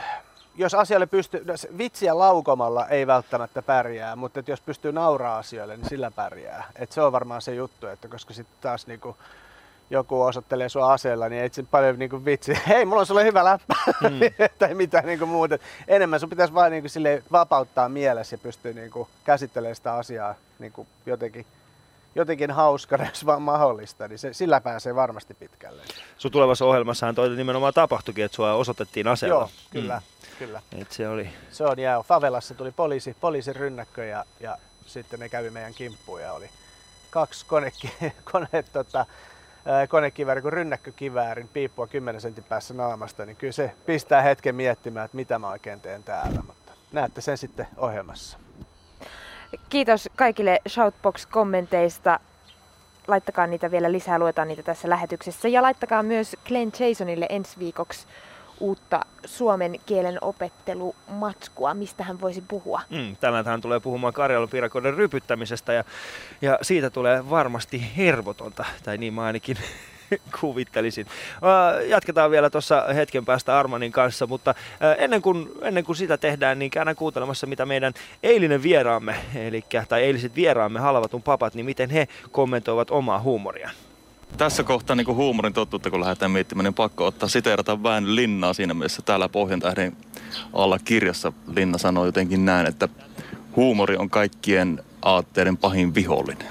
jos 0.57 0.75
asialle 0.75 1.07
pystyy, 1.07 1.45
no, 1.45 1.55
vitsiä 1.79 2.19
laukomalla 2.19 2.89
ei 2.89 3.07
välttämättä 3.07 3.63
pärjää, 3.63 4.17
mutta 4.17 4.41
että 4.41 4.53
jos 4.53 4.61
pystyy 4.61 4.93
nauraa 4.93 5.39
asioille, 5.39 5.77
niin 5.77 5.89
sillä 5.89 6.11
pärjää. 6.11 6.65
Et 6.77 6.93
se 6.93 7.03
on 7.03 7.13
varmaan 7.13 7.43
se 7.43 7.55
juttu, 7.55 7.87
että 7.87 8.09
koska 8.09 8.35
sitten 8.35 8.57
taas 8.61 8.87
niinku, 8.87 9.17
joku 9.91 10.23
osoittelee 10.23 10.69
sua 10.69 10.93
aseella, 10.93 11.29
niin 11.29 11.43
ei 11.43 11.49
se 11.53 11.63
paljon 11.63 11.99
niinku 11.99 12.25
vitsi, 12.25 12.59
hei 12.69 12.85
mulla 12.85 13.01
on 13.01 13.07
sulle 13.07 13.25
hyvä 13.25 13.45
läppä, 13.45 13.75
mm. 14.01 14.21
tai 14.59 14.75
mitään 14.75 15.07
niinku 15.07 15.27
muuta. 15.27 15.59
Enemmän 15.89 16.21
sun 16.21 16.31
pitäisi 16.31 16.55
vain 16.55 16.71
niinku 16.71 16.89
sille 16.89 17.23
vapauttaa 17.33 17.89
mielessä 17.89 18.35
ja 18.35 18.39
pystyä 18.39 18.73
niinku 18.73 19.09
käsittelemään 19.25 19.77
sitä 19.77 19.95
asiaa 19.95 20.35
niinku 20.59 20.87
jotenkin 21.07 21.47
jotenkin 22.17 22.51
hauskana, 22.51 23.09
jos 23.09 23.27
vaan 23.27 23.43
mahdollista, 23.43 24.09
niin 24.09 24.19
se, 24.19 24.33
sillä 24.33 24.61
pääsee 24.61 24.95
varmasti 24.95 25.35
pitkälle. 25.35 25.83
Sun 26.19 26.31
tulevassa 26.31 26.65
ohjelmassahan 26.65 27.15
toi 27.15 27.37
nimenomaan 27.37 27.75
tapahtuikin, 27.75 28.25
että 28.25 28.35
sua 28.35 28.53
osoitettiin 28.53 29.09
aseella. 29.09 29.35
Joo, 29.35 29.51
kyllä. 29.71 29.97
Mm. 29.97 30.39
kyllä. 30.39 30.63
Et 30.79 30.93
se 30.93 31.09
oli... 31.09 31.31
Se 31.51 31.65
on, 31.65 31.79
ja 31.79 32.05
favelassa 32.09 32.55
tuli 32.55 32.73
poliisi, 32.73 33.17
poliisin 33.21 33.57
rynnäkkö 33.57 34.05
ja, 34.05 34.25
ja 34.41 34.59
sitten 34.87 35.21
ne 35.21 35.29
kävi 35.29 35.51
meidän 35.51 35.75
kimppuun 35.75 36.23
ja 36.23 36.33
oli 36.33 36.51
kaksi 37.11 37.47
koneki, 37.47 37.93
kone, 38.33 38.65
tota, 38.73 39.07
konekivääri 39.89 40.43
kuin 40.43 40.53
rynnäkkökiväärin 40.53 41.49
piippua 41.49 41.87
10 41.87 42.21
sentin 42.21 42.45
päässä 42.45 42.75
naamasta, 42.75 43.27
niin 43.27 43.37
kyllä 43.37 43.53
se 43.53 43.73
pistää 43.87 44.23
hetken 44.23 44.55
miettimään, 44.55 45.05
että 45.05 45.17
mitä 45.17 45.39
mä 45.39 45.49
oikein 45.49 45.81
teen 45.81 46.03
täällä. 46.03 46.43
Mutta 46.47 46.73
näette 46.93 47.21
sen 47.21 47.39
sitten 47.39 47.67
ohjelmassa. 47.77 48.39
Kiitos 49.69 50.09
kaikille 50.17 50.61
Shoutbox-kommenteista. 50.69 52.21
Laittakaa 53.09 53.47
niitä 53.47 53.71
vielä 53.71 53.93
lisää, 53.93 54.19
luetaan 54.19 54.49
niitä 54.49 54.63
tässä 54.63 54.89
lähetyksessä. 54.89 55.49
Ja 55.49 55.63
laittakaa 55.63 56.03
myös 56.03 56.37
Glenn 56.47 56.73
Jasonille 56.89 57.27
ensi 57.29 57.59
viikoksi 57.59 58.07
uutta 58.61 59.01
suomen 59.25 59.81
kielen 59.87 60.19
opettelumatskua, 60.21 61.75
mistä 61.75 62.05
hän 62.05 62.21
voisi 62.21 62.45
puhua. 62.49 62.81
Mm, 62.91 63.17
tänään 63.17 63.45
hän 63.45 63.61
tulee 63.61 63.81
puhumaan 63.81 64.13
karjalopirakoiden 64.13 64.95
rypyttämisestä 64.95 65.73
ja, 65.73 65.85
ja 66.43 66.59
siitä 66.63 66.91
tulee 66.91 67.31
varmasti 67.31 67.97
hervotonta, 67.97 68.65
tai 68.85 68.99
niin 68.99 69.15
mä 69.15 69.23
ainakin 69.23 69.57
kuvittelisin. 70.41 71.07
Jatketaan 71.87 72.31
vielä 72.31 72.51
tuossa 72.51 72.85
hetken 72.95 73.25
päästä 73.25 73.59
Armanin 73.59 73.93
kanssa, 73.93 74.27
mutta 74.27 74.55
ennen 74.99 75.23
kuin, 75.23 75.51
ennen 75.63 75.85
kuin 75.85 75.97
sitä 75.97 76.17
tehdään, 76.17 76.59
niin 76.59 76.71
käydään 76.71 76.97
kuuntelemassa, 76.97 77.47
mitä 77.47 77.67
meidän 77.67 77.93
eilinen 78.23 78.63
vieraamme, 78.63 79.17
eli, 79.35 79.65
tai 79.89 80.03
eiliset 80.03 80.35
vieraamme, 80.35 80.81
Halvatun 80.81 81.23
papat, 81.23 81.55
niin 81.55 81.67
miten 81.67 81.91
he 81.91 82.09
kommentoivat 82.31 82.91
omaa 82.91 83.21
huumoria. 83.21 83.71
Tässä 84.37 84.63
kohtaa 84.63 84.97
niin 84.97 85.07
huumorin 85.07 85.53
totuutta, 85.53 85.91
kun 85.91 86.01
lähdetään 86.01 86.31
miettimään, 86.31 86.65
niin 86.65 86.75
pakko 86.75 87.07
ottaa 87.07 87.29
siteerata 87.29 87.83
vähän 87.83 88.17
Linnaa 88.17 88.53
siinä 88.53 88.75
mielessä. 88.75 89.03
Täällä 89.03 89.29
Pohjantähden 89.29 89.97
alla 90.53 90.79
kirjassa 90.79 91.33
Linna 91.57 91.79
sanoi 91.79 92.09
jotenkin 92.09 92.45
näin, 92.45 92.67
että 92.67 92.89
huumori 93.57 93.97
on 93.97 94.11
kaikkien 94.11 94.83
aatteiden 95.03 95.57
pahin 95.57 95.95
vihollinen. 95.95 96.49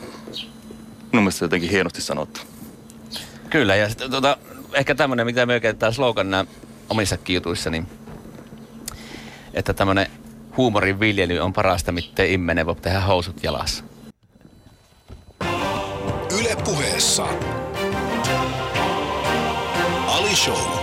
Minun 1.12 1.24
mielestä 1.24 1.46
jotenkin 1.46 1.70
hienosti 1.70 2.02
sanottu. 2.02 2.42
Kyllä, 3.50 3.76
ja 3.76 3.90
sitten 3.90 4.12
tota, 4.12 4.38
ehkä 4.74 4.96
tämmöinen, 4.96 5.26
mitä 5.26 5.46
me 5.46 5.60
käytetään 5.60 5.94
sloganina 5.94 6.46
omissa 6.90 7.18
jutuissa, 7.30 7.70
niin 7.70 7.88
että 9.54 9.74
tämmöinen 9.74 10.08
huumorin 10.58 11.00
viljely 11.00 11.40
on 11.40 11.54
parasta, 11.54 11.92
mitä 11.92 12.24
immenen 12.24 12.66
voi 12.66 12.76
tehdä 12.76 13.02
housut 13.02 13.44
jalassa. 13.44 13.84
Yle 16.40 16.56
puheessa. 16.66 17.28
Ali 20.34 20.40
Show. 20.40 20.78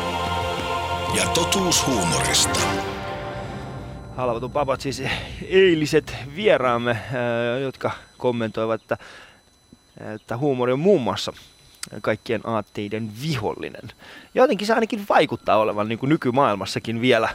Ja 1.16 1.24
totuus 1.34 1.86
huumorista. 1.86 2.60
Halvatun 4.16 4.50
papat 4.50 4.80
siis 4.80 5.02
eiliset 5.48 6.16
vieraamme, 6.36 6.96
jotka 7.62 7.90
kommentoivat, 8.18 8.82
että, 8.82 8.96
että 10.14 10.36
huumori 10.36 10.72
on 10.72 10.80
muun 10.80 11.02
muassa 11.02 11.32
kaikkien 12.02 12.40
aatteiden 12.44 13.10
vihollinen. 13.22 13.92
Jotenkin 14.34 14.66
se 14.66 14.74
ainakin 14.74 15.06
vaikuttaa 15.08 15.56
olevan 15.56 15.88
niin 15.88 15.98
kuin 15.98 16.10
nykymaailmassakin 16.10 17.00
vielä. 17.00 17.28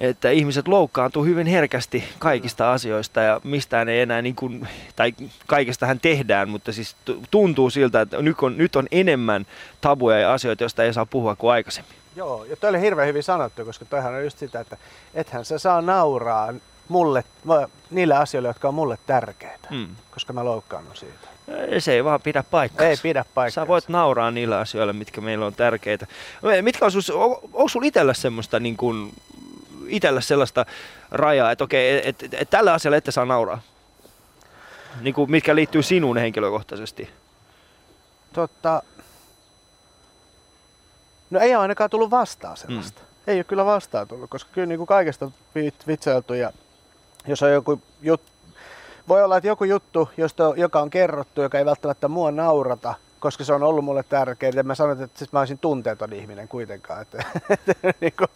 Että 0.00 0.30
ihmiset 0.30 0.68
loukkaantuu 0.68 1.24
hyvin 1.24 1.46
herkästi 1.46 2.04
kaikista 2.18 2.72
asioista 2.72 3.20
ja 3.20 3.40
mistään 3.44 3.88
ei 3.88 4.00
enää, 4.00 4.22
niin 4.22 4.34
kuin, 4.34 4.68
tai 4.96 5.12
kaikestahan 5.46 6.00
tehdään, 6.00 6.48
mutta 6.48 6.72
siis 6.72 6.96
tuntuu 7.30 7.70
siltä, 7.70 8.00
että 8.00 8.22
nyt 8.22 8.36
on, 8.42 8.58
nyt 8.58 8.76
on 8.76 8.86
enemmän 8.90 9.46
tabuja 9.80 10.18
ja 10.18 10.32
asioita, 10.32 10.62
joista 10.62 10.84
ei 10.84 10.94
saa 10.94 11.06
puhua 11.06 11.36
kuin 11.36 11.52
aikaisemmin. 11.52 11.94
Joo, 12.16 12.44
ja 12.44 12.56
toi 12.56 12.70
oli 12.70 12.80
hirveän 12.80 13.08
hyvin 13.08 13.22
sanottu, 13.22 13.64
koska 13.64 13.84
toihan 13.84 14.14
on 14.14 14.24
just 14.24 14.38
sitä, 14.38 14.60
että 14.60 14.76
ethän 15.14 15.44
sä 15.44 15.58
saa 15.58 15.82
nauraa 15.82 16.54
mulle, 16.88 17.24
niille 17.90 18.14
asioille, 18.14 18.48
jotka 18.48 18.68
on 18.68 18.74
mulle 18.74 18.98
tärkeitä, 19.06 19.68
mm. 19.70 19.88
koska 20.10 20.32
mä 20.32 20.44
loukkaannut 20.44 20.96
siitä. 20.96 21.28
Se 21.78 21.92
ei 21.92 22.04
vaan 22.04 22.20
pidä 22.20 22.44
paikkaa. 22.50 22.86
Ei 22.86 22.96
pidä 23.02 23.24
paikkaa. 23.34 23.64
Sä 23.64 23.68
voit 23.68 23.88
nauraa 23.88 24.30
niillä 24.30 24.58
asioilla, 24.58 24.92
mitkä 24.92 25.20
meillä 25.20 25.46
on 25.46 25.54
tärkeitä. 25.54 26.06
Mitkä 26.62 26.84
on, 26.84 26.92
sus, 26.92 27.10
on, 27.10 27.30
onko 27.30 27.68
sulla 27.68 27.86
itsellä 27.86 28.14
semmoista 28.14 28.60
niin 28.60 28.76
kuin, 28.76 29.12
itsellä 29.90 30.20
sellaista 30.20 30.66
rajaa, 31.10 31.50
että 31.50 31.64
okei, 31.64 32.08
et, 32.08 32.22
et, 32.22 32.34
et, 32.34 32.50
tällä 32.50 32.72
asialla 32.72 32.96
ette 32.96 33.10
saa 33.10 33.24
nauraa? 33.24 33.62
Niin 35.00 35.14
kuin, 35.14 35.30
mitkä 35.30 35.54
liittyy 35.54 35.82
sinuun 35.82 36.16
henkilökohtaisesti? 36.16 37.10
Totta. 38.32 38.82
No 41.30 41.40
ei 41.40 41.54
ole 41.54 41.62
ainakaan 41.62 41.90
tullut 41.90 42.10
vastaan 42.10 42.56
sellaista. 42.56 43.00
Mm. 43.00 43.06
Ei 43.26 43.36
ole 43.36 43.44
kyllä 43.44 43.64
vastaan 43.64 44.08
tullut, 44.08 44.30
koska 44.30 44.50
kyllä 44.52 44.66
niin 44.66 44.78
kuin 44.78 44.86
kaikesta 44.86 45.30
vitsailtu 45.86 46.34
ja 46.34 46.52
jos 47.26 47.42
on 47.42 47.52
joku 47.52 47.80
jut, 48.02 48.20
voi 49.08 49.24
olla, 49.24 49.36
että 49.36 49.48
joku 49.48 49.64
juttu, 49.64 50.10
josta, 50.16 50.52
joka 50.56 50.80
on 50.80 50.90
kerrottu, 50.90 51.42
joka 51.42 51.58
ei 51.58 51.64
välttämättä 51.64 52.08
mua 52.08 52.30
naurata, 52.30 52.94
koska 53.20 53.44
se 53.44 53.52
on 53.52 53.62
ollut 53.62 53.84
mulle 53.84 54.02
tärkeää. 54.02 54.52
Ja 54.54 54.62
mä 54.62 54.74
sanon, 54.74 55.02
että 55.02 55.18
siis 55.18 55.32
mä 55.32 55.38
olisin 55.38 55.58
tunteeton 55.58 56.12
ihminen 56.12 56.48
kuitenkaan. 56.48 57.02
Että, 57.02 57.24
että 57.50 57.74
niin 58.00 58.12
kuin, 58.18 58.28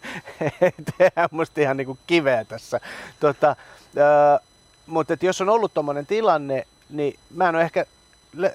musta 1.31 1.61
ihan 1.61 1.77
niin 1.77 1.87
kuin 1.87 1.99
kiveä 2.07 2.45
tässä. 2.45 2.79
Tota, 3.19 3.55
ää, 3.97 4.39
mutta 4.87 5.13
että 5.13 5.25
jos 5.25 5.41
on 5.41 5.49
ollut 5.49 5.73
tommonen 5.73 6.05
tilanne, 6.05 6.67
niin 6.89 7.19
mä 7.35 7.49
en 7.49 7.55
ole 7.55 7.63
ehkä 7.63 7.85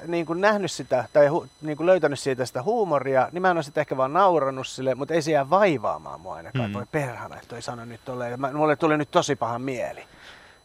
niin 0.07 0.27
kuin 0.27 0.41
nähnyt 0.41 0.71
sitä 0.71 1.05
tai 1.13 1.27
hu, 1.27 1.47
niin 1.63 1.77
kuin 1.77 1.87
löytänyt 1.87 2.19
siitä 2.19 2.47
sitä 2.47 2.63
huumoria, 2.63 3.29
niin 3.33 3.43
mä 3.43 3.51
en 3.51 3.57
ole 3.57 3.63
sitä 3.63 3.81
ehkä 3.81 3.97
vaan 3.97 4.13
naurannut 4.13 4.67
sille, 4.67 4.95
mutta 4.95 5.15
ei 5.15 5.23
se 5.23 5.31
jää 5.31 5.51
vaivaamaan 5.51 6.21
mua 6.21 6.35
ainakaan. 6.35 6.71
Mm. 6.71 6.75
Voi 6.75 6.87
perhana, 6.93 7.37
että 7.37 7.49
toi 7.49 7.63
sano 7.63 7.85
nyt 7.85 8.01
tolleen. 8.05 8.41
Mulle 8.55 8.77
tuli 8.77 8.97
nyt 8.97 9.11
tosi 9.11 9.37
paha 9.37 9.59
mieli. 9.59 10.05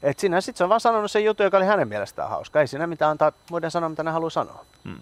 Et 0.03 0.19
siinä 0.19 0.41
sitten 0.41 0.57
se 0.57 0.63
on 0.63 0.69
vaan 0.69 0.81
sanonut 0.81 1.11
sen 1.11 1.25
jutun, 1.25 1.43
joka 1.43 1.57
oli 1.57 1.65
hänen 1.65 1.87
mielestään 1.87 2.29
hauska. 2.29 2.61
Ei 2.61 2.67
siinä 2.67 2.87
mitään 2.87 3.11
antaa 3.11 3.31
muiden 3.51 3.71
sanoa, 3.71 3.89
mitä 3.89 4.03
ne 4.03 4.11
haluaa 4.11 4.29
sanoa. 4.29 4.65
Hmm. 4.83 4.99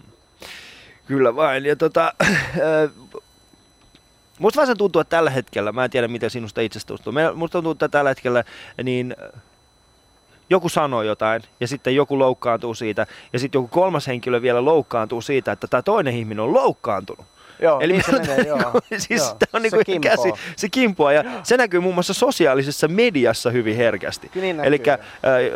Kyllä 1.08 1.36
vain. 1.36 1.66
Ja 1.66 1.76
tota, 1.76 2.14
äh, 2.24 2.92
musta 4.40 4.62
vähän 4.62 4.78
tuntuu, 4.78 5.00
että 5.00 5.18
tällä 5.18 5.30
hetkellä, 5.30 5.72
mä 5.72 5.84
en 5.84 5.90
tiedä 5.90 6.08
miten 6.08 6.30
sinusta 6.30 6.62
itsestä 6.62 6.88
tuntuu, 6.88 7.14
musta 7.36 7.52
tuntuu, 7.52 7.72
että 7.72 7.88
tällä 7.88 8.10
hetkellä 8.10 8.44
niin 8.84 9.16
joku 10.50 10.70
sanoo 10.70 11.02
jotain 11.02 11.42
ja 11.60 11.68
sitten 11.68 11.96
joku 11.96 12.20
loukkaantuu 12.20 12.74
siitä 12.74 13.08
ja 13.34 13.40
sitten 13.40 13.60
joku 13.60 13.68
kolmas 13.68 14.08
henkilö 14.08 14.42
vielä 14.42 14.66
loukkaantuu 14.66 15.22
siitä, 15.22 15.52
että 15.52 15.68
tämä 15.68 15.82
toinen 15.82 16.16
ihminen 16.16 16.40
on 16.40 16.54
loukkaantunut. 16.54 17.26
Joo, 17.60 17.80
Eli 17.80 17.94
niin 17.94 18.04
se 18.06 18.12
menee, 18.12 18.48
joo. 18.48 18.60
siis 19.08 19.22
joo, 19.22 19.38
on 19.54 19.62
niin 19.62 19.72
kuin 19.72 19.84
se 19.86 20.00
käsi, 20.00 20.34
se 20.56 20.70
kimpua 20.70 21.14
ja 21.14 21.24
se 21.44 21.58
näkyy 21.58 21.80
muun 21.80 21.94
muassa 21.94 22.14
sosiaalisessa 22.14 22.88
mediassa 22.88 23.50
hyvin 23.50 23.78
herkästi. 23.78 24.32
Niin 24.36 24.60
Eli 24.60 24.82
äh, 24.88 25.00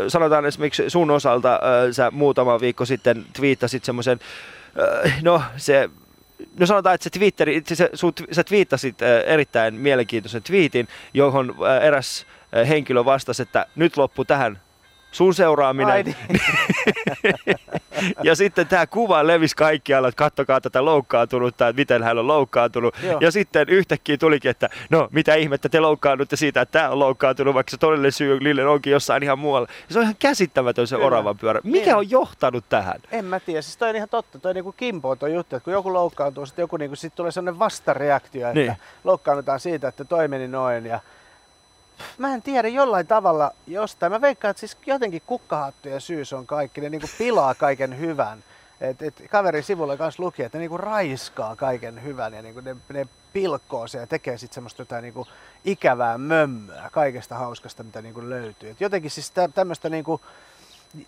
sanotaan 0.08 0.46
esimerkiksi 0.46 0.90
sun 0.90 1.12
osalta 1.12 1.54
äh, 1.54 1.60
sä 1.92 2.12
muutama 2.12 2.60
viikko 2.60 2.86
sitten 2.86 3.26
twiittasit 3.34 3.84
semmoisen, 3.84 4.20
äh, 4.22 4.57
no 5.22 5.44
se 5.58 5.90
No 6.60 6.66
sanotaan, 6.66 6.96
että 6.96 7.04
se 7.04 7.10
Twitteri, 7.10 7.62
se, 7.68 7.90
sut, 7.94 8.24
sä 8.32 8.44
twiittasit 8.44 9.02
äh, 9.02 9.10
erittäin 9.26 9.76
mielenkiintoisen 9.76 10.44
twiitin, 10.44 10.88
johon 11.14 11.50
äh, 11.50 11.86
eräs 11.86 12.26
äh, 12.58 12.70
henkilö 12.70 13.06
vastasi, 13.06 13.42
että 13.42 13.66
nyt 13.76 13.98
loppu 13.98 14.26
tähän 14.26 14.60
sun 15.12 15.34
seuraaminen. 15.34 15.94
Ai 15.94 16.04
niin. 16.04 16.16
ja 18.24 18.36
sitten 18.36 18.68
tämä 18.68 18.88
kuva 18.88 19.28
levisi 19.28 19.56
kaikkialla, 19.56 20.08
että 20.08 20.18
kattokaa 20.18 20.62
tätä 20.62 20.86
loukkaantunutta, 20.86 21.68
että 21.68 21.80
miten 21.82 22.04
hän 22.04 22.18
on 22.18 22.28
loukkaantunut. 22.28 22.96
Joo. 23.04 23.18
Ja 23.22 23.32
sitten 23.32 23.70
yhtäkkiä 23.70 24.18
tulikin, 24.18 24.52
että 24.52 24.70
no 24.90 25.08
mitä 25.12 25.36
ihmettä 25.36 25.70
te 25.70 25.80
loukkaannutte 25.80 26.36
siitä, 26.36 26.62
että 26.62 26.80
tämä 26.80 26.90
on 26.90 27.00
loukkaantunut, 27.00 27.54
vaikka 27.54 27.72
se 27.72 27.78
todellinen 27.78 28.12
syy 28.12 28.44
Lille 28.44 28.66
onkin 28.66 28.92
jossain 28.92 29.24
ihan 29.24 29.40
muualla. 29.40 29.68
Ja 29.90 29.94
se 29.94 30.00
on 30.00 30.04
ihan 30.04 30.16
käsittämätön 30.20 30.88
se 30.88 30.96
Kyllä. 30.96 31.08
oravan 31.08 31.38
pyörä. 31.38 31.62
Mikä 31.64 31.86
Niin. 31.86 31.96
on 31.96 32.10
johtanut 32.10 32.66
tähän? 32.70 33.02
En 33.12 33.26
mä 33.26 33.40
tiedä, 33.40 33.62
siis 33.62 33.78
toi 33.78 33.90
on 33.90 33.96
ihan 33.96 34.10
totta, 34.10 34.40
toi 34.40 34.54
niinku 34.54 34.72
kimpo 34.72 35.10
on 35.10 35.18
toi 35.18 35.34
juttu, 35.34 35.56
että 35.56 35.64
kun 35.64 35.74
joku 35.74 35.94
loukkaantuu, 35.94 36.46
sitten 36.46 36.64
joku 36.64 36.78
niinku, 36.78 36.96
sit 36.96 37.16
tulee 37.16 37.32
sellainen 37.32 37.60
vastareaktio, 37.60 38.48
että 38.48 38.60
Niin. 38.60 38.74
loukkaannutaan 39.04 39.60
siitä, 39.60 39.88
että 39.88 40.06
toi 40.06 40.28
meni 40.28 40.48
noin 40.48 40.86
ja 40.86 41.00
Mä 42.18 42.34
en 42.34 42.42
tiedä, 42.42 42.68
jollain 42.68 43.08
tavalla 43.08 43.52
jostain. 43.68 44.12
Mä 44.12 44.22
veikkaan, 44.22 44.50
että 44.50 44.60
siis 44.60 44.78
jotenkin 44.86 45.22
kukkahattujen 45.26 46.02
syys 46.02 46.34
on 46.34 46.48
kaikki. 46.48 46.82
Ne 46.82 46.90
niinku 46.90 47.08
pilaa 47.18 47.56
kaiken 47.56 48.00
hyvän. 48.00 48.44
Et, 48.82 49.02
et 49.02 49.24
kaverin 49.30 49.64
sivulla 49.64 49.98
kanssa 49.98 50.24
luki, 50.24 50.44
että 50.44 50.58
ne 50.58 50.60
niinku 50.60 50.78
raiskaa 50.78 51.56
kaiken 51.56 52.04
hyvän 52.04 52.34
ja 52.34 52.42
niinku 52.42 52.62
ne, 52.62 52.76
ne 52.94 53.08
pilkkoo 53.34 53.88
se 53.88 53.98
ja 53.98 54.08
tekee 54.08 54.38
sitten 54.38 54.56
semmoista 54.56 54.82
jotain 54.82 55.04
niinku 55.04 55.28
ikävää 55.66 56.18
mömmöä 56.18 56.90
kaikesta 56.92 57.36
hauskasta, 57.36 57.84
mitä 57.84 58.02
niinku 58.02 58.30
löytyy. 58.30 58.70
Et 58.70 58.82
jotenkin 58.82 59.12
siis 59.12 59.32
tä, 59.32 59.50
tämmöistä 59.54 59.90
niinku, 59.90 60.22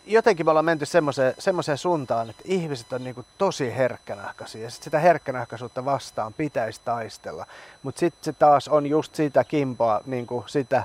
jotenkin 0.05 0.45
me 0.45 0.49
ollaan 0.49 0.65
menty 0.65 0.85
semmoiseen, 0.85 1.33
semmoiseen 1.39 1.77
suuntaan, 1.77 2.29
että 2.29 2.43
ihmiset 2.45 2.93
on 2.93 3.03
niinku 3.03 3.25
tosi 3.37 3.75
herkkänahkaisia 3.75 4.63
ja 4.63 4.69
sit 4.69 4.83
sitä 4.83 4.99
herkkänahkaisuutta 4.99 5.85
vastaan 5.85 6.33
pitäisi 6.33 6.81
taistella. 6.85 7.45
Mutta 7.83 7.99
sitten 7.99 8.23
se 8.23 8.33
taas 8.33 8.67
on 8.67 8.87
just 8.87 9.15
sitä 9.15 9.43
kimpoa, 9.43 10.01
niinku 10.05 10.43
sitä, 10.47 10.83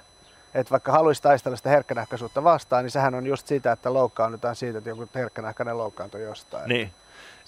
että 0.54 0.70
vaikka 0.70 0.92
haluaisi 0.92 1.22
taistella 1.22 1.56
sitä 1.56 1.70
herkkänahkaisuutta 1.70 2.44
vastaan, 2.44 2.84
niin 2.84 2.90
sehän 2.90 3.14
on 3.14 3.26
just 3.26 3.46
sitä, 3.46 3.72
että 3.72 3.92
loukkaannutaan 3.92 4.56
siitä, 4.56 4.78
että 4.78 4.90
joku 4.90 5.08
herkkänahkainen 5.14 5.78
loukkaantui 5.78 6.22
jostain. 6.22 6.68
Niin. 6.68 6.92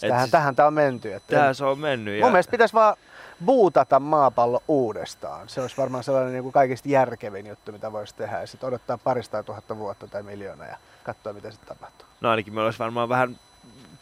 Tähän, 0.01 0.31
tähän 0.31 0.57
tämä 0.57 0.67
on 0.67 0.75
menty. 0.75 1.15
Että 1.15 1.37
Tähän 1.37 1.55
se 1.55 1.65
on 1.65 1.79
mennyt. 1.79 2.21
mun 2.21 2.31
mielestä 2.31 2.51
pitäisi 2.51 2.75
vaan 2.75 2.97
buutata 3.45 4.01
maapallo 4.01 4.63
uudestaan. 4.69 5.49
Se 5.49 5.61
olisi 5.61 5.77
varmaan 5.77 6.05
sellainen 6.05 6.33
niin 6.33 6.43
kuin 6.43 6.53
kaikista 6.53 6.89
järkevin 6.89 7.47
juttu, 7.47 7.73
mitä 7.73 7.93
voisi 7.93 8.15
tehdä. 8.15 8.41
Ja 8.41 8.47
sitten 8.47 8.69
odottaa 8.69 8.99
parista 8.99 9.43
tuhatta 9.43 9.79
vuotta 9.79 10.09
tai 10.09 10.23
miljoonaa 10.23 10.67
ja 10.67 10.77
katsoa, 11.05 11.33
mitä 11.33 11.51
sitten 11.51 11.69
tapahtuu. 11.69 12.07
No 12.21 12.31
ainakin 12.31 12.55
meillä 12.55 12.67
olisi 12.67 12.79
varmaan 12.79 13.09
vähän 13.09 13.39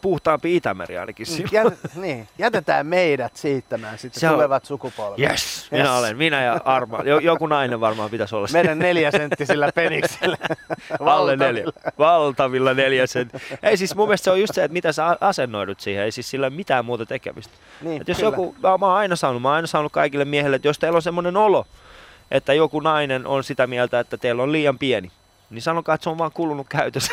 puhtaampi 0.04 0.56
Itämeri 0.56 0.98
ainakin 0.98 1.26
silloin. 1.26 1.48
Jät, 1.52 1.74
niin, 1.94 2.28
jätetään 2.38 2.86
meidät 2.86 3.36
siittämään 3.36 3.98
sitten 3.98 4.20
Se 4.20 4.28
on- 4.28 4.34
tulevat 4.34 4.64
sukupolvet. 4.64 5.18
Yes, 5.18 5.68
minä 5.70 5.84
Yes. 5.84 5.92
olen. 5.98 6.16
Minä 6.16 6.42
ja 6.42 6.60
Arma. 6.64 6.98
Jo, 7.04 7.18
joku 7.18 7.46
nainen 7.46 7.80
varmaan 7.80 8.10
pitäisi 8.10 8.34
olla. 8.36 8.48
Meidän 8.52 8.78
neljäsenttisillä 8.78 9.70
peniksillä. 9.74 10.36
Alle 11.00 11.36
neljä. 11.36 11.64
Valtavilla. 11.64 11.94
Valtavilla 11.98 12.74
neljä 12.74 13.06
sen. 13.06 13.30
Ei 13.62 13.76
siis 13.76 13.94
mun 13.94 14.08
mielestä 14.08 14.24
se 14.24 14.30
on 14.30 14.40
just 14.40 14.54
se, 14.54 14.64
että 14.64 14.72
mitä 14.72 14.92
sä 14.92 15.16
asennoidut 15.20 15.80
siihen. 15.80 16.04
Ei 16.04 16.12
siis 16.12 16.30
sillä 16.30 16.50
mitään 16.50 16.84
muuta 16.84 17.06
tekemistä. 17.06 17.54
Niin, 17.82 18.00
Et 18.02 18.08
jos 18.08 18.16
kyllä. 18.16 18.28
joku, 18.28 18.54
mä, 18.62 18.78
mä 18.78 18.86
oon 18.86 18.96
aina 18.96 19.16
saanut, 19.16 19.42
mä 19.42 19.48
oon 19.48 19.54
aina 19.56 19.66
saanut 19.66 19.92
kaikille 19.92 20.24
miehille, 20.24 20.56
että 20.56 20.68
jos 20.68 20.78
teillä 20.78 20.96
on 20.96 21.02
semmoinen 21.02 21.36
olo, 21.36 21.66
että 22.30 22.54
joku 22.54 22.80
nainen 22.80 23.26
on 23.26 23.44
sitä 23.44 23.66
mieltä, 23.66 24.00
että 24.00 24.16
teillä 24.16 24.42
on 24.42 24.52
liian 24.52 24.78
pieni, 24.78 25.10
niin 25.54 25.62
sanokaa, 25.62 25.94
että 25.94 26.02
se 26.02 26.10
on 26.10 26.18
vaan 26.18 26.32
kulunut 26.34 26.66
käytössä. 26.68 27.12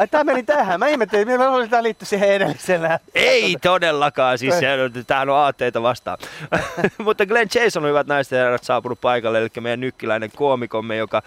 Ai 0.00 0.08
tää 0.08 0.24
meni 0.24 0.42
tähän. 0.42 0.80
Mä 0.80 0.88
ihmettelin, 0.88 1.28
että 1.28 1.50
mä 1.50 1.68
tää 1.68 1.82
liittyy 1.82 2.06
siihen 2.06 2.28
edelliseen 2.28 2.82
lähtöön. 2.82 3.10
Ei 3.14 3.56
todellakaan, 3.62 4.38
siis 4.38 4.54
tämähän 5.06 5.28
on 5.28 5.36
aatteita 5.36 5.82
vastaan. 5.82 6.18
Mutta 7.04 7.26
Glenn 7.26 7.50
Jason 7.54 7.82
on 7.82 7.88
hyvät 7.88 8.06
naiset 8.06 8.32
ja 8.32 8.38
herrat 8.38 8.64
saapunut 8.64 9.00
paikalle, 9.00 9.38
eli 9.38 9.48
meidän 9.60 9.80
nykkiläinen 9.80 10.30
koomikomme, 10.36 10.96
joka, 10.96 11.22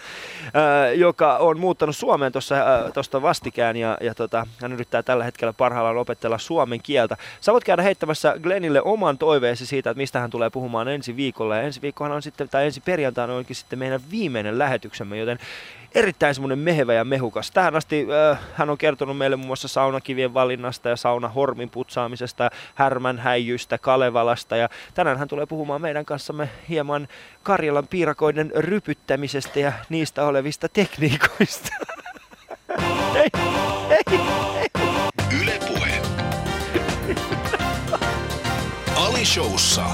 äh, 0.46 0.96
joka 0.96 1.38
on 1.38 1.60
muuttanut 1.60 1.96
Suomeen 1.96 2.32
tuossa 2.32 2.56
äh, 2.56 2.92
tosta 2.94 3.22
vastikään 3.22 3.78
ja, 3.78 3.98
ja 4.02 4.16
tota, 4.16 4.48
hän 4.62 4.74
yrittää 4.74 5.04
tällä 5.04 5.24
hetkellä 5.24 5.54
parhaillaan 5.54 5.98
opetella 5.98 6.38
suomen 6.38 6.82
kieltä. 6.82 7.18
Sä 7.42 7.54
voit 7.54 7.64
käydä 7.64 7.82
heittämässä 7.82 8.36
Glennille 8.42 8.82
oman 8.82 9.18
toiveesi 9.18 9.66
siitä, 9.66 9.90
että 9.90 10.02
mistä 10.02 10.20
hän 10.20 10.30
tulee 10.30 10.50
puhumaan 10.50 10.88
ensi 10.88 11.16
viikolla. 11.16 11.56
Ja 11.56 11.62
ensi 11.62 11.82
viikkohan 11.82 12.12
on 12.12 12.22
sitten, 12.22 12.50
tai 12.50 12.66
ensi 12.66 12.82
perjantaina 12.82 13.34
onkin 13.34 13.56
sitten 13.56 13.80
meidän 13.80 14.02
viimeinen 14.12 14.60
lähetyksemme, 14.60 15.18
joten 15.18 15.40
erittäin 16.14 16.36
semmoinen 16.36 16.60
mehevä 16.60 16.94
ja 16.94 17.06
mehukas. 17.06 17.52
Tähän 17.52 17.76
asti 17.76 18.08
äh, 18.32 18.40
hän 18.54 18.70
on 18.70 18.78
kertonut 18.78 19.18
meille 19.18 19.36
muun 19.36 19.48
muassa 19.48 19.68
saunakivien 19.68 20.34
valinnasta 20.34 20.90
ja 20.90 20.96
saunahormin 20.96 21.70
putsaamisesta, 21.70 22.50
härmän 22.76 23.20
häijystä, 23.20 23.78
Kalevalasta 23.78 24.56
ja 24.56 24.70
tänään 24.94 25.18
hän 25.18 25.28
tulee 25.28 25.46
puhumaan 25.46 25.82
meidän 25.82 26.06
kanssamme 26.06 26.50
hieman 26.70 27.08
Karjalan 27.44 27.88
piirakoiden 27.88 28.52
rypyttämisestä 28.56 29.60
ja 29.60 29.74
niistä 29.90 30.26
olevista 30.26 30.70
tekniikoista. 30.70 31.70
ei, 33.16 33.30
ei, 33.90 34.70
Yle 35.42 35.60
Puhe. 35.68 36.02
Ali 38.96 39.26
Showssa. 39.26 39.86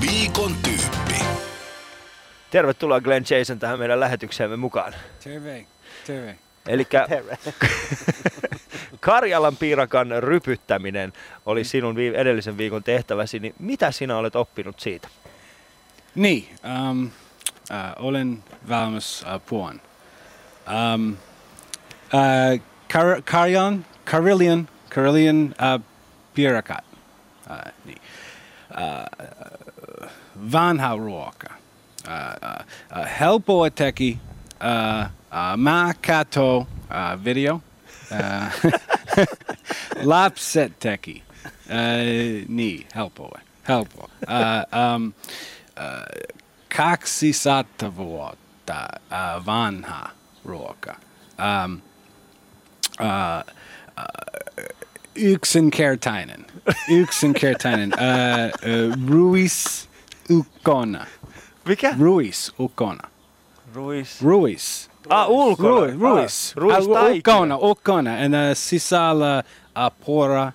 Viikon 0.00 0.54
tyyppi. 0.64 1.45
Tervetuloa 2.50 3.00
Glenn 3.00 3.26
Jason 3.30 3.58
tähän 3.58 3.78
meidän 3.78 4.00
lähetykseemme 4.00 4.56
mukaan. 4.56 4.94
Terve, 5.24 5.66
terve. 6.06 6.38
Eli 6.68 6.84
Terve. 6.84 7.38
Karjalan 9.00 9.56
piirakan 9.56 10.08
rypyttäminen 10.22 11.12
oli 11.46 11.64
sinun 11.64 11.96
vii- 11.96 12.14
edellisen 12.16 12.58
viikon 12.58 12.82
tehtäväsi, 12.82 13.38
niin 13.38 13.54
mitä 13.58 13.90
sinä 13.90 14.16
olet 14.16 14.36
oppinut 14.36 14.80
siitä? 14.80 15.08
Niin, 16.14 16.48
um, 16.90 17.04
uh, 17.04 17.10
olen 17.96 18.44
valmis 18.68 19.22
uh, 19.22 19.42
puhun. 19.46 19.80
Um, 20.94 21.12
uh, 21.12 22.60
Kar- 22.92 23.22
Karjan, 23.30 23.86
Karillian, 24.04 24.68
Karillian 24.94 25.54
uh, 25.76 25.84
piirakat. 26.34 26.84
Uh, 27.50 27.72
niin. 27.84 28.02
uh, 28.70 30.08
vanha 30.52 30.96
ruoka. 30.96 31.65
Helppoa 33.20 33.70
teki. 33.70 34.18
Mä 35.56 35.94
kato 36.06 36.56
uh, 36.58 37.24
video. 37.24 37.60
Uh, 38.10 38.72
lapset 40.02 40.78
teki. 40.78 41.22
Uh, 41.46 42.48
niin, 42.48 42.86
helppoa. 42.94 43.40
Helppoa. 43.68 44.08
Um, 44.94 45.12
uh, 45.76 46.36
200 46.68 47.96
vuotta 47.96 48.88
vanha 49.46 50.10
ruoka. 50.44 50.96
Um, 51.38 51.82
uh, 53.00 53.54
yksinkertainen. 55.14 56.46
Yksinkertainen. 56.88 57.92
Uh, 57.92 58.50
uh, 58.70 59.08
ruis 59.08 59.88
ukona. 60.30 61.06
Mikä? 61.68 61.94
Ruis 62.00 62.52
ukona. 62.60 63.08
Ruis. 63.74 64.22
Ruis. 64.22 64.90
Ah, 65.10 65.28
ulkona. 65.28 65.70
Ruis. 65.80 66.00
Ruis. 66.00 66.52
Ah, 66.56 66.60
ruis 66.62 66.86
Uh, 66.86 67.16
ukona. 67.18 67.56
Ukona. 67.56 68.10
And 68.24 68.34
uh, 68.34 68.40
sisällä 68.54 69.42
uh, 69.76 69.92
pora. 70.06 70.52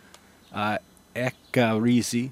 Uh, 0.51 0.86
ehkä 1.16 1.70
riisi. 1.84 2.32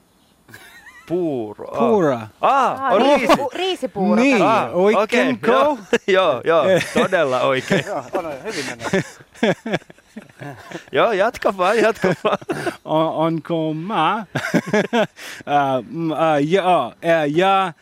Puuro. 1.07 1.67
Ah. 1.71 1.77
Pura. 1.80 2.27
Ah, 2.41 2.82
Ah, 2.82 2.93
on 2.93 3.01
riisi. 3.01 3.25
riisipu- 3.27 3.49
riisipuuro. 3.53 4.15
Niin. 4.21 4.41
Ah, 4.41 4.69
Oikeinko? 4.73 5.51
okei, 5.71 5.99
Joo, 6.07 6.41
joo, 6.43 6.63
joo, 6.67 6.80
todella 7.03 7.41
oikein. 7.41 7.84
Joo, 7.88 8.03
on 8.13 8.25
hyvin 8.43 8.65
mennyt. 8.65 9.05
joo, 10.91 11.11
jatka 11.11 11.57
vaan, 11.57 11.77
jatka 11.77 12.13
vaan. 12.23 12.38
on, 12.86 13.07
onko 13.25 13.73
mä? 13.73 14.15
uh, 14.25 15.80
uh, 16.11 16.47
ja, 16.47 16.63
uh, 16.88 16.93
ja 17.38 17.73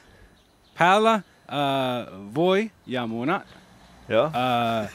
päällä 0.80 1.14
uh, 1.16 2.36
voi 2.36 2.72
ja 2.86 3.08
munat. 3.08 3.48
Joo. 4.10 4.26
Uh, 4.26 4.90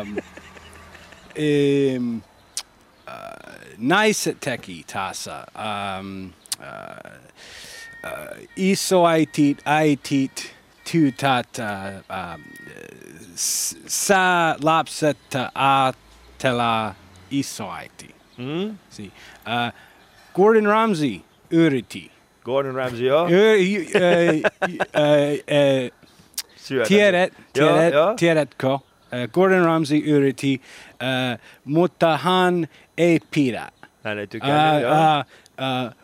um, 0.00 0.16
um, 1.38 2.16
uh, 2.16 2.22
naiset 3.78 4.40
teki 4.40 4.84
tässä. 4.92 5.46
Um, 6.00 6.24
uh, 6.26 7.12
uh, 8.04 8.48
isoäitit, 8.56 9.62
äitit, 9.64 10.56
tytöt, 10.92 11.58
uh, 11.58 12.34
um, 12.34 12.42
s- 13.36 13.76
sä 13.86 14.56
lapset 14.62 15.18
ajatella 15.54 16.94
isoäiti. 17.30 18.14
Mm? 18.36 18.78
Si. 18.90 19.12
Uh, 19.36 19.72
Gordon 20.34 20.66
Ramsay 20.66 21.20
yritti. 21.50 22.12
Gordon 22.44 22.74
Ramsay, 22.74 23.06
Syödä. 26.56 26.86
tiedät, 26.88 27.32
tiedät, 27.52 27.94
tiedätkö? 28.16 28.78
Gordon 29.32 29.64
Ramsay 29.64 29.98
yritti, 29.98 30.60
mutta 31.64 32.16
hän 32.16 32.68
ei 32.98 33.20
pidä. 33.30 33.68
Hän 34.04 34.18
ei 34.18 34.26
tykännyt, 34.26 34.82
joo. 34.82 35.24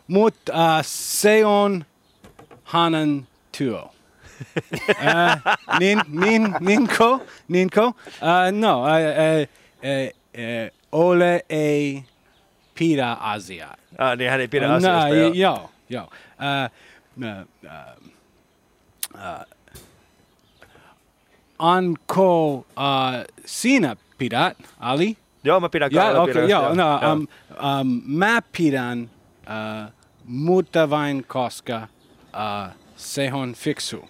mutta 0.08 0.82
se 0.82 1.46
on 1.46 1.84
hänen 2.64 3.26
työ. 3.58 3.82
Uh, 4.88 5.78
nin, 5.78 6.00
nin, 6.08 6.54
ninko, 6.60 7.26
ninko. 7.48 7.86
Uh, 7.86 7.94
no, 8.52 8.82
uh, 8.82 8.86
uh, 8.86 9.48
uh, 9.82 10.08
uh, 10.34 10.78
ole 10.92 11.44
ei 11.48 12.04
pidä 12.78 13.12
asiaa. 13.12 13.74
Ah, 13.98 14.16
niin 14.16 14.30
hän 14.30 14.40
ei 14.40 14.48
pidä 14.48 14.68
no, 14.68 14.74
asiasta. 14.74 15.08
joo. 15.08 15.32
joo, 15.34 15.70
joo. 15.88 16.04
Uh, 16.04 16.70
uh, 17.24 17.46
uh, 19.14 19.58
Anko 21.58 22.54
uh, 22.54 22.64
sinä 23.46 23.96
pidät, 24.18 24.56
Ali? 24.80 25.16
Joo, 25.44 25.60
mä 25.60 25.68
pidän 25.68 25.90
Kalle 25.90 26.18
okei, 26.18 26.34
pidän, 26.34 26.48
joo, 26.48 26.74
no, 26.74 27.00
um, 27.12 27.26
um, 27.80 28.02
mä 28.06 28.42
pidän, 28.56 29.10
uh, 29.40 29.92
mutta 30.24 30.90
vain 30.90 31.24
koska 31.24 31.88
uh, 32.22 32.74
se 32.96 33.30
on 33.32 33.54
fiksu. 33.54 34.08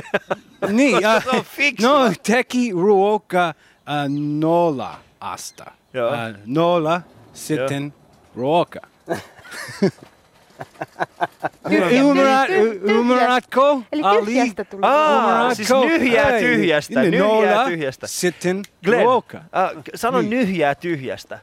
niin, 0.68 0.96
uh, 0.96 1.22
Se 1.24 1.30
on 1.30 1.44
fiksu. 1.44 1.86
no, 1.86 2.12
teki 2.22 2.72
ruoka 2.72 3.54
uh, 3.78 4.16
nolla 4.40 4.98
asta. 5.20 5.70
Joo. 5.94 6.10
Uh, 6.10 6.16
nolla, 6.46 7.00
sitten 7.32 7.94
ruoka. 8.34 8.80
Ymmärrät, 11.90 12.48
ymmärrätkö, 12.82 13.60
Eli 13.92 14.02
Ali? 14.02 14.24
tyhjästä 14.26 14.64
tuli 14.64 14.80
Aa, 14.84 15.54
siis 15.54 15.68
nyhjää 15.70 16.38
tyhjästä, 16.38 17.02
nyhjää 17.02 17.64
tyhjästä. 17.64 18.06
Sitten 18.06 18.62
Glenn, 18.84 19.02
ruoka. 19.04 19.38
uh, 19.38 19.82
sano 19.94 20.20
Niin. 20.20 20.30
nyhjää 20.30 20.74
tyhjästä. 20.74 21.38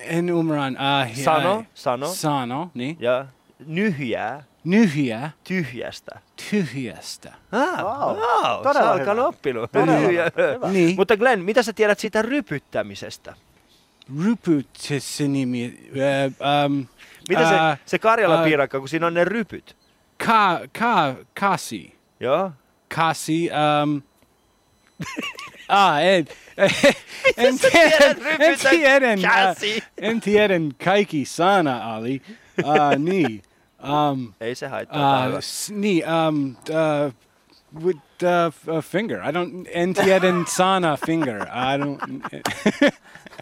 En 0.00 0.28
ymmärrä. 0.28 0.62
Uh, 1.08 1.16
Sano, 1.24 1.64
sano. 1.74 2.06
Sano, 2.08 2.70
niin. 2.74 2.96
Ja 3.00 3.26
nyhjää 3.66 4.42
Nyhjä 4.64 5.30
tyhjästä. 5.44 6.18
tyhjästä. 6.50 7.32
Ah, 7.52 7.78
Wow. 7.84 8.16
wow, 8.16 8.62
Todella 8.62 8.72
sä 8.72 8.90
alkan 8.90 9.16
hyvä. 9.16 9.26
oppinut. 9.26 9.72
Todella 9.72 10.00
Nyhjää. 10.00 10.30
hyvä. 10.54 10.68
Niin. 10.72 10.96
Mutta 10.96 11.16
Glenn, 11.16 11.44
mitä 11.44 11.62
sä 11.62 11.72
tiedät 11.72 11.98
siitä 11.98 12.22
rypyttämisestä? 12.22 13.34
Rypytse 14.24 15.28
nimi. 15.28 15.78
Uh, 15.92 16.66
um, 16.66 16.86
Mitä 17.28 17.42
uh, 17.42 17.48
se, 17.48 17.56
se 17.86 17.98
Karjalan 17.98 18.38
äh, 18.38 18.44
piirakka, 18.44 18.78
kun 18.80 18.88
siinä 18.88 19.06
on 19.06 19.14
ne 19.14 19.24
rypyt? 19.24 19.76
Ka, 20.26 20.60
ka, 20.78 21.14
kasi. 21.40 21.94
Joo. 22.20 22.52
Kasi. 22.96 23.50
Um, 23.82 24.02
ah, 25.68 25.98
en, 26.02 26.26
en 27.36 27.58
tiedä, 27.58 28.14
en 28.38 28.58
tiedä, 28.70 29.16
kasi? 29.28 29.76
uh, 29.76 29.82
en 30.08 30.20
tiedä 30.20 30.54
kaikki 30.84 31.24
sana, 31.24 31.94
Ali. 31.94 32.22
Uh, 32.64 32.96
niin. 33.12 33.42
Um, 34.10 34.32
Ei 34.40 34.54
se 34.54 34.66
haittaa. 34.68 35.26
Uh, 35.28 35.34
Uh, 35.34 35.40
s- 35.40 35.70
niin, 35.70 36.04
um, 36.10 36.56
uh, 36.70 37.12
with 37.84 38.00
uh, 38.22 38.76
a 38.78 38.82
finger. 38.82 39.20
I 39.22 39.30
don't, 39.32 39.68
en 39.72 39.94
tiedä 39.94 40.26
sana 40.46 40.96
finger. 40.96 41.42
I 41.42 41.78
don't. 41.78 42.28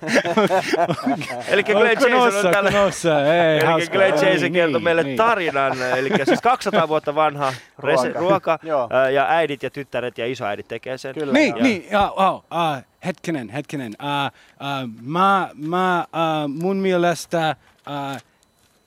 Eli 1.49 1.65
Glenn 1.65 1.95
Jason 1.95 2.11
Konossa, 2.11 2.49
on 2.49 2.55
tällä... 2.55 2.71
konossa, 2.71 3.35
ei, 3.35 3.59
Eli. 3.59 3.87
Glenn 3.87 4.15
Jason 4.15 4.29
Niin, 4.29 4.53
kertoi 4.53 4.73
niin, 4.73 4.85
meille 4.85 5.03
niin. 5.03 5.17
tarinan, 5.17 5.83
eli 5.83 6.11
siis 6.25 6.41
200 6.41 6.89
vuotta 6.89 7.15
vanha 7.15 7.53
rese, 7.79 8.13
Ruoka. 8.13 8.59
ruoka 8.69 9.09
ja 9.15 9.27
äidit 9.29 9.63
ja 9.63 9.71
tyttäret 9.71 10.19
ja 10.19 10.27
isoäidit 10.27 10.69
tekee 10.69 10.99
sen. 10.99 11.15
Kyllä. 11.15 11.33
Niin, 11.33 11.49
joo. 11.49 11.63
niin, 11.63 11.97
oh, 11.97 12.13
oh, 12.27 12.35
uh, 12.37 12.83
hetkinen, 13.07 13.49
hetkinen. 13.49 13.93
Uh, 14.03 14.33
uh, 14.61 14.91
mä, 15.03 15.49
mä, 15.55 16.07
uh, 16.13 16.49
mun 16.49 16.77
mielestä 16.77 17.57
uh, 17.89 18.21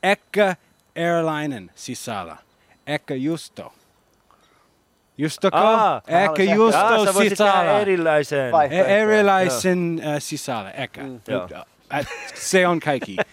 ehkä 0.03 0.55
airlinen 0.95 1.71
sisällä. 1.75 2.37
Ehkä 2.87 3.15
justo. 3.15 3.73
Justoko? 5.19 5.57
Aa, 5.57 6.01
mä 6.11 6.19
ehkä 6.19 6.43
voisit 6.57 6.79
tehdä 6.89 7.29
sisällä. 7.29 7.79
erilaisen. 7.79 8.51
E- 8.69 9.01
erilaisen 9.01 10.01
uh, 10.05 10.13
sisällä, 10.19 10.71
ehkä. 10.71 11.01
Joo. 11.27 11.43
Uh, 11.43 12.05
se 12.35 12.67
on 12.67 12.79
kaikki. 12.79 13.15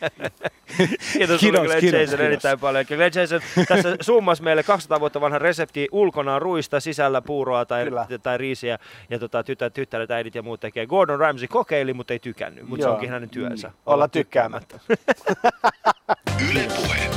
Kiitos, 1.12 1.40
Kiitos, 1.40 1.40
Glenn 1.62 1.80
kiitos, 1.80 2.00
Jason 2.00 2.08
kiitos. 2.08 2.20
erittäin 2.20 2.58
paljon. 2.60 2.84
Eli 2.90 2.96
Glenn 2.96 3.12
Jason 3.20 3.40
tässä 3.68 3.96
summasi 4.00 4.42
meille 4.42 4.62
200 4.62 5.00
vuotta 5.00 5.20
vanha 5.20 5.38
resepti 5.38 5.88
ulkona 5.92 6.38
ruista, 6.38 6.80
sisällä 6.80 7.22
puuroa 7.22 7.64
tai, 7.64 7.84
Kyllä. 7.84 8.06
tai 8.22 8.38
riisiä. 8.38 8.78
Ja 9.10 9.18
tota, 9.18 9.42
tytär, 9.44 9.70
tyttäret, 9.70 10.10
äidit 10.10 10.34
ja 10.34 10.42
muut 10.42 10.60
tekee. 10.60 10.86
Gordon 10.86 11.18
Ramsay 11.20 11.48
kokeili, 11.48 11.94
mutta 11.94 12.12
ei 12.12 12.18
tykännyt. 12.18 12.68
Mutta 12.68 12.82
se 12.82 12.88
onkin 12.88 13.10
hänen 13.10 13.30
työnsä. 13.30 13.70
Olla 13.86 14.08
tykkäämättä. 14.08 14.80
Yle 16.50 16.68
Puhe. 16.76 17.10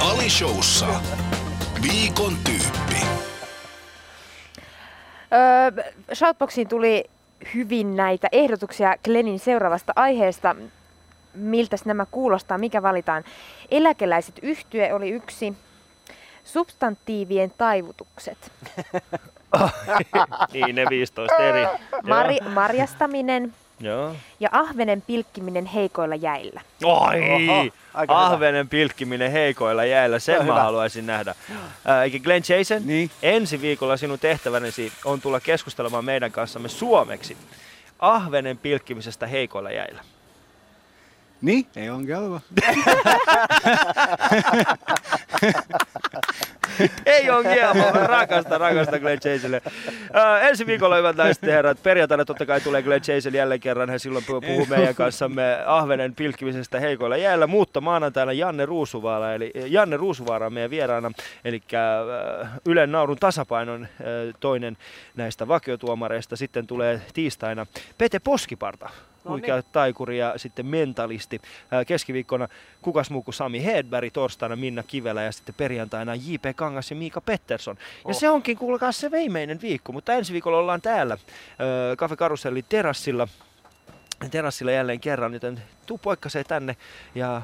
Ali 0.10 0.30
Showssa. 0.30 0.86
Viikon 1.82 2.32
tyyppi. 2.44 3.06
Öö, 5.32 5.84
Shoutboxiin 6.14 6.68
tuli 6.68 7.04
hyvin 7.54 7.96
näitä 7.96 8.28
ehdotuksia 8.32 8.94
Glennin 9.04 9.38
seuraavasta 9.38 9.92
aiheesta. 9.96 10.56
Miltä 11.34 11.76
nämä 11.84 12.06
kuulostaa, 12.10 12.58
mikä 12.58 12.82
valitaan? 12.82 13.24
Eläkeläiset 13.70 14.38
yhtye 14.42 14.94
oli 14.94 15.10
yksi. 15.10 15.54
Substantiivien 16.44 17.52
taivutukset. 17.58 18.38
Niin, 20.52 20.74
ne 20.74 20.86
15 20.90 21.36
eri. 21.36 21.66
Mari, 22.02 22.38
marjastaminen 22.54 23.54
Joo. 23.82 24.14
ja 24.40 24.48
ahvenen 24.52 25.02
pilkkiminen 25.02 25.66
heikoilla 25.66 26.14
jäillä. 26.14 26.60
Oi! 26.84 27.20
Oho, 27.30 27.66
aika 27.94 28.14
hyvä. 28.14 28.26
Ahvenen 28.26 28.68
pilkkiminen 28.68 29.32
heikoilla 29.32 29.84
jäillä, 29.84 30.18
Se 30.18 30.32
on 30.32 30.38
sen 30.38 30.46
mä 30.46 30.52
hyvä. 30.52 30.62
haluaisin 30.62 31.06
nähdä. 31.06 31.34
Eikä 32.04 32.18
Glenn 32.18 32.44
Jason, 32.48 32.82
Niin. 32.86 33.10
ensi 33.22 33.60
viikolla 33.60 33.96
sinun 33.96 34.18
tehtävänesi 34.18 34.92
on 35.04 35.20
tulla 35.20 35.40
keskustelemaan 35.40 36.04
meidän 36.04 36.32
kanssamme 36.32 36.68
suomeksi 36.68 37.36
ahvenen 37.98 38.58
pilkkimisestä 38.58 39.26
heikoilla 39.26 39.70
jäillä. 39.70 40.02
Niin, 41.42 41.66
ei 41.76 41.90
ongelma. 41.90 42.40
Ei 47.06 47.30
on 47.30 47.44
kielmo, 47.44 47.90
rakasta, 47.92 48.58
rakasta 48.58 48.98
Glenn 48.98 49.20
Jasonille. 49.24 49.62
Ää, 50.12 50.40
ensi 50.40 50.66
viikolla, 50.66 50.96
hyvät 50.96 51.16
naiset 51.16 51.42
ja 51.42 51.52
herrat, 51.52 51.82
perjantaina 51.82 52.24
totta 52.24 52.46
kai 52.46 52.60
tulee 52.60 52.82
Glenn 52.82 53.04
Jason 53.08 53.34
jälleen 53.34 53.60
kerran. 53.60 53.90
Hän 53.90 54.00
silloin 54.00 54.24
puhuu 54.24 54.66
meidän 54.66 54.94
kanssamme 54.94 55.58
ahvenen 55.66 56.14
pilkkimisestä 56.14 56.80
heikoilla 56.80 57.16
jäällä, 57.16 57.46
mutta 57.46 57.80
maanantaina 57.80 58.32
Janne 58.32 58.66
Ruusuvaara, 58.66 59.34
eli 59.34 59.52
Janne 59.66 59.96
Ruusuvaara 59.96 60.46
on 60.46 60.52
meidän 60.52 60.70
vieraana, 60.70 61.12
eli 61.44 61.62
äh, 61.74 62.50
Ylen 62.66 62.92
naurun 62.92 63.18
tasapainon 63.20 63.82
äh, 63.82 63.88
toinen 64.40 64.76
näistä 65.16 65.48
vakiotuomareista. 65.48 66.36
Sitten 66.36 66.66
tulee 66.66 67.02
tiistaina 67.14 67.66
Pete 67.98 68.18
Poskiparta, 68.18 68.90
huikea 69.28 69.62
taikuri 69.62 70.18
ja 70.18 70.34
sitten 70.36 70.66
mentalisti. 70.66 71.40
Keskiviikkona 71.86 72.48
kukas 72.82 73.10
muu 73.10 73.22
kuin 73.22 73.34
Sami 73.34 73.64
Hedberg, 73.64 74.12
torstaina 74.12 74.56
Minna 74.56 74.82
Kivelä 74.82 75.22
ja 75.22 75.32
sitten 75.32 75.54
perjantaina 75.54 76.14
J.P. 76.14 76.56
Kangas 76.56 76.90
ja 76.90 76.96
Miika 76.96 77.20
Pettersson. 77.20 77.76
Ja 78.08 78.14
se 78.14 78.30
onkin 78.30 78.56
kuulkaa 78.58 78.92
se 78.92 79.10
viimeinen 79.10 79.60
viikko, 79.62 79.92
mutta 79.92 80.12
ensi 80.12 80.32
viikolla 80.32 80.58
ollaan 80.58 80.82
täällä 80.82 81.18
ää, 81.58 81.96
Cafe 81.96 82.16
Karusellin 82.16 82.64
terassilla, 82.68 83.28
terassilla 84.30 84.72
jälleen 84.72 85.00
kerran, 85.00 85.34
joten 85.34 85.62
tuu 85.86 85.98
poikkasee 85.98 86.44
tänne 86.44 86.76
ja 87.14 87.42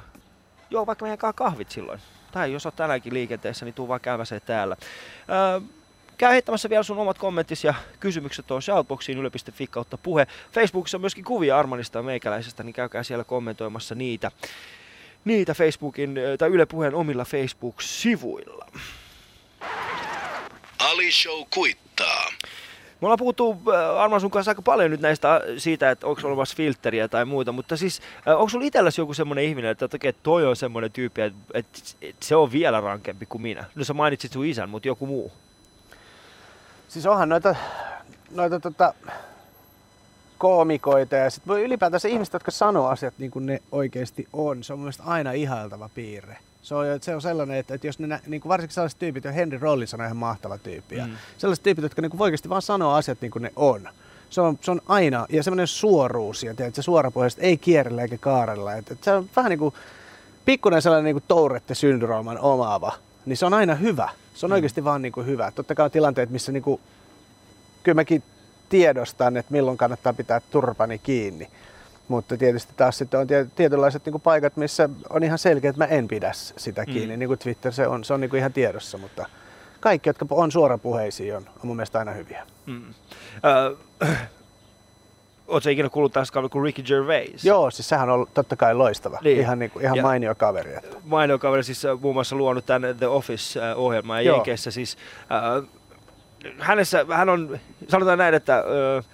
joo 0.71 0.87
vaikka 0.87 1.05
meidän 1.05 1.35
kahvit 1.35 1.71
silloin. 1.71 2.01
Tai 2.33 2.53
jos 2.53 2.67
oot 2.67 2.77
tänäänkin 2.77 3.15
liikenteessä, 3.15 3.65
niin 3.65 3.75
tuu 3.75 3.89
vaan 3.89 4.01
käymäseen 4.01 4.41
täällä. 4.47 4.77
Ää, 5.29 5.61
Käy 6.19 6.33
heittämässä 6.33 6.71
vielä 6.71 6.83
sun 6.83 6.99
omat 6.99 7.19
kommenttisi 7.19 7.67
ja 7.67 7.75
kysymykset 8.01 8.47
tuohon 8.47 8.63
shoutboxiin 8.63 9.19
yle.fi 9.19 9.67
kautta 9.67 9.99
puhe. 9.99 10.27
Facebookissa 10.53 10.97
on 10.97 11.01
myöskin 11.01 11.25
kuvia 11.25 11.59
Armanista 11.59 11.99
ja 11.99 12.03
meikäläisestä, 12.03 12.63
niin 12.63 12.73
käykää 12.73 13.03
siellä 13.03 13.25
kommentoimassa 13.25 13.95
niitä, 13.95 14.31
niitä 15.25 15.55
Facebookin 15.55 16.15
tai 16.39 16.49
Yle 16.49 16.67
Puheen 16.67 16.95
omilla 16.95 17.25
Facebook-sivuilla. 17.25 18.67
Ali 20.79 21.13
Show 21.13 21.43
kuittaa. 21.55 22.31
Me 23.01 23.07
ollaan 23.07 23.19
puhuttu 23.19 23.63
Arman 23.97 24.21
sun 24.21 24.31
kanssa 24.31 24.51
aika 24.51 24.63
paljon 24.63 24.91
nyt 24.91 25.01
näistä 25.01 25.41
siitä, 25.57 25.91
että 25.91 26.07
onko 26.07 26.21
olemassa 26.25 26.57
filtteriä 26.57 27.09
tai 27.09 27.25
muuta, 27.25 27.53
mutta 27.53 27.77
siis 27.77 28.01
onko 28.27 28.49
sulla 28.49 28.67
itselläsi 28.67 29.01
joku 29.01 29.15
semmoinen 29.15 29.45
ihminen, 29.45 29.71
että 29.71 29.89
okei, 29.95 30.13
toi 30.13 30.47
on 30.47 30.57
semmoinen 30.57 30.93
tyyppi, 30.93 31.21
että, 31.21 31.39
että, 31.55 31.79
että 32.03 32.27
se 32.27 32.37
on 32.37 32.53
vielä 32.53 32.81
rankempi 32.81 33.27
kuin 33.27 33.43
minä? 33.43 33.65
No 33.75 33.85
sä 33.85 33.95
mainitsit 33.95 34.33
sun 34.33 34.47
isän, 34.47 34.69
mutta 34.69 34.89
joku 34.89 35.07
muu. 35.07 35.33
Siis 36.89 37.07
onhan 37.07 37.29
noita, 37.29 37.55
noita 38.31 38.61
tota, 38.61 38.95
koomikoita 40.39 41.17
ja 41.17 41.31
sitten 41.31 41.61
ylipäätänsä 41.63 42.09
ihmiset, 42.09 42.33
jotka 42.33 42.51
sanoo 42.51 42.87
asiat 42.89 43.15
niin 43.19 43.31
kuin 43.31 43.47
ne 43.47 43.63
oikeasti 43.73 44.29
on. 44.33 44.65
Se 44.65 44.73
on 44.73 44.79
mun 44.79 44.93
aina 45.05 45.33
ihailtava 45.33 45.91
piirre. 45.95 46.37
Se 46.63 46.75
on, 46.75 46.87
se 47.01 47.15
on 47.15 47.23
sellainen, 47.23 47.57
että, 47.57 47.75
että 47.75 47.87
jos 47.87 47.99
ne, 47.99 48.21
niin 48.27 48.41
kuin 48.41 48.49
varsinkin 48.51 48.75
sellaiset 48.75 48.99
tyypit, 48.99 49.25
ja 49.25 49.33
Henry 49.33 49.59
Rollins 49.59 49.95
on 49.95 50.01
ihan 50.05 50.17
mahtava 50.17 50.59
tyyppi, 50.59 50.97
ja 50.97 51.07
Mm. 51.07 51.17
sellaiset 51.39 51.63
tyypit, 51.63 51.83
jotka 51.83 52.03
niin 52.03 52.11
kuin 52.11 52.23
oikeasti 52.23 52.49
vaan 52.49 52.63
sanoo 52.63 52.95
asiat 52.95 53.19
niin 53.21 53.31
kuin 53.31 53.43
ne 53.43 53.53
on. 53.57 53.89
Se 54.31 54.41
on, 54.41 54.59
se 54.63 54.71
on 54.71 54.81
aina, 54.87 55.27
ja 55.29 55.43
semmoinen 55.43 55.67
suoruus, 55.67 56.43
ja 56.43 56.55
tiedät, 56.55 56.75
se 56.75 56.83
suorapohjaisesti 56.83 57.43
ei 57.47 57.57
kierrellä 57.57 58.03
eikä 58.03 58.19
kaarella. 58.19 58.75
Että, 58.75 58.95
että 58.95 59.05
se 59.05 59.13
on 59.13 59.31
vähän 59.37 59.51
niin 59.51 59.59
kuin 59.59 59.75
pikkuinen 60.45 60.83
sellainen 60.83 61.05
niin 61.05 61.15
kuin 61.15 61.25
Tourette-syndrooman 61.29 62.39
omaava, 62.41 62.93
niin 63.27 63.37
se 63.37 63.47
on 63.47 63.55
aina 63.55 63.75
hyvä. 63.75 64.09
Se 64.39 64.47
on 64.47 64.51
mm. 64.51 64.55
oikeasti 64.55 64.85
vaan 64.85 65.03
niin 65.03 65.13
kuin 65.13 65.27
hyvä. 65.27 65.51
Totta 65.51 65.75
kai 65.75 65.85
on 65.85 65.91
tilanteet, 65.91 66.31
missä 66.31 66.53
niin 66.53 66.63
kuin, 66.63 66.81
kyllä 67.83 67.95
mäkin 67.95 68.23
tiedostan, 68.69 69.37
että 69.37 69.53
milloin 69.53 69.79
kannattaa 69.79 70.13
pitää 70.13 70.41
turpani 70.51 70.99
kiinni. 70.99 71.49
Mutta 72.09 72.37
tietysti 72.37 72.73
taas 72.77 72.99
sitten 72.99 73.21
on 73.21 73.27
tietynlaiset 73.57 74.07
niin 74.07 74.21
paikat, 74.21 74.57
missä 74.57 74.89
on 75.11 75.23
ihan 75.23 75.39
selkeä, 75.39 75.71
että 75.71 75.85
mä 75.85 75.91
en 75.91 76.09
pidä 76.09 76.33
sitä 76.35 76.87
kiinni. 76.87 77.17
Mm. 77.17 77.19
Niin 77.19 77.29
kuin 77.29 77.39
Twitter, 77.39 77.73
se 77.73 77.87
on, 77.87 78.05
se 78.05 78.15
on 78.15 78.21
niin 78.21 78.31
kuin 78.31 78.39
ihan 78.39 78.53
tiedossa, 78.53 78.99
mutta 78.99 79.27
kaikki, 79.81 80.09
jotka 80.09 80.27
on 80.31 80.53
suorapuheisia, 80.53 81.37
on, 81.37 81.47
on 81.49 81.67
mun 81.67 81.77
mielestä 81.77 81.99
aina 81.99 82.13
hyviä. 82.13 82.47
Mm. 82.67 82.89
Uh, 82.89 84.09
Oletko 85.49 85.71
ikinä 85.71 85.89
kuullut 85.89 86.13
tästä 86.13 86.35
kaveri 86.35 86.49
kuin 86.49 86.65
Ricky 86.65 86.83
Gervais? 86.83 87.45
Joo, 87.45 87.71
siis 87.71 87.89
sehän 87.89 88.11
on 88.11 88.27
totta 88.35 88.57
kai 88.57 88.75
loistava. 88.75 89.19
Niin. 89.23 89.39
Ihan, 89.39 89.59
niin 89.59 89.71
kuin, 89.71 89.85
ihan 89.85 90.01
mainio 90.01 90.35
kaveri. 90.35 90.75
Että. 90.75 90.97
Mainio 91.05 91.39
kaveri, 91.39 91.63
siis 91.63 91.85
äh, 91.85 92.01
muun 92.01 92.15
muassa 92.15 92.37
luonut 92.37 92.67
tämän 92.67 92.97
The 92.99 93.07
Office-ohjelman 93.07 94.25
ja 94.25 94.33
Jenkeissä 94.33 94.71
siis 94.71 94.99
äh, 95.33 95.69
hänessä, 96.59 97.07
hän 97.11 97.29
on, 97.29 97.61
sanotaan 97.89 98.19
näin, 98.19 98.35
että 98.35 98.59
äh, 98.59 99.05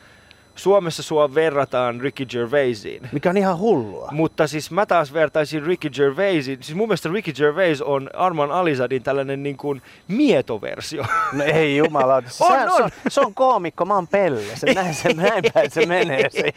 Suomessa 0.54 1.02
sua 1.02 1.34
verrataan 1.34 2.00
Ricky 2.00 2.26
Gervaisiin. 2.26 3.08
Mikä 3.12 3.30
on 3.30 3.36
ihan 3.36 3.58
hullua. 3.58 4.08
Mutta 4.12 4.46
siis 4.46 4.70
mä 4.70 4.86
taas 4.86 5.12
vertaisin 5.12 5.66
Ricky 5.66 5.90
Gervaisiin. 5.90 6.62
Siis 6.62 6.76
mun 6.76 6.88
mielestä 6.88 7.08
Ricky 7.12 7.32
Gervais 7.32 7.82
on 7.82 8.10
Arman 8.14 8.52
Alizadin 8.52 9.02
tällainen 9.02 9.42
niin 9.42 9.56
kuin 9.56 9.82
mietoversio. 10.08 11.04
No 11.32 11.44
ei 11.44 11.76
jumala. 11.76 12.20
Siis 12.26 12.40
on, 12.40 12.58
on. 12.58 12.76
Se, 12.76 12.82
on, 12.82 12.90
se 13.08 13.20
on 13.20 13.34
koomikko, 13.34 13.84
mä 13.84 13.94
oon 13.94 14.08
pelle. 14.08 14.42
Se, 14.54 14.74
näin, 14.74 14.94
se, 14.94 15.12
näin 15.12 15.44
päin 15.54 15.70
se 15.70 15.86
menee 15.86 16.30
se 16.30 16.44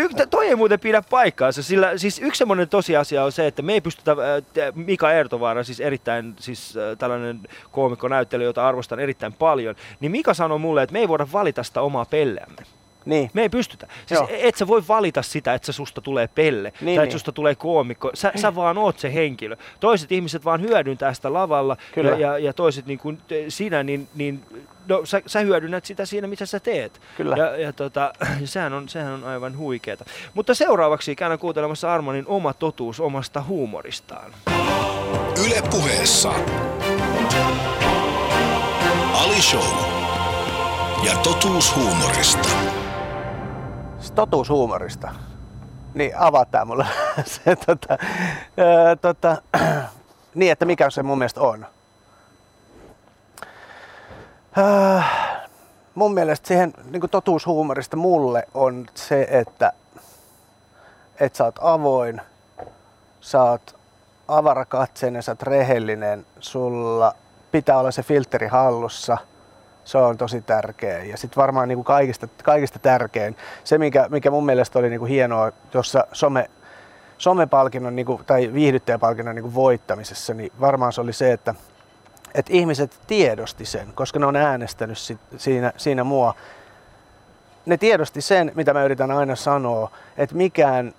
juttu. 0.00 0.22
Äh, 0.22 0.28
toi 0.30 0.46
ei 0.46 0.56
muuten 0.56 0.80
pidä 0.80 1.02
paikkaansa, 1.10 1.62
sillä 1.62 1.98
siis 1.98 2.18
yksi 2.18 2.38
semmoinen 2.38 2.68
tosiasia 2.68 3.24
on 3.24 3.32
se, 3.32 3.46
että 3.46 3.62
me 3.62 3.72
ei 3.72 3.80
pystytä, 3.80 4.12
äh, 4.12 4.74
Mika 4.74 5.12
Ertovaara, 5.12 5.62
siis 5.62 5.80
erittäin 5.80 6.34
siis, 6.38 6.76
äh, 6.76 6.98
tällainen 6.98 7.40
koomikko 7.72 8.08
näyttely, 8.08 8.44
jota 8.44 8.68
arvostan 8.68 9.00
erittäin 9.00 9.32
paljon, 9.32 9.74
niin 10.00 10.12
Mika 10.12 10.34
sanoi 10.34 10.58
mulle, 10.58 10.82
että 10.82 10.92
me 10.92 10.98
ei 10.98 11.08
voida 11.08 11.26
valita 11.32 11.62
sitä 11.62 11.80
omaa 11.80 12.04
pelleämme. 12.04 12.77
Niin. 13.04 13.30
Me 13.32 13.42
ei 13.42 13.48
pystytä. 13.48 13.86
Siis 14.06 14.20
et 14.28 14.56
sä 14.56 14.66
voi 14.66 14.82
valita 14.88 15.22
sitä, 15.22 15.54
että 15.54 15.72
susta 15.72 16.00
tulee 16.00 16.28
pelle 16.34 16.72
niin, 16.80 16.84
tai 16.84 16.92
että 16.94 17.02
niin. 17.02 17.12
susta 17.12 17.32
tulee 17.32 17.54
koomikko. 17.54 18.10
Sä, 18.14 18.32
sä 18.36 18.54
vaan 18.54 18.78
oot 18.78 18.98
se 18.98 19.14
henkilö. 19.14 19.56
Toiset 19.80 20.12
ihmiset 20.12 20.44
vaan 20.44 20.60
hyödyntää 20.60 21.14
sitä 21.14 21.32
lavalla 21.32 21.76
Kyllä. 21.94 22.10
ja, 22.10 22.16
ja, 22.18 22.38
ja 22.38 22.52
toiset 22.52 22.86
niin 22.86 22.98
kuin 22.98 23.18
sinä, 23.48 23.82
niin, 23.82 24.08
niin 24.14 24.42
no, 24.88 25.00
sä, 25.04 25.22
sä 25.26 25.40
hyödynnät 25.40 25.84
sitä 25.84 26.06
siinä, 26.06 26.26
mitä 26.26 26.46
sä 26.46 26.60
teet. 26.60 27.00
Kyllä. 27.16 27.36
Ja, 27.36 27.56
ja 27.56 27.72
tota, 27.72 28.12
sehän, 28.44 28.72
on, 28.72 28.88
sehän 28.88 29.12
on 29.12 29.24
aivan 29.24 29.58
huikeeta. 29.58 30.04
Mutta 30.34 30.54
seuraavaksi 30.54 31.16
käyn 31.16 31.38
kuuntelemassa 31.38 31.94
Armanin 31.94 32.26
oma 32.26 32.52
totuus 32.52 33.00
omasta 33.00 33.42
huumoristaan. 33.42 34.32
Yle 35.46 35.62
puheessa. 35.70 36.32
Ali 39.14 39.42
Show. 39.42 40.07
Ja 41.04 41.16
totuus 41.22 41.76
huumorista 41.76 42.48
totuus 44.14 44.48
huumorista. 44.48 45.14
Niin 45.94 46.12
tää 46.50 46.64
mulle 46.64 46.86
se, 47.24 47.56
tota, 47.56 47.98
ää, 48.56 48.96
tota, 48.96 49.42
niin, 50.34 50.52
että 50.52 50.64
mikä 50.64 50.90
se 50.90 51.02
mun 51.02 51.18
mielestä 51.18 51.40
on. 51.40 51.66
Ää, 54.56 55.04
mun 55.94 56.14
mielestä 56.14 56.48
siihen 56.48 56.72
niin 56.90 57.10
totuushuumorista 57.10 57.96
mulle 57.96 58.48
on 58.54 58.86
se, 58.94 59.26
että, 59.30 59.72
että 61.20 61.36
sä 61.36 61.44
oot 61.44 61.58
avoin, 61.60 62.20
sä 63.20 63.42
oot 63.42 63.76
avarakatseinen, 64.28 65.22
sä 65.22 65.32
oot 65.32 65.42
rehellinen, 65.42 66.26
sulla 66.40 67.14
pitää 67.52 67.78
olla 67.78 67.90
se 67.90 68.02
filteri 68.02 68.46
hallussa– 68.46 69.18
se 69.88 69.98
on 69.98 70.18
tosi 70.18 70.40
tärkeä. 70.40 71.04
Ja 71.04 71.16
sitten 71.16 71.40
varmaan 71.40 71.68
niin 71.68 71.76
kuin 71.76 71.84
kaikista, 71.84 72.28
kaikista 72.42 72.78
tärkein, 72.78 73.36
se 73.64 73.78
mikä, 73.78 74.06
mikä 74.10 74.30
mun 74.30 74.46
mielestä 74.46 74.78
oli 74.78 74.90
niin 74.90 75.00
kuin 75.00 75.10
hienoa 75.10 75.52
tuossa 75.70 76.06
some, 76.12 76.50
somepalkinnon 77.18 77.96
niin 77.96 78.06
kuin, 78.06 78.24
tai 78.24 78.52
viihdyttäjäpalkinnon 78.52 79.34
niin 79.34 79.42
kuin 79.42 79.54
voittamisessa, 79.54 80.34
niin 80.34 80.52
varmaan 80.60 80.92
se 80.92 81.00
oli 81.00 81.12
se, 81.12 81.32
että, 81.32 81.54
että 82.34 82.52
ihmiset 82.52 83.00
tiedosti 83.06 83.64
sen, 83.64 83.88
koska 83.94 84.18
ne 84.18 84.26
on 84.26 84.36
äänestänyt 84.36 84.98
sit, 84.98 85.20
siinä, 85.36 85.72
siinä 85.76 86.04
mua. 86.04 86.34
Ne 87.66 87.76
tiedosti 87.76 88.20
sen, 88.20 88.52
mitä 88.54 88.72
mä 88.72 88.84
yritän 88.84 89.10
aina 89.10 89.36
sanoa, 89.36 89.90
että 90.16 90.34
mikään, 90.34 90.94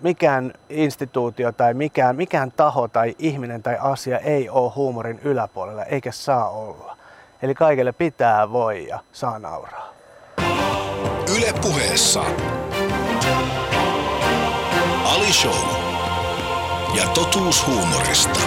mikään 0.00 0.52
instituutio 0.68 1.52
tai 1.52 1.74
mikään, 1.74 2.16
mikään 2.16 2.52
taho 2.52 2.88
tai 2.88 3.14
ihminen 3.18 3.62
tai 3.62 3.76
asia 3.80 4.18
ei 4.18 4.48
ole 4.48 4.72
huumorin 4.76 5.20
yläpuolella, 5.24 5.84
eikä 5.84 6.12
saa 6.12 6.50
olla. 6.50 7.01
Eli 7.42 7.54
kaikille 7.54 7.92
pitää 7.92 8.52
voi 8.52 8.86
ja 8.88 8.98
saa 9.12 9.38
nauraa. 9.38 9.94
Yle 11.36 11.52
puheessa. 11.62 12.24
Ali 15.04 15.32
Show. 15.32 15.68
Ja 16.96 17.04
totuus 17.14 17.66
huumorista. 17.66 18.40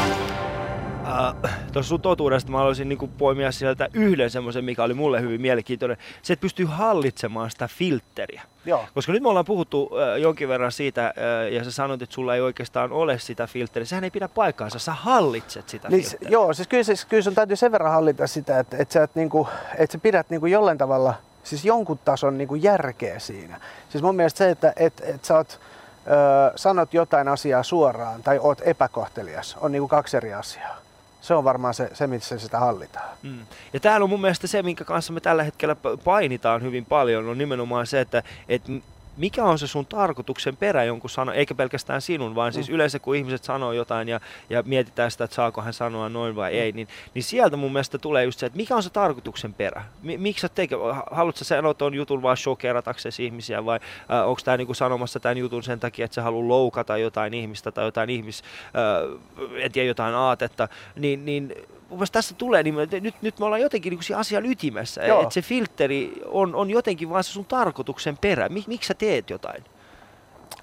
Tuossa 1.73 1.89
sun 1.89 2.01
totuudesta 2.01 2.51
mä 2.51 2.57
haluaisin 2.57 2.89
niin 2.89 3.11
poimia 3.17 3.51
sieltä 3.51 3.89
yhden 3.93 4.29
semmoisen, 4.29 4.65
mikä 4.65 4.83
oli 4.83 4.93
mulle 4.93 5.21
hyvin 5.21 5.41
mielenkiintoinen. 5.41 5.97
Se, 6.21 6.33
että 6.33 6.41
pystyy 6.41 6.65
hallitsemaan 6.65 7.51
sitä 7.51 7.67
filtteriä. 7.67 8.41
Joo. 8.65 8.85
Koska 8.93 9.11
nyt 9.11 9.23
me 9.23 9.29
ollaan 9.29 9.45
puhuttu 9.45 9.91
äh, 9.93 10.17
jonkin 10.17 10.49
verran 10.49 10.71
siitä, 10.71 11.05
äh, 11.05 11.53
ja 11.53 11.63
sä 11.63 11.71
sanoit, 11.71 12.01
että 12.01 12.15
sulla 12.15 12.35
ei 12.35 12.41
oikeastaan 12.41 12.91
ole 12.91 13.19
sitä 13.19 13.47
filtteriä. 13.47 13.85
Sehän 13.85 14.03
ei 14.03 14.11
pidä 14.11 14.27
paikkaansa, 14.27 14.79
sä 14.79 14.93
hallitset 14.93 15.69
sitä 15.69 15.89
niin, 15.89 16.01
filtteriä. 16.01 16.29
Joo, 16.29 16.53
siis 16.53 16.67
kyllä, 16.67 16.83
siis, 16.83 17.05
kyllä 17.05 17.23
sun 17.23 17.35
täytyy 17.35 17.55
sen 17.55 17.71
verran 17.71 17.91
hallita 17.91 18.27
sitä, 18.27 18.59
että, 18.59 18.77
että, 18.77 18.93
sä, 18.93 19.03
et, 19.03 19.15
niinku, 19.15 19.47
että 19.77 19.91
sä 19.91 19.97
pidät 19.97 20.29
niinku 20.29 20.45
jollain 20.45 20.77
tavalla, 20.77 21.13
siis 21.43 21.65
jonkun 21.65 21.99
tason 22.05 22.37
niinku 22.37 22.55
järkeä 22.55 23.19
siinä. 23.19 23.59
Siis 23.89 24.03
mun 24.03 24.15
mielestä 24.15 24.37
se, 24.37 24.49
että 24.49 24.73
et, 24.75 25.01
et 25.05 25.25
sä 25.25 25.35
oot, 25.35 25.59
ö, 26.07 26.51
sanot 26.55 26.93
jotain 26.93 27.27
asiaa 27.27 27.63
suoraan 27.63 28.23
tai 28.23 28.39
oot 28.39 28.61
epäkohtelias, 28.65 29.57
on 29.61 29.71
niinku 29.71 29.87
kaksi 29.87 30.17
eri 30.17 30.33
asiaa 30.33 30.84
se 31.25 31.33
on 31.33 31.43
varmaan 31.43 31.73
se, 31.73 31.89
se 31.93 32.07
missä 32.07 32.39
sitä 32.39 32.59
hallitaan. 32.59 33.09
Mm. 33.23 33.39
Ja 33.73 33.79
täällä 33.79 34.03
on 34.03 34.09
mun 34.09 34.21
mielestä 34.21 34.47
se, 34.47 34.63
minkä 34.63 34.83
kanssa 34.83 35.13
me 35.13 35.19
tällä 35.19 35.43
hetkellä 35.43 35.75
painitaan 36.03 36.61
hyvin 36.61 36.85
paljon, 36.85 37.27
on 37.27 37.37
nimenomaan 37.37 37.87
se, 37.87 38.01
että, 38.01 38.23
että 38.49 38.71
mikä 39.17 39.43
on 39.43 39.59
se 39.59 39.67
sun 39.67 39.85
tarkoituksen 39.85 40.57
perä 40.57 40.83
jonkun 40.83 41.09
sano, 41.09 41.31
eikä 41.31 41.55
pelkästään 41.55 42.01
sinun, 42.01 42.35
vaan 42.35 42.53
siis 42.53 42.69
mm. 42.69 42.75
yleensä 42.75 42.99
kun 42.99 43.15
ihmiset 43.15 43.43
sanoo 43.43 43.71
jotain 43.71 44.09
ja, 44.09 44.19
ja 44.49 44.63
mietitään 44.65 45.11
sitä, 45.11 45.23
että 45.23 45.35
saako 45.35 45.61
hän 45.61 45.73
sanoa 45.73 46.09
noin 46.09 46.35
vai 46.35 46.51
mm. 46.51 46.59
ei, 46.59 46.71
niin, 46.71 46.87
niin 47.13 47.23
sieltä 47.23 47.57
mun 47.57 47.71
mielestä 47.71 47.97
tulee 47.97 48.23
just 48.23 48.39
se, 48.39 48.45
että 48.45 48.57
mikä 48.57 48.75
on 48.75 48.83
se 48.83 48.89
tarkoituksen 48.89 49.53
perä? 49.53 49.83
M- 50.03 50.21
miksi 50.21 50.41
sä 50.41 50.49
teke, 50.49 50.75
haluatko 51.11 51.37
sä 51.37 51.45
sanoa 51.45 51.73
tuon 51.73 51.93
jutun 51.93 52.21
vaan 52.21 52.37
shokerataksesi 52.37 53.25
ihmisiä 53.25 53.65
vai 53.65 53.79
äh, 54.11 54.27
onko 54.27 54.41
tämä 54.45 54.57
niinku 54.57 54.73
sanomassa 54.73 55.19
tämän 55.19 55.37
jutun 55.37 55.63
sen 55.63 55.79
takia, 55.79 56.05
että 56.05 56.15
sä 56.15 56.21
haluat 56.21 56.47
loukata 56.47 56.97
jotain 56.97 57.33
ihmistä 57.33 57.71
tai 57.71 57.85
jotain 57.85 58.09
ihmis, 58.09 58.43
äh, 58.65 59.19
en 59.57 59.71
tiedä, 59.71 59.87
jotain 59.87 60.15
aatetta, 60.15 60.67
niin, 60.95 61.25
niin 61.25 61.55
mun 61.89 61.97
mielestä 61.99 62.13
tässä 62.13 62.35
tulee, 62.37 62.63
niin 62.63 62.75
me, 62.75 62.87
nyt, 62.91 63.15
nyt 63.21 63.39
me 63.39 63.45
ollaan 63.45 63.61
jotenkin 63.61 63.91
niin 63.91 63.99
kuin 64.07 64.17
asian 64.17 64.45
ytimessä, 64.45 65.01
että 65.01 65.33
se 65.33 65.41
filteri 65.41 66.21
on, 66.25 66.55
on 66.55 66.69
jotenkin 66.69 67.09
vaan 67.09 67.23
se 67.23 67.31
sun 67.31 67.45
tarkoituksen 67.45 68.17
perä. 68.17 68.49
Mik, 68.49 68.67
miksi 68.67 68.87
sä 68.87 68.93
teet 68.93 69.29
jotain? 69.29 69.63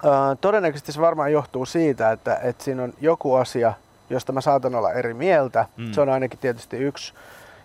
Öö, 0.05 0.11
todennäköisesti 0.41 0.91
se 0.91 1.01
varmaan 1.01 1.31
johtuu 1.31 1.65
siitä, 1.65 2.11
että, 2.11 2.35
että 2.43 2.63
siinä 2.63 2.83
on 2.83 2.93
joku 3.01 3.35
asia, 3.35 3.73
josta 4.09 4.31
mä 4.31 4.41
saatan 4.41 4.75
olla 4.75 4.93
eri 4.93 5.13
mieltä. 5.13 5.65
Mm. 5.77 5.91
Se 5.91 6.01
on 6.01 6.09
ainakin 6.09 6.39
tietysti 6.39 6.77
yksi. 6.77 7.13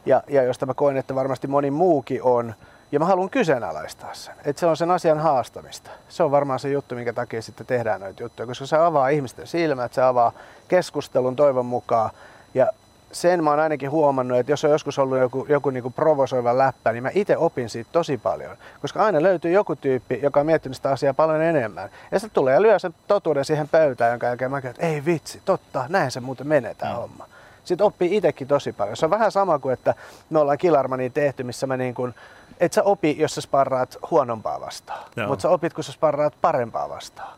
Ja, 0.07 0.23
ja 0.29 0.43
josta 0.43 0.67
mä 0.67 0.75
koen, 0.75 0.97
että 0.97 1.15
varmasti 1.15 1.47
moni 1.47 1.71
muukin 1.71 2.23
on. 2.23 2.55
Ja 2.93 2.99
mä 2.99 3.05
haluan 3.05 3.31
kyseenalaistaa 3.31 4.15
sen. 4.15 4.35
Että 4.45 4.61
se 4.61 4.67
on 4.67 4.77
sen 4.77 4.91
asian 4.91 5.19
haastamista. 5.19 5.91
Se 6.09 6.23
on 6.23 6.31
varmaan 6.31 6.59
se 6.59 6.69
juttu, 6.69 6.95
minkä 6.95 7.13
takia 7.13 7.43
sitten 7.43 7.67
tehdään 7.67 8.01
noita 8.01 8.23
juttuja. 8.23 8.47
Koska 8.47 8.67
se 8.67 8.77
avaa 8.77 9.09
ihmisten 9.09 9.47
silmät, 9.47 9.93
se 9.93 10.03
avaa 10.03 10.33
keskustelun 10.69 11.37
toivon 11.37 11.67
mukaan. 11.67 12.11
Ja 12.55 12.67
sen 13.13 13.45
mä 13.45 13.51
oon 13.51 13.61
ainakin 13.61 13.91
huomannut, 13.91 14.39
että 14.39 14.53
jos 14.53 14.65
on 14.65 14.71
joskus 14.71 14.99
ollut 14.99 15.19
joku, 15.19 15.47
joku 15.49 15.71
niin 15.71 15.93
provosoiva 15.93 16.59
läppä, 16.59 16.93
niin 16.93 17.03
mä 17.03 17.11
itse 17.15 17.37
opin 17.37 17.71
siitä 17.71 17.91
tosi 17.93 18.19
paljon. 18.19 18.57
Koska 18.81 19.05
aina 19.05 19.23
löytyy 19.23 19.53
joku 19.53 19.77
tyyppi, 19.77 20.19
joka 20.23 20.41
on 20.41 20.47
miettinyt 20.47 20.77
sitä 20.77 20.91
asiaa 20.91 21.15
paljon 21.15 21.43
enemmän. 21.43 21.91
Ja 22.11 22.19
sitten 22.19 22.35
tulee 22.35 22.55
ja 22.55 22.63
lyö 22.63 22.79
sen 22.79 22.95
totuuden 23.07 23.45
siihen 23.45 23.69
pöytään, 23.69 24.11
jonka 24.11 24.27
jälkeen 24.27 24.51
mä 24.51 24.61
käyn, 24.61 24.71
että 24.71 24.87
ei 24.87 25.05
vitsi, 25.05 25.43
totta, 25.45 25.85
näin 25.89 26.11
se 26.11 26.21
muuten 26.21 26.47
menee 26.47 26.75
tämä 26.75 26.93
mm. 26.93 26.99
homma. 26.99 27.27
Sitten 27.65 27.87
oppii 27.87 28.17
itsekin 28.17 28.49
tosi 28.49 28.73
paljon. 28.73 28.97
Se 28.97 29.07
on 29.07 29.11
vähän 29.11 29.33
sama 29.33 29.59
kuin, 29.59 29.73
että 29.73 29.95
me 30.31 30.39
ollaan 30.39 30.59
Kilarmaniin 30.59 31.13
tehty, 31.13 31.43
missä 31.43 31.67
mä 31.67 31.77
niin 31.77 31.95
kuin, 31.95 32.15
et 32.61 32.73
sä 32.73 32.83
opi, 32.83 33.17
jos 33.19 33.35
sä 33.35 33.41
sparraat 33.41 33.97
huonompaa 34.11 34.61
vastaan. 34.61 35.05
Mutta 35.27 35.43
sä 35.43 35.49
opit, 35.49 35.75
kun 35.75 35.85
sä 35.85 35.93
sparraat 35.93 36.35
parempaa 36.41 36.89
vastaan. 36.89 37.38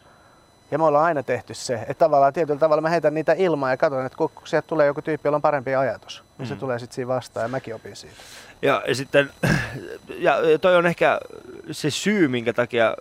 Ja 0.71 0.79
me 0.79 0.85
ollaan 0.85 1.05
aina 1.05 1.23
tehty 1.23 1.55
se, 1.55 1.75
että 1.75 1.95
tavallaan 1.95 2.33
tietyllä 2.33 2.61
tavalla 2.61 2.83
mä 2.83 2.89
heitän 2.89 3.15
niitä 3.15 3.33
ilmaa 3.33 3.71
ja 3.71 3.77
katson, 3.77 4.07
että 4.07 4.19
kun 4.19 4.31
sieltä 4.45 4.67
tulee 4.67 4.87
joku 4.87 5.03
tyyppi, 5.03 5.27
jolla 5.29 5.37
on 5.37 5.43
parempi 5.43 5.75
ajatus, 5.75 6.25
niin 6.39 6.49
mm. 6.49 6.55
se 6.55 6.57
tulee 6.57 6.79
sitten 6.79 6.95
siinä 6.95 7.09
vastaan 7.09 7.45
ja 7.45 7.49
mäkin 7.49 7.75
opin 7.75 7.97
siitä. 7.97 8.17
Ja, 8.63 8.83
ja 8.89 8.95
sitten, 8.95 9.31
ja 10.27 10.35
toi 10.61 10.77
on 10.77 10.87
ehkä 10.87 11.21
se 11.71 11.91
syy, 11.91 12.29
minkä 12.29 12.53
takia 12.53 12.95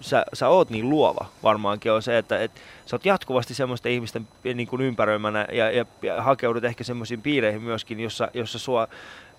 sä, 0.00 0.24
sä 0.32 0.48
oot 0.48 0.70
niin 0.70 0.90
luova 0.90 1.26
varmaankin 1.42 1.92
on 1.92 2.02
se, 2.02 2.18
että 2.18 2.38
et, 2.38 2.50
sä 2.86 2.96
oot 2.96 3.06
jatkuvasti 3.06 3.54
semmoisten 3.54 3.92
ihmisten 3.92 4.28
e, 4.44 4.54
niin 4.54 4.68
kuin 4.68 4.82
ympäröimänä 4.82 5.46
ja, 5.52 5.70
ja, 5.70 5.86
ja 6.02 6.22
hakeudut 6.22 6.64
ehkä 6.64 6.84
semmoisiin 6.84 7.22
piireihin 7.22 7.62
myöskin, 7.62 8.00
jossa, 8.00 8.28
jossa 8.34 8.58
sua 8.58 8.88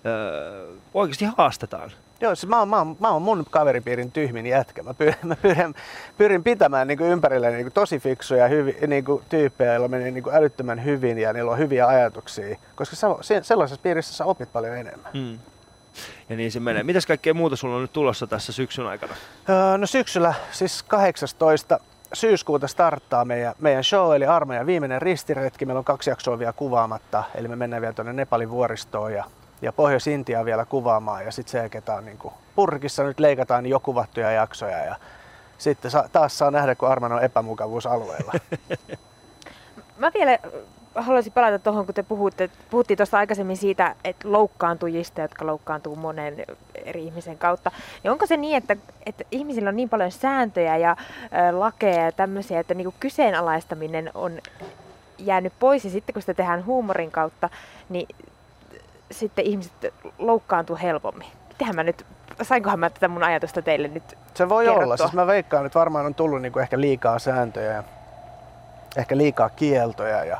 ö, 0.06 0.68
oikeasti 0.94 1.24
haastetaan. 1.36 1.92
Joo, 2.20 2.34
siis 2.34 2.48
mä, 2.48 2.58
oon, 2.58 2.68
mä, 2.68 2.78
oon, 2.78 2.96
mä 3.00 3.10
oon 3.10 3.22
mun 3.22 3.44
kaveripiirin 3.50 4.12
tyhmin 4.12 4.46
jätkä. 4.46 4.82
Mä 4.82 4.94
pyrin, 4.94 5.14
mä 5.22 5.36
pyrin, 5.36 5.74
pyrin 6.18 6.44
pitämään 6.44 6.88
niin 6.88 6.98
ympärilleni 7.00 7.12
ympärilläni 7.12 7.56
niin 7.56 7.72
tosi 7.72 7.98
fiksuja 7.98 8.48
hyvi, 8.48 8.76
niin 8.86 9.04
kuin 9.04 9.22
tyyppejä, 9.28 9.72
joilla 9.72 9.88
menee 9.88 10.10
niin 10.10 10.24
älyttömän 10.32 10.84
hyvin 10.84 11.18
ja 11.18 11.32
niillä 11.32 11.50
on 11.50 11.58
hyviä 11.58 11.86
ajatuksia. 11.86 12.56
Koska 12.74 12.96
sä, 12.96 13.06
sellaisessa 13.42 13.82
piirissä 13.82 14.14
sä 14.14 14.24
opit 14.24 14.52
paljon 14.52 14.76
enemmän. 14.76 15.10
Mm. 15.14 15.38
Ja 16.28 16.36
niin 16.36 16.52
se 16.52 16.60
menee. 16.60 16.82
Mitäs 16.82 17.06
kaikkea 17.06 17.34
muuta 17.34 17.56
sulla 17.56 17.76
on 17.76 17.82
nyt 17.82 17.92
tulossa 17.92 18.26
tässä 18.26 18.52
syksyn 18.52 18.86
aikana? 18.86 19.14
Öö, 19.48 19.78
no 19.78 19.86
syksyllä, 19.86 20.34
siis 20.50 20.82
18 20.82 21.80
syyskuuta 22.12 22.68
starttaa 22.68 23.24
meidän, 23.24 23.54
meidän 23.58 23.84
show, 23.84 24.16
eli 24.16 24.26
armeijan 24.26 24.66
viimeinen 24.66 25.02
ristiretki. 25.02 25.66
Meillä 25.66 25.78
on 25.78 25.84
kaksi 25.84 26.10
jaksoa 26.10 26.38
vielä 26.38 26.52
kuvaamatta, 26.52 27.24
eli 27.34 27.48
me 27.48 27.56
mennään 27.56 27.82
vielä 27.82 27.94
tuonne 27.94 28.12
Nepalin 28.12 28.50
vuoristoon 28.50 29.12
ja 29.12 29.24
ja 29.62 29.72
Pohjois-Intiaa 29.72 30.44
vielä 30.44 30.64
kuvaamaan 30.64 31.24
ja 31.24 31.32
sitten 31.32 31.52
selkeätä 31.52 31.94
on 31.94 32.04
niin 32.04 32.18
kuin, 32.18 32.34
purkissa 32.54 33.04
nyt 33.04 33.20
leikataan 33.20 33.62
niin 33.62 33.70
jo 33.70 33.80
kuvattuja 33.80 34.30
jaksoja 34.30 34.84
ja 34.84 34.96
sitten 35.58 35.90
sa- 35.90 36.08
taas 36.12 36.38
saa 36.38 36.50
nähdä, 36.50 36.74
kun 36.74 36.88
Arman 36.88 37.12
on 37.12 37.22
epämukavuusalueella. 37.24 38.32
Mä 39.98 40.10
vielä 40.14 40.32
äh, 40.32 40.38
haluaisin 40.94 41.32
palata 41.32 41.58
tuohon, 41.58 41.86
kun 41.86 41.94
te 41.94 42.02
puhutte, 42.02 42.50
puhuttiin 42.70 42.96
tuosta 42.96 43.18
aikaisemmin 43.18 43.56
siitä, 43.56 43.94
että 44.04 44.32
loukkaantujista, 44.32 45.20
jotka 45.20 45.46
loukkaantuu 45.46 45.96
monen 45.96 46.44
eri 46.84 47.04
ihmisen 47.04 47.38
kautta. 47.38 47.70
Niin 48.02 48.10
onko 48.10 48.26
se 48.26 48.36
niin, 48.36 48.56
että, 48.56 48.76
että 49.06 49.24
ihmisillä 49.30 49.68
on 49.68 49.76
niin 49.76 49.88
paljon 49.88 50.12
sääntöjä 50.12 50.76
ja 50.76 50.90
ä, 50.90 51.60
lakeja 51.60 52.04
ja 52.04 52.12
tämmöisiä, 52.12 52.60
että 52.60 52.74
niinku 52.74 52.94
kyseenalaistaminen 53.00 54.10
on 54.14 54.32
jäänyt 55.18 55.52
pois 55.58 55.84
ja 55.84 55.90
sitten 55.90 56.12
kun 56.12 56.22
sitä 56.22 56.34
tehdään 56.34 56.66
huumorin 56.66 57.10
kautta, 57.10 57.48
niin 57.88 58.08
sitten 59.10 59.44
ihmiset 59.44 59.72
loukkaantuu 60.18 60.78
helpommin. 60.82 61.28
Mitähän 61.48 61.76
mä 61.76 61.82
nyt, 61.82 62.06
sainkohan 62.42 62.80
mä 62.80 62.90
tätä 62.90 63.08
mun 63.08 63.22
ajatusta 63.22 63.62
teille 63.62 63.88
nyt 63.88 64.18
Se 64.34 64.48
voi 64.48 64.64
kerrottua? 64.64 64.84
olla, 64.84 64.96
siis 64.96 65.12
mä 65.12 65.26
veikkaan, 65.26 65.66
että 65.66 65.78
varmaan 65.78 66.06
on 66.06 66.14
tullut 66.14 66.42
niinku 66.42 66.58
ehkä 66.58 66.80
liikaa 66.80 67.18
sääntöjä 67.18 67.72
ja 67.72 67.82
ehkä 68.96 69.16
liikaa 69.16 69.48
kieltoja 69.48 70.24
ja 70.24 70.38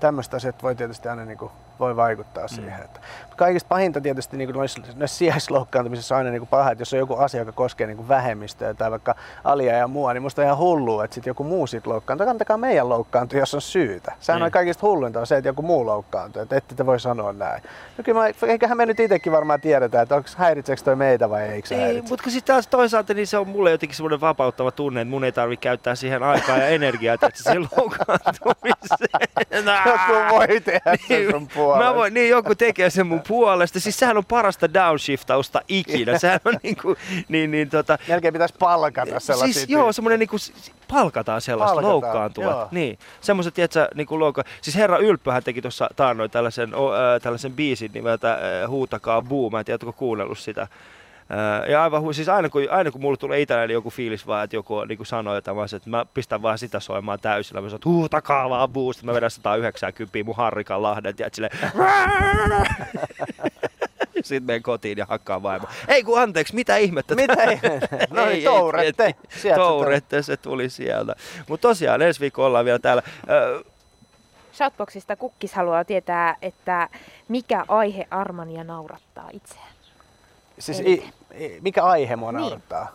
tämmöistä 0.00 0.36
asiat 0.36 0.62
voi 0.62 0.74
tietysti 0.74 1.08
aina 1.08 1.24
niinku 1.24 1.52
voi 1.82 1.96
vaikuttaa 1.96 2.44
mm. 2.44 2.48
siihen. 2.48 2.82
Että, 2.84 3.00
kaikista 3.36 3.68
pahinta 3.68 4.00
tietysti 4.00 4.36
niin 4.36 4.48
kuin 4.48 4.56
noissa, 4.56 4.82
noissa 4.96 5.18
sijaisloukkaantumisissa 5.18 6.14
on 6.14 6.18
aina 6.18 6.30
niin 6.30 6.46
paha, 6.46 6.70
että 6.70 6.82
jos 6.82 6.92
on 6.92 6.98
joku 6.98 7.14
asia, 7.14 7.40
joka 7.40 7.52
koskee 7.52 7.86
niin 7.86 8.08
vähemmistöä 8.08 8.74
tai 8.74 8.90
vaikka 8.90 9.14
alia 9.44 9.76
ja 9.76 9.88
mua, 9.88 10.12
niin 10.12 10.22
musta 10.22 10.42
on 10.42 10.46
ihan 10.46 10.58
hullua, 10.58 11.04
että 11.04 11.14
sitten 11.14 11.30
joku 11.30 11.44
muu 11.44 11.66
siitä 11.66 11.90
loukkaantuu. 11.90 12.26
No 12.26 12.30
kantakaa 12.30 12.56
meidän 12.56 12.88
loukkaantua, 12.88 13.38
jos 13.38 13.54
on 13.54 13.60
syytä. 13.60 14.12
Sehän 14.20 14.38
mm. 14.38 14.42
on 14.42 14.46
niin. 14.46 14.52
kaikista 14.52 14.86
hulluinta 14.86 15.20
on 15.20 15.26
se, 15.26 15.36
että 15.36 15.48
joku 15.48 15.62
muu 15.62 15.86
loukkaantuu, 15.86 16.42
että 16.42 16.56
ette 16.56 16.74
te 16.74 16.86
voi 16.86 17.00
sanoa 17.00 17.32
näin. 17.32 17.62
No 17.98 18.04
kyllä 18.04 18.20
mä, 18.20 18.48
eiköhän 18.48 18.76
me 18.76 18.86
nyt 18.86 19.00
itsekin 19.00 19.32
varmaan 19.32 19.60
tiedetä, 19.60 20.02
että 20.02 20.14
onko 20.14 20.28
häiritseekö 20.36 20.82
toi 20.82 20.96
meitä 20.96 21.30
vai 21.30 21.42
eikö 21.42 21.68
se 21.68 21.86
Ei, 21.86 22.02
mutta 22.02 22.30
sitten 22.30 22.54
taas 22.54 22.66
toisaalta 22.66 23.14
niin 23.14 23.26
se 23.26 23.38
on 23.38 23.48
mulle 23.48 23.70
jotenkin 23.70 23.96
semmoinen 23.96 24.20
vapauttava 24.20 24.70
tunne, 24.70 25.00
että 25.00 25.10
mun 25.10 25.24
ei 25.24 25.32
tarvitse 25.32 25.62
käyttää 25.62 25.94
siihen 25.94 26.22
aikaa 26.22 26.58
ja 26.58 26.66
energiaa, 26.66 27.14
että 27.14 27.30
se 27.34 27.58
loukkaantumiseen. 27.58 29.32
Joku 29.86 29.98
kun 30.06 30.38
voi 30.38 30.60
tehdä 30.60 30.94
niin, 31.08 31.22
sen 31.22 31.30
sun 31.30 31.48
puolesta. 31.72 31.92
Mä 31.92 31.98
voin, 31.98 32.14
niin 32.14 32.28
joku 32.28 32.54
tekee 32.54 32.90
sen 32.90 33.06
mun 33.06 33.22
puolesta. 33.28 33.80
Siis 33.80 33.98
sehän 33.98 34.16
on 34.16 34.24
parasta 34.24 34.74
downshiftausta 34.74 35.60
ikinä. 35.68 36.18
Sehän 36.18 36.40
on 36.44 36.54
niin 36.62 36.76
kuin, 36.82 36.96
niin, 37.28 37.50
niin 37.50 37.70
tota... 37.70 37.98
Melkein 38.08 38.34
pitäisi 38.34 38.54
palkata 38.58 39.10
siis 39.10 39.26
sellaisia. 39.26 39.54
Siis 39.54 39.68
joo, 39.68 39.92
semmoinen 39.92 40.18
niin 40.18 40.28
kuin, 40.28 40.40
palkataan 40.88 41.40
sellaista 41.40 41.74
palkataan, 41.74 41.92
loukkaantuvat. 41.92 42.50
Joo. 42.50 42.68
Niin, 42.70 42.98
semmoiset, 43.20 43.54
tietsä, 43.54 43.88
niin 43.94 44.06
kuin 44.06 44.18
loukka... 44.18 44.44
Siis 44.60 44.76
herra 44.76 44.98
Ylppöhän 44.98 45.42
teki 45.42 45.62
tuossa 45.62 45.88
taannoin 45.96 46.30
tällaisen, 46.30 46.74
äh, 46.74 47.20
tällaisen 47.22 47.52
biisin 47.52 47.90
nimeltä 47.94 48.32
äh, 48.32 48.68
Huutakaa 48.68 49.22
Boom. 49.22 49.52
Mä 49.52 49.58
en 49.58 49.64
tiedä, 49.64 49.92
kuunnellut 49.96 50.38
sitä 50.38 50.68
ja 51.68 51.82
aivan, 51.82 52.14
siis 52.14 52.28
aina 52.28 52.48
kun, 52.48 52.62
aina 52.70 52.90
kun 52.90 53.00
mulle 53.00 53.16
tulee 53.16 53.40
itselläni 53.40 53.72
joku 53.72 53.90
fiilis 53.90 54.26
vaan, 54.26 54.44
että 54.44 54.56
joku 54.56 54.84
niin 54.84 55.06
sanoo 55.06 55.34
jotain, 55.34 55.56
mä, 55.56 55.64
että 55.76 55.90
mä 55.90 56.06
pistän 56.14 56.42
vaan 56.42 56.58
sitä 56.58 56.80
soimaan 56.80 57.20
täysillä. 57.20 57.60
Mä 57.60 57.68
sanon, 57.68 57.76
että 57.76 57.88
huu, 57.88 58.08
takaa 58.08 58.50
vaan 58.50 58.68
boost. 58.68 59.02
Mä 59.02 59.14
vedän 59.14 59.30
190 59.30 60.18
mun 60.24 60.36
harrikan 60.36 60.82
lahden, 60.82 61.14
ja 61.18 61.28
silleen, 61.32 61.58
sitten 64.24 64.46
menen 64.46 64.62
kotiin 64.62 64.98
ja 64.98 65.06
hakkaan 65.08 65.42
vaimo. 65.42 65.66
Ei 65.88 66.02
kun 66.02 66.20
anteeksi, 66.20 66.54
mitä 66.54 66.76
ihmettä? 66.76 67.14
Mitä 67.14 67.44
ihmettä? 67.44 67.98
No 68.10 68.26
niin, 68.26 68.44
tourette. 68.44 69.14
Sieltä 69.28 69.60
tourette, 69.60 70.22
se 70.22 70.36
tuli 70.36 70.70
sieltä. 70.70 71.14
Mutta 71.48 71.68
tosiaan 71.68 72.02
ensi 72.02 72.20
viikolla 72.20 72.46
ollaan 72.46 72.64
vielä 72.64 72.78
täällä. 72.78 73.02
Shoutboxista 74.54 75.16
Kukkis 75.16 75.54
haluaa 75.54 75.84
tietää, 75.84 76.36
että 76.42 76.88
mikä 77.28 77.64
aihe 77.68 78.06
Armania 78.10 78.64
naurattaa 78.64 79.28
itseään. 79.32 79.71
Siis 80.58 80.80
i, 80.80 81.12
i, 81.38 81.58
mikä 81.60 81.84
aihe 81.84 82.16
mua 82.16 82.32
niin. 82.32 82.40
naurattaa? 82.40 82.88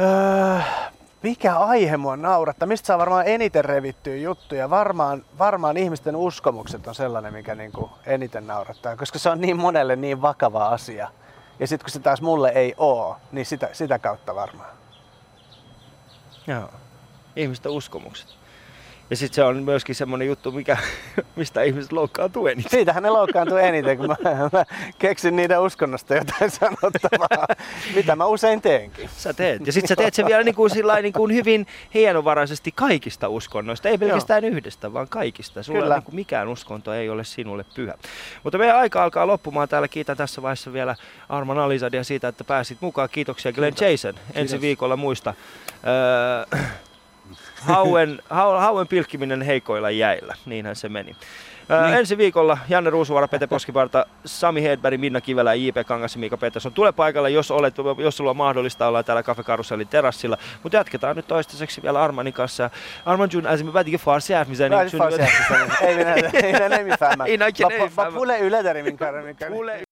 Öö, 0.00 0.60
mikä 1.22 1.56
aihe 1.56 1.96
mua 1.96 2.16
naurattaa? 2.16 2.68
Mistä 2.68 2.86
saa 2.86 2.98
varmaan 2.98 3.26
eniten 3.26 3.64
revittyä 3.64 4.16
juttuja? 4.16 4.70
Varmaan, 4.70 5.24
varmaan 5.38 5.76
ihmisten 5.76 6.16
uskomukset 6.16 6.86
on 6.86 6.94
sellainen, 6.94 7.32
mikä 7.32 7.54
niinku 7.54 7.90
eniten 8.06 8.46
naurattaa, 8.46 8.96
koska 8.96 9.18
se 9.18 9.30
on 9.30 9.40
niin 9.40 9.56
monelle 9.56 9.96
niin 9.96 10.22
vakava 10.22 10.68
asia. 10.68 11.10
Ja 11.58 11.66
sitten 11.66 11.84
kun 11.84 11.90
se 11.90 12.00
taas 12.00 12.22
mulle 12.22 12.48
ei 12.48 12.74
oo, 12.76 13.16
niin 13.32 13.46
sitä, 13.46 13.68
sitä 13.72 13.98
kautta 13.98 14.34
varmaan. 14.34 14.70
Joo. 16.46 16.70
Ihmisten 17.36 17.72
uskomukset. 17.72 18.39
Ja 19.10 19.16
sitten 19.16 19.34
se 19.34 19.44
on 19.44 19.62
myöskin 19.62 19.94
semmoinen 19.94 20.28
juttu, 20.28 20.52
mikä, 20.52 20.76
mistä 21.36 21.62
ihmiset 21.62 21.92
loukkaantuu 21.92 22.46
eniten. 22.46 22.70
Siitähän 22.70 23.02
ne 23.02 23.10
loukkaantuu 23.10 23.56
eniten, 23.56 23.98
kun 23.98 24.06
mä, 24.06 24.16
mä 24.52 24.64
keksin 24.98 25.36
niiden 25.36 25.60
uskonnosta 25.60 26.14
jotain 26.14 26.50
sanottavaa, 26.50 27.46
mitä 27.94 28.16
mä 28.16 28.26
usein 28.26 28.62
teenkin. 28.62 29.10
Sä 29.16 29.34
teet. 29.34 29.66
Ja 29.66 29.72
sitten 29.72 29.88
sä 29.88 29.96
teet 29.96 30.14
sen 30.14 30.26
vielä 30.26 30.42
niin 30.42 30.54
kuin, 30.54 30.70
sillain, 30.70 31.02
niin 31.02 31.12
kuin 31.12 31.34
hyvin 31.34 31.66
hienovaraisesti 31.94 32.72
kaikista 32.72 33.28
uskonnoista. 33.28 33.88
Ei 33.88 33.98
pelkästään 33.98 34.44
Joo. 34.44 34.52
yhdestä, 34.52 34.92
vaan 34.92 35.08
kaikista. 35.08 35.62
Sulla 35.62 35.80
Kyllä. 35.80 35.94
Niin 35.94 36.04
kuin 36.04 36.14
mikään 36.14 36.48
uskonto 36.48 36.92
ei 36.92 37.08
ole 37.08 37.24
sinulle 37.24 37.64
pyhä. 37.74 37.94
Mutta 38.42 38.58
meidän 38.58 38.76
aika 38.76 39.04
alkaa 39.04 39.26
loppumaan 39.26 39.68
täällä. 39.68 39.88
Kiitän 39.88 40.16
tässä 40.16 40.42
vaiheessa 40.42 40.72
vielä 40.72 40.96
Arman 41.28 41.58
Alizadia 41.58 42.04
siitä, 42.04 42.28
että 42.28 42.44
pääsit 42.44 42.78
mukaan. 42.80 43.08
Kiitoksia 43.12 43.52
Glenn 43.52 43.74
Kiitos. 43.74 44.04
Jason. 44.04 44.14
Ensi 44.26 44.34
Kiitos. 44.34 44.60
viikolla 44.60 44.96
muista. 44.96 45.34
Öö, 46.54 46.60
hauen, 47.60 48.22
hauen 48.58 48.88
pilkkiminen 48.88 49.42
heikoilla 49.42 49.90
jäillä, 49.90 50.34
niinhän 50.46 50.76
se 50.76 50.88
meni. 50.88 51.16
Öö, 51.70 51.82
niin. 51.86 51.94
Ensi 51.94 52.18
viikolla 52.18 52.58
Janne 52.68 52.90
Ruusuvara, 52.90 53.28
Pete 53.28 53.46
Koskiparta, 53.46 54.06
Sami 54.24 54.62
Hedberg, 54.62 55.00
Minna 55.00 55.20
Kivelä, 55.20 55.54
J.P. 55.54 55.86
Kangas 55.86 56.14
ja 56.14 56.20
Miika 56.20 56.36
Pettersson. 56.36 56.72
Tule 56.72 56.92
paikalle, 56.92 57.30
jos, 57.30 57.50
olet, 57.50 57.74
jos 57.98 58.16
sulla 58.16 58.30
on 58.30 58.36
mahdollista, 58.36 58.86
olla 58.86 59.02
täällä 59.02 59.22
Cafe 59.22 59.42
Caruselin 59.42 59.88
terassilla. 59.88 60.38
Mutta 60.62 60.76
jatketaan 60.76 61.16
nyt 61.16 61.26
toistaiseksi 61.26 61.82
vielä 61.82 62.02
Armanin 62.02 62.32
kanssa. 62.32 62.70
Arman 63.06 63.28
Jun, 63.32 63.46
alltså 63.46 63.66
med 63.66 63.84
niin 63.84 63.94
ei, 63.94 63.98
far 63.98 64.20
ei, 64.20 65.18
ei, 65.88 65.94
ei, 65.94 65.96
ei, 65.96 65.96
ei, 65.96 65.98
ser 65.98 65.98
Ei 65.98 65.98
sen. 65.98 65.98
ei, 65.98 66.04
nej, 66.04 66.18
ei, 66.18 66.22
nej, 66.22 66.42
ei, 66.42 66.52
nej, 66.52 66.62
ei, 66.62 66.68
nej, 66.68 66.80
ei, 67.26 67.38
nej, 67.38 67.52
ei, 67.56 67.72
nej, 67.72 67.78
ei, 68.50 68.98
nej, 68.98 69.34
ei, 69.40 69.48
nej, 69.48 69.78
ei 69.78 69.89